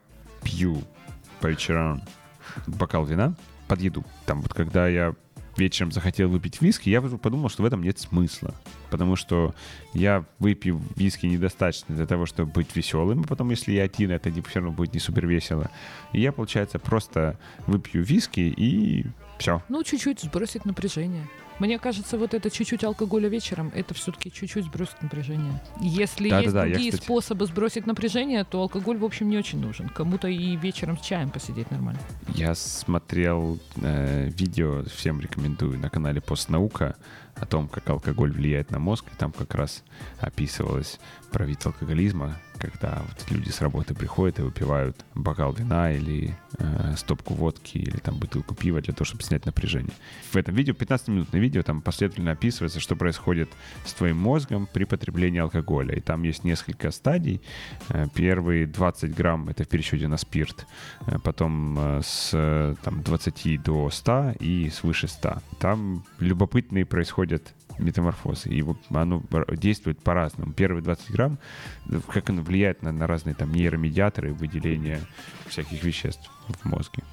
пью 0.43 0.81
по 1.41 1.47
вечерам 1.47 2.01
бокал 2.67 3.05
вина 3.05 3.35
под 3.71 3.79
еду. 3.79 4.03
Там 4.25 4.41
вот 4.41 4.53
когда 4.53 4.89
я 4.89 5.15
вечером 5.55 5.93
захотел 5.93 6.27
выпить 6.27 6.61
виски, 6.61 6.89
я 6.89 7.01
подумал, 7.01 7.47
что 7.47 7.63
в 7.63 7.65
этом 7.65 7.81
нет 7.81 7.97
смысла. 7.97 8.53
Потому 8.91 9.15
что 9.15 9.55
я 9.93 10.25
выпью 10.39 10.81
виски 10.95 11.25
недостаточно 11.25 11.95
для 11.95 12.05
того, 12.05 12.25
чтобы 12.25 12.51
быть 12.51 12.75
веселым, 12.75 13.21
а 13.21 13.27
потом, 13.27 13.49
если 13.49 13.71
я 13.71 13.83
один, 13.83 14.11
это 14.11 14.29
все 14.43 14.59
равно 14.59 14.71
будет 14.71 14.93
не 14.93 14.99
супер 14.99 15.25
весело. 15.25 15.71
И 16.13 16.21
я, 16.21 16.31
получается, 16.31 16.77
просто 16.77 17.39
выпью 17.65 18.03
виски 18.03 18.41
и 18.41 19.05
все. 19.39 19.63
Ну, 19.69 19.81
чуть-чуть 19.83 20.19
сбросить 20.19 20.65
напряжение. 20.65 21.27
Мне 21.59 21.77
кажется, 21.77 22.17
вот 22.17 22.33
это 22.33 22.49
чуть-чуть 22.49 22.83
алкоголя 22.83 23.29
вечером, 23.29 23.71
это 23.75 23.93
все-таки 23.93 24.31
чуть-чуть 24.31 24.65
сбросит 24.65 24.99
напряжение. 25.03 25.61
Если 25.79 26.23
есть 26.23 26.47
Да-да-да, 26.47 26.65
я, 26.65 26.73
другие 26.73 26.91
кстати- 26.91 27.05
способы 27.05 27.45
сбросить 27.45 27.85
напряжение, 27.85 28.43
то 28.43 28.61
алкоголь, 28.61 28.97
в 28.97 29.05
общем, 29.05 29.29
не 29.29 29.37
очень 29.37 29.59
нужен. 29.59 29.87
Кому-то 29.89 30.27
и 30.27 30.55
вечером 30.55 30.97
с 30.97 31.01
чаем 31.01 31.29
посидеть 31.29 31.69
нормально. 31.69 31.99
Я 32.33 32.55
смотрел 32.55 33.59
э, 33.79 34.29
видео, 34.29 34.83
всем 34.85 35.21
рекомендую, 35.21 35.77
на 35.77 35.91
канале 35.91 36.19
Постнаука 36.19 36.95
о 37.35 37.45
том, 37.45 37.67
как 37.67 37.89
алкоголь 37.89 38.31
влияет 38.31 38.71
на 38.71 38.79
мозг. 38.79 39.05
И 39.11 39.15
там 39.15 39.31
как 39.31 39.55
раз 39.55 39.83
описывалось 40.19 40.99
про 41.31 41.45
вид 41.45 41.65
алкоголизма, 41.65 42.37
когда 42.61 43.01
вот 43.07 43.31
люди 43.31 43.49
с 43.49 43.61
работы 43.61 43.95
приходят 43.95 44.39
и 44.39 44.43
выпивают 44.43 45.03
бокал 45.15 45.53
вина 45.53 45.91
или 45.91 46.35
э, 46.59 46.93
стопку 46.95 47.33
водки 47.33 47.77
или 47.77 47.97
там 47.97 48.17
бутылку 48.17 48.53
пива 48.53 48.81
для 48.81 48.93
того, 48.93 49.05
чтобы 49.05 49.23
снять 49.23 49.45
напряжение. 49.45 49.93
В 50.31 50.35
этом 50.37 50.53
видео, 50.53 50.73
15-минутное 50.73 51.41
видео, 51.41 51.63
там 51.63 51.81
последовательно 51.81 52.31
описывается, 52.31 52.79
что 52.79 52.95
происходит 52.95 53.49
с 53.85 53.93
твоим 53.93 54.17
мозгом 54.17 54.67
при 54.71 54.83
потреблении 54.83 55.39
алкоголя. 55.39 55.95
И 55.95 56.01
там 56.01 56.23
есть 56.23 56.43
несколько 56.43 56.91
стадий. 56.91 57.41
Э, 57.89 58.07
Первые 58.13 58.67
20 58.67 59.15
грамм— 59.15 59.49
это 59.49 59.63
в 59.63 59.67
пересчете 59.67 60.07
на 60.07 60.17
спирт. 60.17 60.67
Э, 61.07 61.17
Потом 61.23 61.77
э, 61.79 62.01
с 62.03 62.77
там, 62.83 63.01
20 63.01 63.63
до 63.63 63.89
100 63.89 64.35
и 64.39 64.69
свыше 64.69 65.07
100. 65.07 65.37
Там 65.59 66.03
любопытные 66.19 66.85
происходят 66.85 67.53
метаморфозы. 67.77 68.49
И 68.49 68.63
оно 68.89 69.23
действует 69.51 69.99
по-разному. 70.01 70.53
Первые 70.53 70.81
20 70.83 71.11
грамм, 71.11 71.39
э, 71.89 71.99
как 72.07 72.29
оно 72.29 72.41
влияет 72.41 72.81
на, 72.81 72.91
на 72.91 73.07
разные 73.07 73.35
там 73.35 73.51
нейромедиаторы, 73.51 74.33
выделение 74.33 75.01
всяких 75.47 75.83
веществ 75.83 76.29
в 76.47 76.65
мозге. 76.65 77.03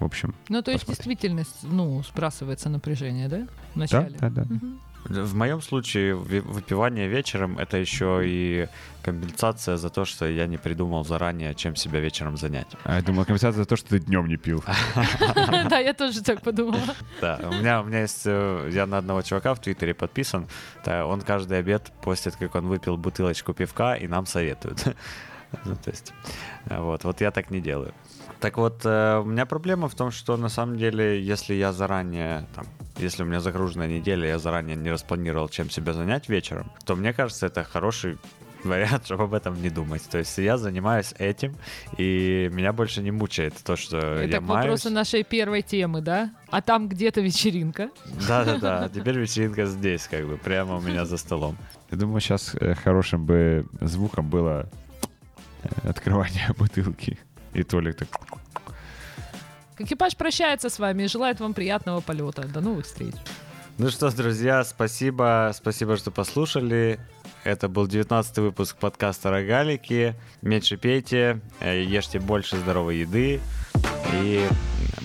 В 0.00 0.04
общем, 0.04 0.34
Ну, 0.48 0.62
то 0.62 0.70
есть, 0.70 0.84
Посмотри. 0.84 1.14
действительно, 1.14 1.44
ну, 1.62 2.02
сбрасывается 2.02 2.68
напряжение, 2.68 3.28
да? 3.28 3.46
В 3.74 3.88
да, 3.90 4.08
да, 4.18 4.30
да. 4.30 4.42
Мгм. 4.42 4.80
В 5.04 5.34
моем 5.34 5.60
случае 5.60 6.14
выпивание 6.14 7.08
вечером 7.08 7.58
это 7.58 7.76
еще 7.76 8.22
и 8.24 8.68
компенсация 9.02 9.76
за 9.76 9.90
то, 9.90 10.04
что 10.04 10.26
я 10.26 10.46
не 10.46 10.58
придумал 10.58 11.04
заранее, 11.04 11.54
чем 11.54 11.74
себя 11.74 12.00
вечером 12.00 12.36
занять. 12.36 12.68
А 12.84 12.96
я 12.96 13.02
думал, 13.02 13.24
компенсация 13.24 13.62
за 13.62 13.68
то, 13.68 13.76
что 13.76 13.90
ты 13.90 13.98
днем 13.98 14.26
не 14.28 14.36
пил. 14.36 14.62
Да, 15.68 15.78
я 15.78 15.94
тоже 15.94 16.22
так 16.22 16.42
подумала. 16.42 16.82
Да, 17.20 17.40
у 17.42 17.52
меня, 17.52 17.80
у 17.80 17.84
меня 17.84 18.02
есть, 18.02 18.22
э, 18.26 18.70
я 18.72 18.86
на 18.86 18.98
одного 18.98 19.22
чувака 19.22 19.54
в 19.54 19.60
Твиттере 19.60 19.94
подписан, 19.94 20.46
он 20.86 21.20
каждый 21.22 21.58
обед 21.58 21.90
постит, 22.02 22.36
как 22.36 22.54
он 22.54 22.66
выпил 22.66 22.96
бутылочку 22.96 23.52
пивка, 23.54 23.94
и 23.94 24.06
нам 24.06 24.26
советует. 24.26 24.84
Ну, 25.66 25.76
то 25.76 25.90
есть, 25.90 26.14
вот, 26.64 27.04
вот 27.04 27.20
я 27.20 27.30
так 27.30 27.50
не 27.50 27.60
делаю. 27.60 27.92
Так 28.42 28.58
вот, 28.58 28.80
э, 28.84 29.20
у 29.20 29.24
меня 29.24 29.46
проблема 29.46 29.88
в 29.88 29.94
том, 29.94 30.10
что 30.10 30.36
на 30.36 30.48
самом 30.48 30.76
деле, 30.76 31.22
если 31.22 31.54
я 31.54 31.72
заранее, 31.72 32.44
там, 32.56 32.66
если 32.96 33.22
у 33.22 33.26
меня 33.26 33.38
загруженная 33.38 33.86
неделя, 33.86 34.26
я 34.26 34.40
заранее 34.40 34.74
не 34.74 34.90
распланировал, 34.90 35.48
чем 35.48 35.70
себя 35.70 35.92
занять 35.92 36.28
вечером, 36.28 36.68
то 36.84 36.96
мне 36.96 37.12
кажется, 37.12 37.46
это 37.46 37.62
хороший 37.62 38.18
вариант, 38.64 39.04
чтобы 39.04 39.24
об 39.24 39.34
этом 39.34 39.62
не 39.62 39.70
думать. 39.70 40.02
То 40.10 40.18
есть 40.18 40.36
я 40.38 40.58
занимаюсь 40.58 41.14
этим, 41.20 41.54
и 41.98 42.50
меня 42.52 42.72
больше 42.72 43.00
не 43.00 43.12
мучает 43.12 43.54
то, 43.62 43.76
что 43.76 43.98
Это 43.98 44.32
я 44.32 44.40
маюсь. 44.40 44.64
вопросу 44.64 44.90
нашей 44.90 45.22
первой 45.22 45.62
темы, 45.62 46.00
да? 46.00 46.32
А 46.50 46.62
там 46.62 46.88
где-то 46.88 47.20
вечеринка. 47.20 47.90
Да-да-да, 48.26 48.88
теперь 48.92 49.20
вечеринка 49.20 49.66
здесь, 49.66 50.08
как 50.08 50.26
бы, 50.26 50.36
прямо 50.36 50.78
у 50.78 50.80
меня 50.80 51.04
за 51.04 51.16
столом. 51.16 51.56
Я 51.92 51.96
думаю, 51.96 52.20
сейчас 52.20 52.56
хорошим 52.82 53.24
бы 53.24 53.66
звуком 53.80 54.28
было 54.28 54.68
э, 55.62 55.88
открывание 55.88 56.48
бутылки. 56.58 57.20
И 57.54 57.62
Толик 57.62 57.96
так... 57.96 58.08
Экипаж 59.78 60.16
прощается 60.16 60.68
с 60.68 60.78
вами 60.78 61.04
и 61.04 61.08
желает 61.08 61.40
вам 61.40 61.54
приятного 61.54 62.00
полета. 62.00 62.42
До 62.42 62.60
новых 62.60 62.86
встреч. 62.86 63.14
Ну 63.78 63.88
что 63.88 64.10
ж, 64.10 64.14
друзья, 64.14 64.64
спасибо, 64.64 65.50
спасибо, 65.54 65.96
что 65.96 66.10
послушали. 66.10 67.00
Это 67.42 67.68
был 67.68 67.88
19 67.88 68.38
выпуск 68.38 68.76
подкаста 68.76 69.30
«Рогалики». 69.30 70.14
Меньше 70.42 70.76
пейте, 70.76 71.40
э, 71.60 71.82
ешьте 71.82 72.20
больше 72.20 72.56
здоровой 72.58 72.98
еды 72.98 73.40
и 74.12 74.46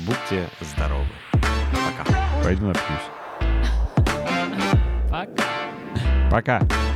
будьте 0.06 0.48
здоровы. 0.76 1.08
Пока. 1.32 2.44
Пойду 2.44 2.68
напьюсь. 2.68 3.08
Пока. 5.10 5.44
Пока. 6.30 6.87